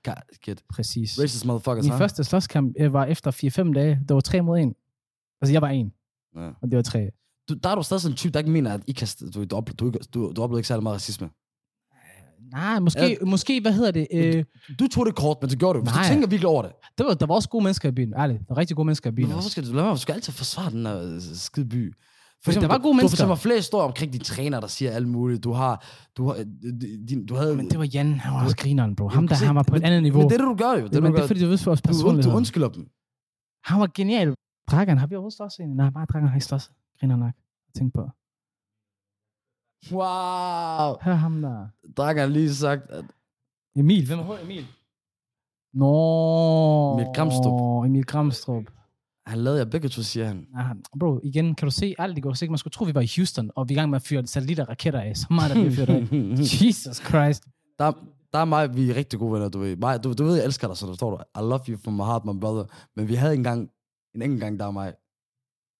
kid. 0.43 0.57
Præcis. 0.71 1.21
Racist 1.23 1.47
motherfuckers, 1.47 1.85
Min 1.85 1.93
huh? 1.93 1.99
første 1.99 2.25
slåskamp 2.25 2.77
var 2.91 3.05
efter 3.05 3.31
4-5 3.31 3.73
dage. 3.73 4.01
Det 4.09 4.15
var 4.15 4.21
3 4.21 4.41
mod 4.43 4.59
1. 4.61 4.73
Altså, 5.41 5.53
jeg 5.53 5.63
var 5.63 5.69
en, 5.69 5.93
Ja. 6.37 6.49
og 6.63 6.71
det 6.71 6.77
var 6.77 6.83
3. 6.83 7.11
Du, 7.49 7.55
der 7.55 7.69
er 7.69 7.75
du 7.75 7.83
stadig 7.83 8.01
sådan 8.01 8.13
en 8.13 8.17
type, 8.17 8.33
der 8.33 8.39
ikke 8.39 8.51
mener, 8.51 8.73
at 8.75 8.81
I 8.87 8.93
kan, 8.93 9.09
du, 9.35 9.45
du, 9.45 9.61
du, 9.79 9.93
du, 10.15 10.33
du 10.37 10.43
oplever 10.43 10.59
ikke 10.59 10.69
særlig 10.69 10.83
meget 10.83 10.95
racisme. 10.95 11.31
Nej, 12.53 12.79
måske, 12.79 13.01
ja. 13.09 13.15
måske 13.27 13.61
hvad 13.61 13.73
hedder 13.73 13.91
det? 13.91 14.07
Øh, 14.15 14.45
Du 14.79 14.87
tog 14.89 15.07
det 15.07 15.15
kort, 15.15 15.37
men 15.41 15.51
det 15.51 15.59
gjorde 15.59 15.79
du. 15.79 15.85
Nej. 15.85 16.03
du 16.03 16.09
tænker 16.09 16.29
virkelig 16.29 16.49
over 16.49 16.63
det. 16.63 16.73
det 16.99 17.07
var, 17.07 17.15
der 17.15 17.27
var 17.27 17.35
også 17.35 17.49
gode 17.49 17.65
mennesker 17.65 17.89
i 17.89 17.93
byen, 17.93 18.15
ærligt. 18.19 18.39
Der 18.39 18.45
var 18.49 18.57
rigtig 18.59 18.77
gode 18.77 18.87
mennesker 18.87 19.11
i 19.11 19.13
byen 19.13 19.25
Men 19.27 19.33
hvorfor 19.33 19.49
skal 19.51 19.63
du 19.67 19.73
lade 19.73 19.85
være? 19.85 19.95
Du 19.95 19.99
skal 20.01 20.13
altid 20.13 20.33
forsvare 20.33 20.71
den 20.71 20.87
her 20.87 21.03
øh, 21.03 21.21
skide 21.21 21.69
by. 21.69 21.95
For 22.45 22.53
der 22.53 22.61
var 22.61 22.69
gode 22.69 22.83
du, 22.83 22.89
du 22.89 22.93
mennesker. 22.93 23.09
fortæller 23.11 23.29
mig 23.29 23.39
flere 23.39 23.57
historier 23.57 23.85
omkring 23.87 24.13
de 24.13 24.19
træner, 24.19 24.61
der 24.61 24.67
siger 24.67 24.91
alt 24.93 25.09
muligt. 25.09 25.45
Du 25.45 25.53
har, 25.53 25.85
du 26.17 26.27
har, 26.27 26.35
øh, 26.35 26.47
din, 27.09 27.27
du 27.27 27.35
havde... 27.35 27.57
Men 27.57 27.71
det 27.71 27.79
var 27.79 27.89
Jan, 27.95 28.15
han 28.21 28.35
var 28.35 28.45
også 28.45 28.57
grineren, 28.57 28.97
bro. 28.97 29.09
Ham 29.09 29.29
der, 29.29 29.35
se, 29.35 29.47
han 29.47 29.55
var 29.57 29.63
på 29.63 29.75
et 29.77 29.81
men- 29.83 29.87
andet 29.87 30.03
niveau. 30.03 30.21
Men 30.21 30.29
det 30.31 30.35
er 30.35 30.39
det, 30.49 30.59
du 30.59 30.65
gør 30.65 30.73
jo. 30.81 30.87
Det, 30.87 30.97
er 30.97 31.01
men 31.01 31.11
du, 31.13 31.17
det 31.17 31.23
er 31.23 31.27
fordi, 31.27 31.41
du 31.41 31.47
ved 31.49 31.59
for 31.59 31.65
du, 31.65 31.71
und, 31.71 31.83
du 31.83 31.89
personlighed. 31.89 32.33
undskylder 32.33 32.69
dem. 32.69 32.87
Han 33.65 33.81
var 33.81 33.91
genial. 33.95 34.35
Dragan, 34.71 34.99
har 34.99 35.07
vi 35.07 35.15
overhovedet 35.15 35.41
egentlig? 35.61 35.77
Nej, 35.77 35.91
bare 35.91 36.07
Dragan 36.13 36.29
har 36.29 36.35
ikke. 36.35 36.71
Griner 37.05 37.17
nok. 37.17 37.33
Tænk 37.77 37.95
på. 37.95 38.01
Wow. 39.93 40.97
Hør 41.03 41.15
ham 41.15 41.43
der. 41.43 41.67
Dragan 41.97 42.21
har 42.21 42.27
lige 42.27 42.55
sagt, 42.55 42.91
at 42.91 43.05
Emil. 43.77 44.07
Hvem 44.07 44.19
er 44.19 44.39
Emil? 44.43 44.67
Nå. 45.75 46.93
Emil 46.95 47.07
Gramstrup. 47.17 47.87
Emil 47.87 48.05
Gramstrup. 48.07 48.65
han 49.27 49.39
lavede 49.39 49.59
jer 49.61 49.71
begge 49.71 49.89
to, 49.89 50.03
siger 50.03 50.27
han. 50.27 50.47
Ja, 50.59 50.65
bro, 51.01 51.21
igen, 51.23 51.55
kan 51.55 51.67
du 51.67 51.71
se 51.71 51.95
alt 51.99 52.19
i 52.19 52.21
går? 52.21 52.33
Så 52.33 52.47
man 52.49 52.59
skulle 52.59 52.73
tro, 52.73 52.85
vi 52.85 52.95
var 52.95 53.01
i 53.01 53.11
Houston, 53.17 53.51
og 53.57 53.69
vi 53.69 53.75
er 53.75 53.79
i 53.79 53.81
gang 53.81 53.91
med 53.91 53.97
at 53.97 54.03
fyre 54.03 54.27
satellitter 54.27 54.65
og 54.65 54.69
raketter 54.69 55.01
af. 55.01 55.17
Så 55.17 55.27
meget, 55.31 55.51
der 55.51 55.55
bliver 55.63 55.71
fyret 55.71 55.89
af. 55.89 56.03
Jesus 56.67 56.97
Christ. 56.97 57.45
der, 57.79 57.93
der 58.33 58.39
er 58.39 58.45
mig, 58.45 58.77
vi 58.77 58.91
er 58.91 58.95
rigtig 58.95 59.19
gode 59.19 59.33
venner, 59.33 59.49
du 59.49 59.59
ved. 59.59 59.77
Mig, 59.77 60.05
du, 60.05 60.13
du 60.13 60.25
ved, 60.25 60.37
jeg 60.37 60.45
elsker 60.45 60.67
dig, 60.69 60.77
så 60.77 60.87
du 60.87 60.93
forstår 60.93 61.11
du. 61.11 61.17
I 61.41 61.43
love 61.43 61.61
you 61.69 61.79
from 61.85 61.95
my 61.95 62.03
heart, 62.03 62.25
my 62.25 62.41
brother. 62.41 62.65
Men 62.97 63.09
vi 63.09 63.15
havde 63.15 63.35
engang, 63.35 63.71
en 64.15 64.23
enkelt 64.23 64.41
gang, 64.41 64.59
der 64.59 64.65
var 64.65 64.73
mig. 64.73 64.95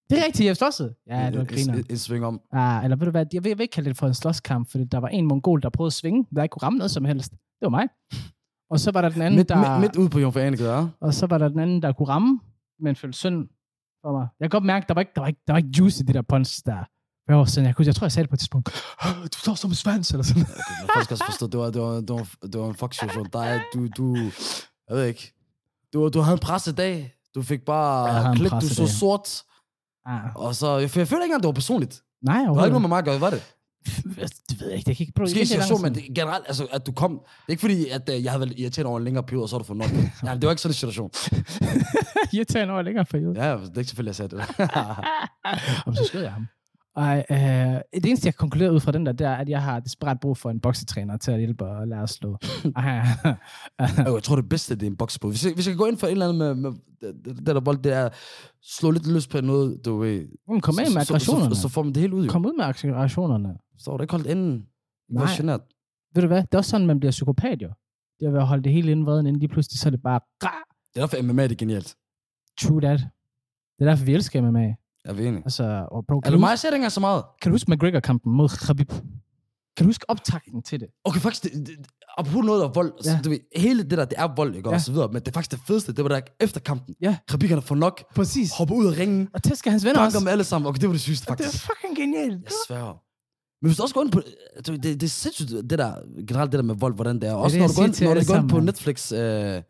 Det 0.09 0.19
er 0.19 0.25
rigtigt, 0.25 0.47
jeg 0.47 0.57
slåsede. 0.57 0.95
Ja, 1.09 1.29
det 1.31 1.39
var 1.39 1.45
griner. 1.45 1.73
en, 1.73 1.85
en 1.89 1.97
sving 1.97 2.25
om. 2.25 2.41
Ah, 2.51 2.83
eller 2.83 2.97
ved 2.97 3.05
du 3.05 3.11
hvad, 3.11 3.25
jeg 3.33 3.43
vil, 3.43 3.49
jeg 3.49 3.57
vil 3.57 3.63
ikke 3.63 3.71
kalde 3.73 3.89
det 3.89 3.97
for 3.97 4.07
en 4.07 4.13
slåskamp, 4.13 4.71
fordi 4.71 4.83
der 4.83 4.97
var 4.97 5.07
en 5.07 5.25
mongol, 5.25 5.61
der 5.61 5.69
prøvede 5.69 5.87
at 5.89 5.93
svinge, 5.93 6.25
der 6.35 6.43
ikke 6.43 6.53
kunne 6.53 6.63
ramme 6.63 6.77
noget 6.77 6.91
som 6.91 7.05
helst. 7.05 7.31
Det 7.31 7.39
var 7.61 7.69
mig. 7.69 7.87
Og 8.69 8.79
så 8.79 8.91
var 8.91 9.01
der 9.01 9.09
den 9.09 9.21
anden, 9.21 9.37
Midt, 9.37 9.49
der... 9.49 9.69
midt, 9.79 9.81
midt 9.81 9.95
ude 9.95 10.09
på 10.09 10.19
Jomfru 10.19 10.39
ja? 10.39 10.87
Og 11.01 11.13
så 11.13 11.27
var 11.27 11.37
der 11.37 11.47
den 11.47 11.59
anden, 11.59 11.81
der 11.81 11.91
kunne 11.91 12.07
ramme, 12.07 12.39
men 12.79 12.95
følte 12.95 13.17
synd 13.17 13.47
for 14.01 14.11
mig. 14.11 14.27
Jeg 14.39 14.45
kan 14.45 14.49
godt 14.49 14.65
mærke, 14.65 14.85
der 14.87 14.93
var 14.93 15.01
ikke, 15.01 15.11
der 15.15 15.21
var 15.21 15.27
ikke, 15.27 15.39
der 15.47 15.53
var 15.53 15.57
ikke 15.57 15.69
juice 15.79 16.03
i 16.03 16.05
det 16.05 16.15
der 16.15 16.21
punch 16.21 16.61
der. 16.65 16.83
Jeg, 17.27 17.37
var 17.37 17.45
sådan, 17.45 17.67
jeg, 17.67 17.75
kunne, 17.75 17.85
jeg 17.87 17.95
tror, 17.95 18.05
jeg 18.05 18.11
sagde 18.11 18.23
det 18.23 18.29
på 18.29 18.33
et 18.35 18.39
tidspunkt. 18.39 18.69
"Ah, 19.01 19.15
Du 19.33 19.37
står 19.37 19.55
som 19.55 19.69
en 19.69 19.75
svans, 19.75 20.11
eller 20.11 20.23
sådan. 20.23 20.41
Okay, 20.43 20.93
folk 20.93 21.03
skal 21.03 21.13
også 21.13 21.25
forstå, 21.25 21.47
det 21.47 21.59
var, 21.59 21.69
det 21.71 21.81
var, 21.81 21.93
det 22.01 22.09
var, 22.09 22.29
det 22.43 22.59
var 22.59 22.67
en 22.67 22.75
fuck 22.75 22.93
situation. 22.93 23.27
Der 23.33 23.39
er, 23.39 23.59
du, 23.73 23.87
du, 23.97 24.15
jeg 24.89 24.97
ved 24.97 25.05
ikke. 25.05 25.33
Du, 25.93 26.09
du 26.09 26.19
havde 26.19 26.33
en 26.33 26.39
pressedag. 26.39 27.13
Du 27.35 27.41
fik 27.41 27.61
bare 27.65 28.35
klik, 28.35 28.51
du 28.51 28.67
så 28.67 28.87
sort. 28.99 29.43
Ah, 30.05 30.35
Og 30.35 30.55
så, 30.55 30.77
jeg, 30.77 30.81
jeg 30.81 31.07
føler 31.07 31.23
ikke 31.23 31.23
engang, 31.23 31.41
det 31.43 31.47
var 31.47 31.51
personligt. 31.53 32.01
nej, 32.21 32.39
Det 32.39 32.47
var 32.49 32.65
ikke 32.65 32.69
noget 32.69 32.81
med 32.81 32.89
mig 32.89 32.97
at 32.97 33.05
gøre, 33.05 33.21
var 33.21 33.29
det? 33.29 33.43
Det 34.49 34.59
ved 34.59 34.67
jeg 34.67 34.77
ikke. 34.77 34.87
Det 34.87 34.97
kan 34.97 35.03
ikke 35.03 35.13
prøve. 35.15 35.23
Måske 35.23 35.45
situation, 35.45 35.81
men 35.81 35.95
det, 35.95 36.03
generelt, 36.15 36.43
altså, 36.47 36.67
at 36.71 36.85
du 36.85 36.91
kom... 36.91 37.11
Det 37.11 37.19
er 37.47 37.51
ikke 37.51 37.61
fordi, 37.61 37.89
at 37.89 38.09
uh, 38.09 38.23
jeg 38.23 38.31
havde 38.31 38.39
været 38.39 38.59
irriteret 38.59 38.85
over 38.85 38.97
en 38.97 39.03
længere 39.03 39.23
periode, 39.23 39.43
og 39.43 39.49
så 39.49 39.55
har 39.55 39.59
du 39.59 39.63
fået 39.65 39.77
nok. 39.77 39.89
Nej, 40.23 40.33
det 40.33 40.43
var 40.45 40.49
ikke 40.51 40.61
sådan 40.61 40.69
en 40.69 40.73
situation. 40.73 41.11
Irriterende 42.33 42.71
over 42.71 42.79
en 42.79 42.85
længere 42.85 43.05
periode. 43.05 43.43
Ja, 43.43 43.51
det 43.51 43.61
er 43.75 43.77
ikke 43.77 43.89
selvfølgelig, 43.89 44.09
jeg 44.09 44.15
sagde 44.15 44.35
det. 44.35 44.45
Og 45.85 45.95
så 45.95 46.03
skød 46.07 46.21
jeg 46.21 46.31
ham. 46.31 46.47
Og 46.95 47.17
øh, 47.17 47.37
det 47.93 48.05
eneste, 48.05 48.25
jeg 48.27 48.33
kan 48.33 48.37
konkludere 48.39 48.73
ud 48.73 48.79
fra 48.79 48.91
den 48.91 49.05
der, 49.05 49.11
det 49.11 49.27
er, 49.27 49.35
at 49.35 49.49
jeg 49.49 49.63
har 49.63 49.79
desperat 49.79 50.19
brug 50.19 50.37
for 50.37 50.49
en 50.49 50.59
boksetræner 50.59 51.17
til 51.17 51.31
at 51.31 51.37
hjælpe 51.39 51.65
og 51.65 51.87
lære 51.87 52.03
at 52.03 52.09
slå. 52.09 52.37
Jeg 54.15 54.23
tror, 54.23 54.35
det 54.35 54.49
bedste, 54.49 54.75
det 54.75 54.83
er 54.83 54.87
en 54.87 54.97
boksbåd. 54.97 55.31
Hvis, 55.31 55.45
jeg- 55.45 55.53
hvis 55.53 55.67
jeg 55.67 55.71
kan 55.73 55.77
gå 55.77 55.85
ind 55.85 55.97
for 55.97 56.07
et 56.07 56.11
eller 56.11 56.29
andet 56.29 56.57
med, 56.57 56.71
med 56.71 56.71
det, 57.01 57.37
det 57.37 57.45
der 57.47 57.59
bold, 57.59 57.77
det 57.77 57.93
er 57.93 58.09
slå 58.61 58.91
lidt 58.91 59.07
løs 59.07 59.27
på 59.27 59.41
noget, 59.41 59.85
du 59.85 59.97
ved. 59.97 60.27
Jamen, 60.47 60.61
kom 60.61 60.75
med 60.75 60.83
med 60.83 60.85
så, 60.85 60.91
så, 60.91 60.99
aggressionerne. 61.13 61.55
så, 61.55 61.61
så, 61.61 61.67
får 61.69 61.83
man 61.83 61.93
det 61.93 62.01
helt 62.01 62.13
ud, 62.13 62.25
jo. 62.25 62.31
Kom 62.31 62.45
ud 62.45 62.53
med 62.57 62.65
aggressionerne. 62.65 63.57
Så 63.77 63.91
var 63.91 63.97
det 63.97 64.03
ikke 64.03 64.11
holdt 64.13 64.27
inden. 64.27 64.65
Nej. 65.09 65.25
genert. 65.37 65.61
Ved 66.15 66.21
du 66.21 66.27
hvad? 66.27 66.41
Det 66.41 66.53
er 66.53 66.57
også 66.57 66.69
sådan, 66.69 66.87
man 66.87 66.99
bliver 66.99 67.11
psykopat, 67.11 67.61
jo. 67.61 67.69
Det 68.19 68.25
er 68.27 68.31
ved 68.31 68.39
at 68.39 68.47
holde 68.47 68.63
det 68.63 68.71
hele 68.71 68.91
inden 68.91 69.05
vreden, 69.05 69.25
inden 69.27 69.39
lige 69.39 69.49
pludselig, 69.49 69.79
så 69.79 69.89
er 69.89 69.91
det 69.91 70.01
bare... 70.03 70.19
Det 70.41 70.49
er 71.01 71.07
derfor, 71.07 71.21
MMA 71.23 71.43
det 71.43 71.51
er 71.51 71.55
genialt. 71.55 71.95
True 72.61 72.81
that. 72.81 72.99
Det 73.79 73.85
er 73.85 73.89
derfor, 73.89 74.05
vi 74.05 74.13
elsker 74.13 74.41
MMA. 74.41 74.73
Jeg 75.05 75.15
er 75.19 75.27
enig. 75.27 75.41
Altså, 75.45 75.87
og 75.91 76.05
bro, 76.07 76.19
kan, 76.19 76.33
du 76.33 76.39
mig? 76.39 76.53
ikke 76.53 76.75
engang 76.75 76.91
så 76.91 76.99
meget. 76.99 77.23
kan 77.41 77.51
du 77.51 77.53
huske 77.53 77.71
McGregor-kampen 77.71 78.33
mod 78.33 78.49
Khabib? 78.49 78.89
Kan 79.77 79.83
du 79.83 79.85
huske 79.85 80.09
optakten 80.09 80.61
til 80.61 80.79
det? 80.79 80.87
Okay, 81.03 81.19
faktisk, 81.19 81.43
det, 81.43 81.67
det, 81.67 81.75
apropos 82.17 82.45
noget 82.45 82.63
af 82.63 82.75
vold, 82.75 82.93
ja. 83.05 83.11
Ja. 83.11 83.17
så, 83.17 83.23
du 83.23 83.29
ved, 83.29 83.39
hele 83.55 83.83
det 83.83 83.91
der, 83.97 84.05
det 84.05 84.19
er 84.19 84.35
vold, 84.35 84.55
ikke, 84.55 84.69
og 84.69 84.73
Ja. 84.73 84.79
så 84.79 84.91
videre, 84.91 85.07
men 85.07 85.21
det 85.21 85.27
er 85.27 85.31
faktisk 85.31 85.51
det 85.51 85.59
fedeste, 85.67 85.93
det 85.93 86.03
var 86.03 86.09
der 86.09 86.21
efter 86.39 86.59
kampen. 86.59 86.95
Ja. 87.01 87.17
Khabib 87.27 87.51
får 87.63 87.75
nok, 87.75 88.03
Præcis. 88.15 88.51
hopper 88.57 88.75
ud 88.75 88.85
af 88.93 88.97
ringen, 88.99 89.27
Og 89.33 89.43
tæsker 89.43 89.71
hans 89.71 89.85
venner 89.85 90.01
også. 90.05 90.19
dem 90.19 90.27
alle 90.27 90.43
sammen, 90.43 90.69
okay, 90.69 90.79
det 90.81 90.87
var 90.89 90.93
det 90.93 91.01
sygeste, 91.01 91.25
Det 91.25 91.31
er 91.31 91.43
faktisk. 91.43 91.63
fucking 91.65 91.95
genialt. 91.97 92.43
Jeg 92.43 92.51
sværger. 92.67 92.93
Men 93.61 93.69
hvis 93.69 93.77
du 93.77 93.83
også 93.83 93.95
går 93.95 94.01
ind 94.03 94.11
på, 94.11 94.21
ved, 94.71 94.79
det, 94.79 95.01
det 95.01 95.03
er 95.03 95.07
sindssygt, 95.07 95.49
det 95.69 95.79
der, 95.79 95.93
generelt 96.27 96.51
det 96.51 96.57
der 96.57 96.63
med 96.63 96.75
vold, 96.75 96.95
hvordan 96.95 97.15
det 97.21 97.29
er. 97.29 97.33
Også 97.33 97.53
det, 97.53 97.61
når 97.61 97.67
du 97.67 97.73
går 97.73 97.83
ind, 97.83 98.01
når 98.03 98.13
du 98.13 98.25
går 98.27 98.35
ind 98.35 98.49
på 98.49 98.59
Netflix, 98.59 99.11
øh, 99.11 99.61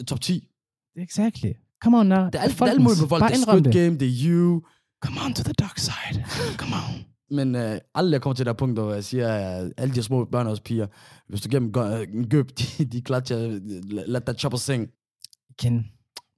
i 0.00 0.04
top 0.04 0.20
10. 0.20 0.48
Exactly. 0.96 1.52
Come 1.84 1.98
on 1.98 2.06
now. 2.06 2.24
Det 2.24 2.34
er 2.34 2.40
alt, 2.40 2.52
det 2.52 2.60
er 2.60 2.66
alt 2.66 2.82
muligt 2.82 3.10
vold. 3.10 3.20
Bare 3.20 3.30
Det 3.30 3.36
er 3.36 3.50
Squid 3.50 3.62
det. 3.62 3.74
Game, 3.74 3.98
det 3.98 4.08
er 4.08 4.30
You. 4.30 4.62
Come 5.04 5.16
on 5.24 5.34
to 5.34 5.42
the 5.42 5.52
dark 5.52 5.78
side. 5.78 6.24
Come 6.58 6.74
on. 6.74 7.04
Men 7.30 7.54
øh, 7.54 7.78
aldrig 7.94 8.12
jeg 8.12 8.22
kommer 8.22 8.34
til 8.34 8.46
det 8.46 8.56
punkt, 8.56 8.78
hvor 8.78 8.92
jeg 8.92 9.04
siger, 9.04 9.28
at 9.28 9.72
alle 9.76 9.94
de 9.94 10.02
små 10.02 10.24
børn 10.24 10.46
og 10.46 10.58
piger, 10.64 10.86
hvis 11.28 11.40
du 11.40 11.48
giver 11.48 11.60
dem 11.60 12.14
en 12.18 12.28
gøb, 12.28 12.48
de, 12.58 12.84
de 12.84 13.02
klatcher, 13.02 13.38
let 14.06 14.22
that 14.22 14.38
chopper 14.40 14.58
sing. 14.58 14.88
Igen. 15.50 15.90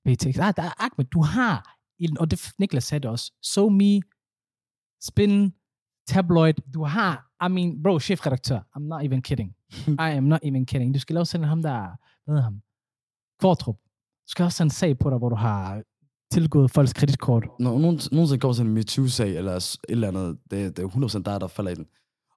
BTX. 0.04 0.38
Ah, 0.38 0.52
der 0.56 0.62
er 0.62 0.82
Ahmed, 0.84 1.04
du 1.04 1.22
har, 1.22 1.76
og 2.18 2.30
det 2.30 2.52
Niklas 2.58 2.84
sagde 2.84 3.02
det 3.02 3.10
også, 3.10 3.32
So 3.42 3.68
Me, 3.68 4.00
Spin, 5.02 5.52
Tabloid, 6.06 6.54
du 6.74 6.84
har, 6.84 7.12
I 7.46 7.48
mean, 7.52 7.82
bro, 7.82 8.00
chefredaktør, 8.00 8.60
I'm 8.76 8.82
not 8.82 9.04
even 9.04 9.22
kidding. 9.22 9.54
I 10.06 10.10
am 10.18 10.24
not 10.24 10.40
even 10.42 10.66
kidding. 10.66 10.94
Du 10.94 11.00
skal 11.00 11.14
lave 11.14 11.26
sådan 11.26 11.46
ham 11.46 11.62
der, 11.62 11.88
hvad 12.30 12.42
ham? 12.42 12.60
Kvartrup. 13.40 13.76
Skal 14.32 14.44
også 14.44 14.62
have 14.62 14.66
en 14.66 14.70
sag 14.70 14.98
på 14.98 15.10
dig, 15.10 15.18
hvor 15.18 15.28
du 15.28 15.34
har 15.36 15.82
tilgået 16.32 16.70
folks 16.70 16.92
kreditkort. 16.92 17.44
Når 17.58 17.78
nogen, 17.78 18.00
nogensinde 18.12 18.40
kommer 18.40 18.52
sådan 18.52 18.70
en 18.70 18.74
MeToo-sag, 18.74 19.36
eller 19.36 19.52
et 19.52 19.76
eller 19.88 20.08
andet, 20.08 20.38
det, 20.50 20.76
det 20.76 20.82
er 20.84 20.88
100% 20.88 21.18
dig, 21.22 21.40
der 21.40 21.46
falder 21.46 21.70
i 21.70 21.74
den. 21.74 21.86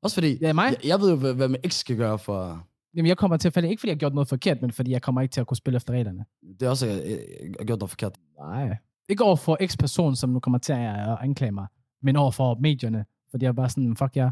Også 0.04 0.16
fordi, 0.16 0.38
Ja, 0.42 0.54
mig? 0.54 0.66
jeg, 0.70 0.78
jeg 0.90 1.00
ved 1.00 1.10
jo, 1.10 1.16
hvad, 1.16 1.34
hvad 1.34 1.48
man 1.48 1.60
ikke 1.64 1.76
skal 1.76 1.98
gøre 1.98 2.20
for... 2.20 2.68
Jamen, 2.96 3.08
jeg 3.08 3.18
kommer 3.18 3.38
til 3.38 3.48
at 3.48 3.54
falde, 3.54 3.70
ikke 3.70 3.80
fordi 3.80 3.90
jeg 3.90 3.96
har 3.96 4.00
gjort 4.00 4.14
noget 4.14 4.28
forkert, 4.28 4.62
men 4.62 4.72
fordi 4.72 4.92
jeg 4.92 5.02
kommer 5.02 5.22
ikke 5.22 5.32
til 5.32 5.42
at 5.42 5.48
kunne 5.48 5.58
spille 5.58 5.78
efter 5.78 5.94
reglerne. 5.94 6.26
Det 6.60 6.66
er 6.66 6.70
også, 6.70 6.86
jeg, 6.86 6.96
jeg, 6.96 7.20
jeg 7.42 7.54
har 7.60 7.66
gjort 7.66 7.80
noget 7.80 7.90
forkert. 7.90 8.18
Nej. 8.40 8.78
Ikke 9.10 9.24
over 9.24 9.36
for 9.36 9.58
eks-person, 9.60 10.16
som 10.16 10.30
nu 10.30 10.40
kommer 10.40 10.58
til 10.58 10.74
at 10.74 11.18
anklage 11.22 11.52
mig, 11.52 11.68
men 12.04 12.16
over 12.16 12.32
for 12.32 12.58
medierne, 12.62 13.06
fordi 13.32 13.46
jeg 13.46 13.56
bare 13.56 13.70
sådan, 13.70 13.96
fuck 13.96 14.16
jer. 14.16 14.32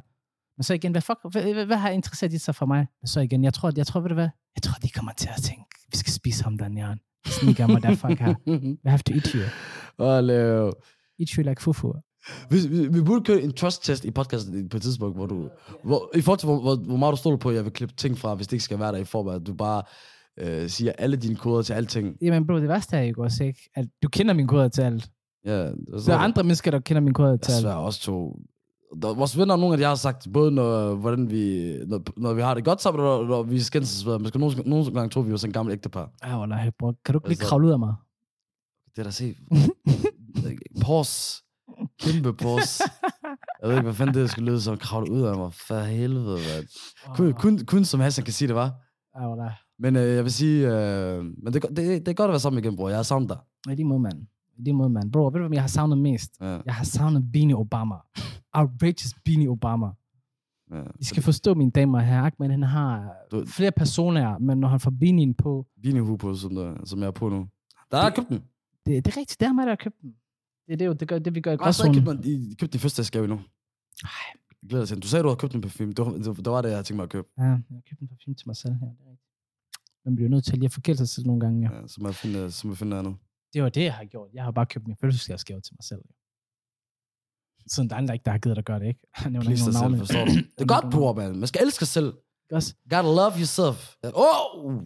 Men 0.58 0.64
så 0.64 0.74
igen, 0.74 0.92
hvad, 0.92 1.02
fuck, 1.02 1.20
hvad, 1.32 1.54
hvad, 1.54 1.66
hvad 1.66 1.78
har 1.78 1.90
interesseret 1.90 2.32
de 2.32 2.40
sig 2.40 2.56
for 2.56 2.66
mig? 2.66 2.88
Men 3.02 3.08
så 3.08 3.20
igen, 3.20 3.44
jeg 3.44 3.54
tror, 3.54 3.72
jeg 3.76 3.88
tror, 3.88 4.00
ved 4.00 4.10
du 4.10 4.16
hvad? 4.16 4.30
Jeg 4.56 4.62
tror, 4.64 4.74
de 4.84 4.90
kommer 4.90 5.12
til 5.12 5.30
at 5.38 5.42
tænke, 5.44 5.66
vi 5.92 5.98
skal 5.98 6.14
spise 6.14 6.44
ham, 6.44 6.58
den 6.58 6.78
jern. 6.78 7.00
Sneaker 7.28 7.68
mig 7.68 7.84
der, 7.84 7.96
fuck 7.96 8.20
her. 8.20 8.36
We 8.48 8.78
have 8.86 9.00
to 9.06 9.14
eat 9.14 9.28
you. 9.28 9.42
Leo. 10.22 10.72
Eat 11.20 11.30
you 11.30 11.44
like 11.44 11.62
fufu. 11.62 11.94
Vi, 12.50 12.58
vi, 12.70 12.88
vi 12.88 13.02
burde 13.02 13.24
køre 13.24 13.42
en 13.42 13.54
trust-test 13.54 14.06
i 14.06 14.12
podcasten 14.12 14.70
på 14.70 14.78
et 14.78 14.84
tidspunkt, 14.84 15.18
hvor 15.18 15.26
du... 15.26 15.50
Hvor, 15.84 16.12
I 16.18 16.22
forhold 16.22 16.40
til, 16.40 16.48
hvor, 16.48 16.60
hvor, 16.62 16.76
hvor 16.76 16.98
meget 16.98 17.12
du 17.12 17.18
stoler 17.18 17.38
på, 17.38 17.50
at 17.50 17.56
jeg 17.56 17.64
vil 17.64 17.74
klippe 17.74 17.96
ting 17.98 18.18
fra, 18.18 18.36
hvis 18.36 18.48
det 18.48 18.54
ikke 18.54 18.64
skal 18.64 18.80
være 18.80 18.92
der 18.92 18.98
i 18.98 19.04
form 19.04 19.28
af, 19.28 19.36
at 19.36 19.48
du 19.48 19.54
bare 19.54 19.84
øh, 20.40 20.70
siger 20.70 20.92
alle 20.98 21.18
dine 21.18 21.36
koder 21.36 21.62
til 21.62 21.74
alting. 21.74 22.16
Jamen 22.22 22.48
bro, 22.48 22.56
det 22.56 22.68
værste 22.70 22.98
er 22.98 23.02
ikke 23.02 23.22
også, 23.24 23.44
ikke? 23.44 23.70
At 23.76 23.86
du 24.04 24.10
kender 24.10 24.34
min 24.34 24.48
koder 24.48 24.68
til 24.68 24.82
alt. 24.82 25.10
Ja, 25.46 25.64
og 25.94 26.02
så, 26.02 26.12
Der 26.12 26.18
er 26.18 26.22
andre 26.22 26.44
mennesker, 26.44 26.72
der 26.72 26.80
kender 26.80 27.02
min 27.02 27.14
koder 27.14 27.38
til 27.38 27.52
Jeg 27.52 27.56
alt. 27.58 27.62
svær 27.64 27.74
også 27.74 28.02
to. 28.02 28.40
Der, 29.02 29.14
vores 29.14 29.38
venner, 29.38 29.56
nogle 29.56 29.74
af 29.74 29.78
de 29.78 29.84
har 29.84 29.96
sagt, 29.96 30.28
både 30.34 30.52
når, 30.52 30.96
hvordan 30.96 31.30
vi, 31.32 31.74
når, 31.88 32.02
når 32.18 32.34
vi 32.34 32.42
har 32.42 32.54
det 32.54 32.66
godt 32.66 32.82
sammen, 32.82 33.04
og 33.06 33.20
når, 33.20 33.28
når 33.28 33.44
vi 33.44 33.60
skændes 33.60 33.92
og 33.92 34.00
så 34.00 34.06
videre. 34.06 34.28
Skal 34.28 34.40
nogle, 34.40 34.56
nogle 34.66 34.92
gange 34.92 35.10
tro, 35.10 35.20
vi 35.22 35.32
var 35.32 35.38
sådan 35.38 35.50
en 35.50 35.54
gammel 35.54 35.74
ægtepar. 35.74 36.10
Ja, 36.26 36.40
wallah, 36.40 36.72
bro. 36.80 36.92
Kan 37.06 37.14
du 37.14 37.20
ikke 37.20 37.28
lige 37.28 37.32
Altså- 37.38 37.48
kravle 37.50 37.68
ud 37.68 37.72
af 37.72 37.80
mig? 37.80 37.94
Det 38.96 39.00
er 39.00 39.04
da 39.04 39.12
se. 39.12 39.36
Pors. 40.86 41.44
Kæmpe 42.00 42.34
pors. 42.34 42.80
Jeg 43.62 43.70
ved 43.70 43.72
ikke, 43.72 43.84
hvad 43.84 43.94
fanden 43.94 44.16
det 44.16 44.30
skulle 44.30 44.52
lyde 44.52 44.62
som 44.62 44.78
kravle 44.78 45.12
ud 45.12 45.22
af 45.22 45.38
mig. 45.38 45.54
For 45.54 45.80
helvede, 45.80 46.26
mand. 46.26 46.68
Kun, 47.16 47.34
kun, 47.34 47.60
kun 47.68 47.86
som 47.86 48.00
Hassan 48.00 48.24
kan 48.26 48.34
sige 48.34 48.48
det, 48.48 48.56
var. 48.56 48.72
Ja, 49.20 49.30
wallah. 49.30 49.52
Men 49.80 49.96
øh, 49.96 50.16
jeg 50.16 50.24
vil 50.24 50.32
sige, 50.34 50.68
øh, 50.68 51.24
men 51.44 51.54
det, 51.54 51.64
er 51.64 51.68
det, 51.68 51.78
det 51.78 52.08
er 52.08 52.14
godt 52.14 52.30
at 52.30 52.32
være 52.34 52.40
sammen 52.40 52.64
igen, 52.64 52.76
bror. 52.76 52.90
Jeg 52.90 52.98
har 52.98 53.04
savnet 53.04 53.30
dig. 53.30 53.38
I 53.72 53.76
lige 53.76 53.86
måde, 53.86 54.00
mand. 54.00 54.28
Lige 54.58 54.74
måde, 54.74 54.90
mand. 54.90 55.12
Bro, 55.12 55.26
ved 55.26 55.32
du, 55.32 55.40
hvem 55.40 55.54
jeg 55.54 55.62
har 55.62 55.68
savnet 55.68 55.98
mest? 55.98 56.32
Ja, 56.42 56.60
Jeg 56.66 56.74
har 56.76 56.84
savnet 56.84 57.32
Beanie 57.32 57.56
Obama. 57.56 57.96
Outrageous 58.54 59.14
Beanie 59.26 59.50
Obama. 59.50 59.88
ja. 60.72 60.84
I 61.00 61.04
skal 61.04 61.24
forstå, 61.24 61.54
mine 61.54 61.72
damer 61.72 61.98
og 62.00 62.06
herrer, 62.06 62.30
men 62.40 62.52
han 62.52 62.64
har 62.64 63.14
Du- 63.32 63.46
flere 63.46 63.72
personer, 63.72 64.38
men 64.38 64.58
når 64.58 64.68
han 64.68 64.80
får 64.80 64.92
Beanien 65.00 65.34
på, 65.34 65.68
Beanie 65.84 66.18
på, 66.18 66.34
som, 66.36 66.56
der, 66.56 66.86
som 66.86 67.00
jeg 67.00 67.08
er 67.08 67.12
på 67.12 67.30
nu. 67.30 67.48
Der 67.92 67.98
er 67.98 68.10
købt 68.16 68.30
den. 68.30 68.38
det, 68.86 69.06
det 69.06 69.14
er 69.14 69.18
rigtigt, 69.18 69.40
det 69.40 69.46
er 69.48 69.54
mig, 69.54 69.64
der 69.66 69.72
har 69.72 69.76
købt 69.76 70.02
den. 70.02 70.14
Det 70.68 70.74
er 70.74 70.78
det, 70.78 70.86
jo, 70.86 70.94
det, 70.94 71.08
gør, 71.08 71.20
det 71.20 71.36
vi 71.36 71.42
gør 71.42 71.52
i 71.52 71.54
Jeg 71.54 71.58
har 71.66 71.94
købt 71.94 72.06
købte 72.60 72.74
den 72.74 72.80
første 72.80 73.04
skave 73.04 73.28
nu. 73.28 73.40
Jeg 74.04 74.70
glæder 74.70 74.86
sig. 74.86 75.04
Du 75.04 75.08
sagde, 75.08 75.24
du 75.24 75.28
havde 75.28 75.38
købt 75.38 75.56
en 75.56 75.62
parfume. 75.62 75.90
Det 75.94 76.06
var, 76.06 76.12
det 76.12 76.26
var- 76.26 76.34
det 76.34 76.46
det, 76.62 76.70
jeg 76.70 76.78
havde 76.78 76.84
tænkt 76.84 76.96
mig 76.96 77.04
at 77.04 77.10
købe. 77.10 77.28
Ja, 77.38 77.44
jeg 77.44 77.52
har 77.52 77.82
købt 77.90 78.02
en 78.02 78.08
parfume 78.08 78.36
til 78.36 78.48
mig 78.48 78.56
selv 78.56 78.74
her. 78.74 78.88
Det 78.88 79.08
er. 79.12 79.16
Man 80.06 80.16
bliver 80.16 80.30
nødt 80.30 80.46
til 80.46 80.54
lige 80.54 80.66
at 80.66 80.72
forkæle 80.74 80.98
sig 80.98 81.08
selv 81.10 81.28
nogle 81.28 81.40
gange. 81.40 81.70
Ja. 81.72 81.76
Ja, 81.82 81.88
så 81.88 81.98
må 82.02 82.08
jeg 82.08 82.16
finde, 82.16 82.52
så 82.52 82.68
må 82.68 82.72
jeg 82.74 82.78
finde 82.78 82.98
andet. 82.98 83.16
Det 83.54 83.64
var 83.64 83.70
det, 83.70 83.84
jeg 83.84 83.94
har 83.94 84.06
gjort. 84.06 84.30
Jeg 84.34 84.44
har 84.44 84.52
bare 84.52 84.66
købt 84.66 84.88
min 84.88 84.96
fødselsdagsgave 85.02 85.62
til 85.62 85.74
mig 85.78 85.84
selv. 85.84 86.02
Sådan 87.68 87.90
der 87.90 87.96
er 87.96 87.98
andre 87.98 88.16
ikke, 88.16 88.24
der 88.24 88.32
har 88.32 88.38
givet 88.38 88.58
at 88.58 88.66
gøre 88.66 88.80
det, 88.80 88.88
ikke? 88.88 89.00
Jeg 89.24 89.32
Please 89.32 89.46
dig 89.46 89.52
ikke 89.52 89.64
selv, 89.64 89.74
nogen 89.74 89.98
forstår 89.98 90.26
du? 90.26 90.32
Det 90.58 90.62
er 90.62 90.66
godt, 90.66 90.94
bror, 90.94 91.14
man. 91.14 91.36
Man 91.38 91.48
skal 91.48 91.62
elske 91.64 91.86
sig 91.86 91.88
selv. 91.88 92.14
Også? 92.52 92.76
Gotta 92.90 93.10
love 93.10 93.32
yourself. 93.38 93.96
Oh! 94.14 94.84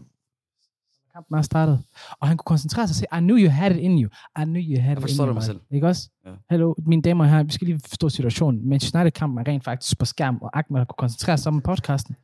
kampen 1.17 1.37
er 1.37 1.41
startet. 1.41 1.83
Og 2.19 2.27
han 2.27 2.37
kunne 2.37 2.49
koncentrere 2.53 2.87
sig 2.87 2.91
og 2.91 2.95
sige, 2.95 3.17
I 3.17 3.21
knew 3.21 3.37
you 3.37 3.49
had 3.49 3.71
it 3.71 3.77
in 3.77 4.03
you. 4.03 4.09
I 4.41 4.43
knew 4.43 4.63
you 4.71 4.81
had 4.81 4.97
Jeg 4.97 5.09
it 5.09 5.11
in 5.11 5.19
you. 5.19 5.25
mig 5.25 5.35
right? 5.35 5.45
selv. 5.45 5.59
Ikke 5.71 5.87
også? 5.87 6.09
Ja. 6.25 6.31
Hallo, 6.49 6.75
mine 6.77 7.01
damer 7.01 7.23
og 7.23 7.29
herrer, 7.29 7.43
vi 7.43 7.51
skal 7.51 7.67
lige 7.67 7.79
forstå 7.87 8.09
situationen. 8.09 8.69
Manchester 8.69 8.99
United-kampen 8.99 9.37
er 9.39 9.47
rent 9.47 9.63
faktisk 9.63 9.99
på 9.99 10.05
skærm, 10.05 10.37
og 10.41 10.57
Ahmed 10.59 10.85
kunne 10.85 10.95
koncentrere 10.97 11.37
sig 11.37 11.49
om 11.51 11.61
podcasten, 11.61 12.15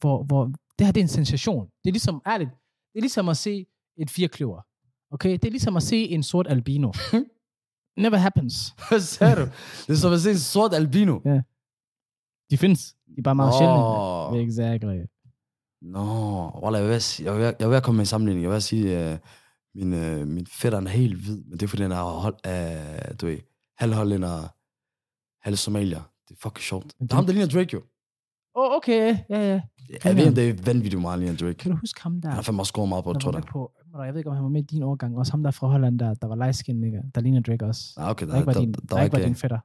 hvor, 0.00 0.22
hvor 0.24 0.44
det 0.78 0.86
her 0.86 0.92
det 0.92 1.00
er 1.00 1.04
en 1.04 1.08
sensation. 1.08 1.66
Det 1.66 1.90
er 1.90 1.92
ligesom, 1.92 2.22
ærligt, 2.26 2.50
det 2.92 2.98
er 2.98 3.00
ligesom 3.00 3.28
at 3.28 3.36
se 3.36 3.66
et 3.96 4.10
firkløver. 4.10 4.60
Okay? 5.14 5.32
Det 5.32 5.44
er 5.44 5.50
ligesom 5.50 5.76
at 5.76 5.82
se 5.82 6.08
en 6.08 6.22
sort 6.22 6.46
albino. 6.48 6.92
Never 8.04 8.16
happens. 8.16 8.54
Hvad 8.88 9.00
sagde 9.00 9.36
du? 9.36 9.46
Det 9.86 9.92
er 9.92 9.94
som 9.94 10.12
at 10.12 10.20
se 10.20 10.30
en 10.30 10.38
sort 10.38 10.74
albino. 10.74 11.20
De 12.50 12.58
findes. 12.58 12.96
De 13.06 13.18
er 13.18 13.22
bare 13.22 13.34
meget 13.34 13.52
Åh. 13.52 13.58
sjældne. 13.58 14.48
Exactly. 14.48 15.00
Nå, 15.82 16.70
jeg 16.72 16.84
vil, 16.84 16.90
jeg 16.90 16.90
vil, 16.90 17.02
jeg 17.24 17.34
vil, 17.38 17.54
jeg 17.60 17.70
vil 17.70 17.80
komme 17.80 17.96
med 17.96 18.02
en 18.02 18.06
sammenligning. 18.06 18.42
Jeg 18.44 18.52
vil 18.52 18.62
sige, 18.62 19.12
uh, 19.12 19.18
min, 19.74 19.92
uh, 19.92 20.28
min 20.28 20.46
fætter 20.46 20.80
er 20.80 20.88
helt 20.88 21.14
hvid, 21.24 21.44
men 21.44 21.52
det 21.52 21.62
er 21.62 21.68
fordi, 21.68 21.82
han 21.82 21.92
er 21.92 22.02
hold, 22.02 22.34
uh, 22.46 23.14
du 23.20 23.26
ved, 23.26 23.38
halvhollænder, 23.78 24.48
halv 25.46 25.56
somalier. 25.56 26.02
Det 26.28 26.34
er 26.34 26.40
fucking 26.42 26.62
sjovt. 26.62 26.86
Det 27.00 27.12
er 27.12 27.14
ham, 27.14 27.26
der 27.26 27.32
ligner 27.32 27.48
Drake 27.48 27.70
jo. 27.72 27.82
Åh, 28.56 28.70
oh, 28.70 28.76
okay. 28.76 29.16
Ja, 29.30 29.52
ja. 29.52 29.60
Jeg 30.04 30.16
ved, 30.16 30.28
om 30.28 30.34
det 30.34 30.48
er 30.48 30.54
vanvittigt 30.64 31.00
meget 31.00 31.18
ligner 31.18 31.36
Drake. 31.36 31.54
Kan 31.54 31.70
du 31.70 31.76
huske 31.76 32.02
ham 32.02 32.20
der? 32.20 32.28
Han 32.28 32.34
har 32.36 32.42
fandme 32.42 32.64
scoret 32.64 32.88
meget 32.88 33.04
på, 33.04 33.12
der 33.12 33.18
tror 33.18 33.30
jeg. 33.32 33.38
med 33.38 33.42
på, 33.42 33.72
jeg 34.04 34.14
ved 34.14 34.20
ikke, 34.20 34.30
om 34.30 34.36
han 34.36 34.44
var 34.44 34.50
med 34.50 34.62
i 34.62 34.64
din 34.64 34.82
årgang. 34.82 35.18
Også 35.18 35.32
ham 35.32 35.42
der 35.42 35.50
fra 35.50 35.66
Holland, 35.66 35.98
der, 35.98 36.14
der 36.14 36.26
var 36.26 36.36
light 36.36 36.68
nigga. 36.68 37.00
Der 37.14 37.20
ligner 37.20 37.40
Drake 37.40 37.64
også. 37.66 37.94
Ah, 37.96 38.10
okay, 38.10 38.26
Der, 38.26 38.32
der, 38.32 38.38
ikke 38.38 38.46
var 38.46 38.52
der, 38.52 38.60
din, 38.60 38.72
der, 38.72 38.80
der, 38.80 38.96
var 38.96 39.02
ikke 39.02 39.16
var 39.16 39.24
din 39.24 39.34
fætter. 39.34 39.58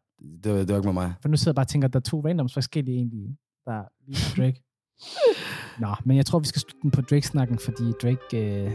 det, 0.44 0.52
var, 0.52 0.58
det 0.58 0.70
var 0.70 0.76
ikke 0.76 0.88
med 0.88 0.94
mig. 0.94 1.14
For 1.22 1.30
nu 1.30 1.38
sidder 1.38 1.50
jeg 1.52 1.56
bare 1.56 1.64
og 1.64 1.68
tænker, 1.68 1.88
at 1.88 1.94
der 1.94 2.00
er 2.00 2.04
to 2.04 2.26
randoms 2.26 2.54
forskellige 2.54 2.98
egentlig, 2.98 3.38
der 3.66 3.84
ligner 4.08 4.36
Drake. 4.38 4.64
Nå, 5.84 5.96
men 6.06 6.18
jeg 6.18 6.26
tror, 6.26 6.40
vi 6.40 6.46
skal 6.46 6.60
slutte 6.62 6.82
den 6.82 6.92
på 6.92 7.02
Drake-snakken, 7.02 7.60
fordi 7.60 7.84
Drake... 8.02 8.66
Uh, 8.66 8.72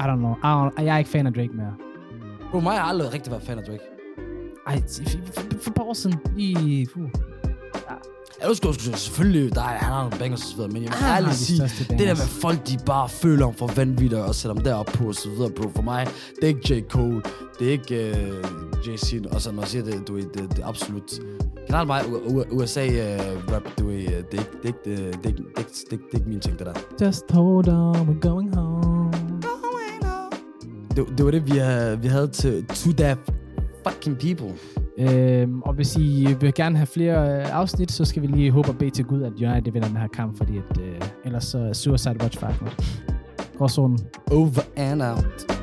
I 0.00 0.04
don't 0.08 0.16
know. 0.16 0.34
I 0.34 0.70
don't, 0.70 0.82
jeg 0.82 0.94
er 0.94 0.98
ikke 0.98 1.10
fan 1.10 1.26
af 1.26 1.32
Drake 1.32 1.52
mere. 1.52 1.74
Bro, 2.50 2.60
mig 2.60 2.76
har 2.76 2.82
aldrig 2.82 3.12
rigtig 3.12 3.30
været 3.30 3.42
fan 3.42 3.58
af 3.58 3.64
Drake. 3.64 3.82
Ej, 4.66 4.80
for, 4.80 5.40
for, 5.40 5.58
for 5.62 5.70
et 5.70 5.74
par 5.74 5.82
år 5.82 5.92
siden, 5.92 6.18
lige... 6.36 6.88
Uh, 6.96 7.10
Sgu 8.54 8.72
selvfølgelig, 8.72 9.54
der 9.54 9.60
er, 9.60 9.64
han 9.66 9.92
har 9.92 10.02
nogle 10.02 10.18
bangers 10.18 10.42
og 10.42 10.48
så 10.48 10.56
videre, 10.56 10.68
men 10.72 10.82
jeg 10.82 10.90
vil 10.90 10.98
han 10.98 11.08
har 11.08 11.16
ærligt 11.16 11.30
de 11.32 11.36
sige, 11.36 11.62
det 11.88 11.98
der 11.98 12.14
med 12.14 12.16
folk, 12.42 12.68
de 12.68 12.78
bare 12.86 13.08
føler 13.08 13.46
om 13.46 13.54
for 13.54 13.66
vanvittigt 13.76 14.14
og 14.14 14.34
sætter 14.34 14.54
dem 14.54 14.64
derop 14.64 14.86
på 14.86 15.04
og 15.08 15.14
så 15.14 15.28
videre, 15.30 15.50
bro. 15.50 15.70
For 15.74 15.82
mig, 15.82 16.06
det 16.36 16.44
er 16.44 16.48
ikke 16.48 16.74
J. 16.74 16.82
Cole, 16.90 17.22
det 17.58 17.66
er 17.66 17.70
ikke 17.72 18.16
uh, 18.42 18.78
Jay-Z, 18.86 19.34
og 19.34 19.42
så 19.42 19.52
når 19.52 19.62
jeg 19.62 19.68
siger 19.68 19.84
det, 19.84 20.08
du 20.08 20.14
ved, 20.14 20.22
det, 20.34 20.50
det 20.50 20.58
er 20.58 20.66
absolut... 20.66 21.12
Generelt 21.66 21.86
mig, 21.86 22.00
U- 22.00 22.26
U- 22.26 22.54
USA 22.54 22.86
uh, 22.86 23.52
rap, 23.52 23.62
du 23.78 23.86
ved, 23.86 23.96
øh, 23.96 24.06
det 24.08 24.14
er 24.14 24.38
ikke, 24.38 24.50
det 24.62 24.64
er 24.64 24.66
ikke, 24.66 25.12
det 25.12 25.24
er 25.24 25.28
ikke, 25.28 25.42
det 25.42 25.56
er 25.56 25.60
ikke, 25.60 25.70
det 25.90 25.92
er 25.92 26.14
ikke, 26.14 26.24
er 26.24 26.28
min 26.28 26.40
ting, 26.40 26.58
det 26.58 26.66
der. 26.66 27.06
Just 27.06 27.24
hold 27.30 27.68
on, 27.68 27.96
we're 27.96 28.28
going 28.28 28.54
home. 28.56 29.12
Det, 30.96 31.06
det 31.18 31.24
var 31.24 31.30
det, 31.30 31.52
vi, 31.52 31.58
havde, 31.58 32.00
vi 32.00 32.08
havde 32.08 32.28
til 32.28 32.66
To 32.66 32.92
That 32.92 33.18
Fucking 33.88 34.18
People. 34.18 34.54
Øhm, 34.98 35.62
og 35.62 35.74
hvis 35.74 35.96
I 35.96 36.36
vil 36.40 36.54
gerne 36.54 36.76
have 36.76 36.86
flere 36.86 37.40
øh, 37.40 37.56
afsnit, 37.58 37.92
så 37.92 38.04
skal 38.04 38.22
vi 38.22 38.26
lige 38.26 38.50
håbe 38.50 38.68
og 38.68 38.78
bede 38.78 38.90
til 38.90 39.04
Gud, 39.04 39.22
at 39.22 39.32
United 39.32 39.72
vinder 39.72 39.88
den 39.88 39.96
her 39.96 40.08
kamp, 40.08 40.36
fordi 40.36 40.58
at, 40.58 40.80
øh, 40.80 41.00
ellers 41.24 41.44
så 41.44 41.58
er 41.58 41.72
Suicide 41.72 42.16
Watch 42.22 42.38
faktisk. 42.38 43.02
Gråzonen. 43.58 43.98
Over 44.30 44.60
and 44.76 45.02
out. 45.02 45.55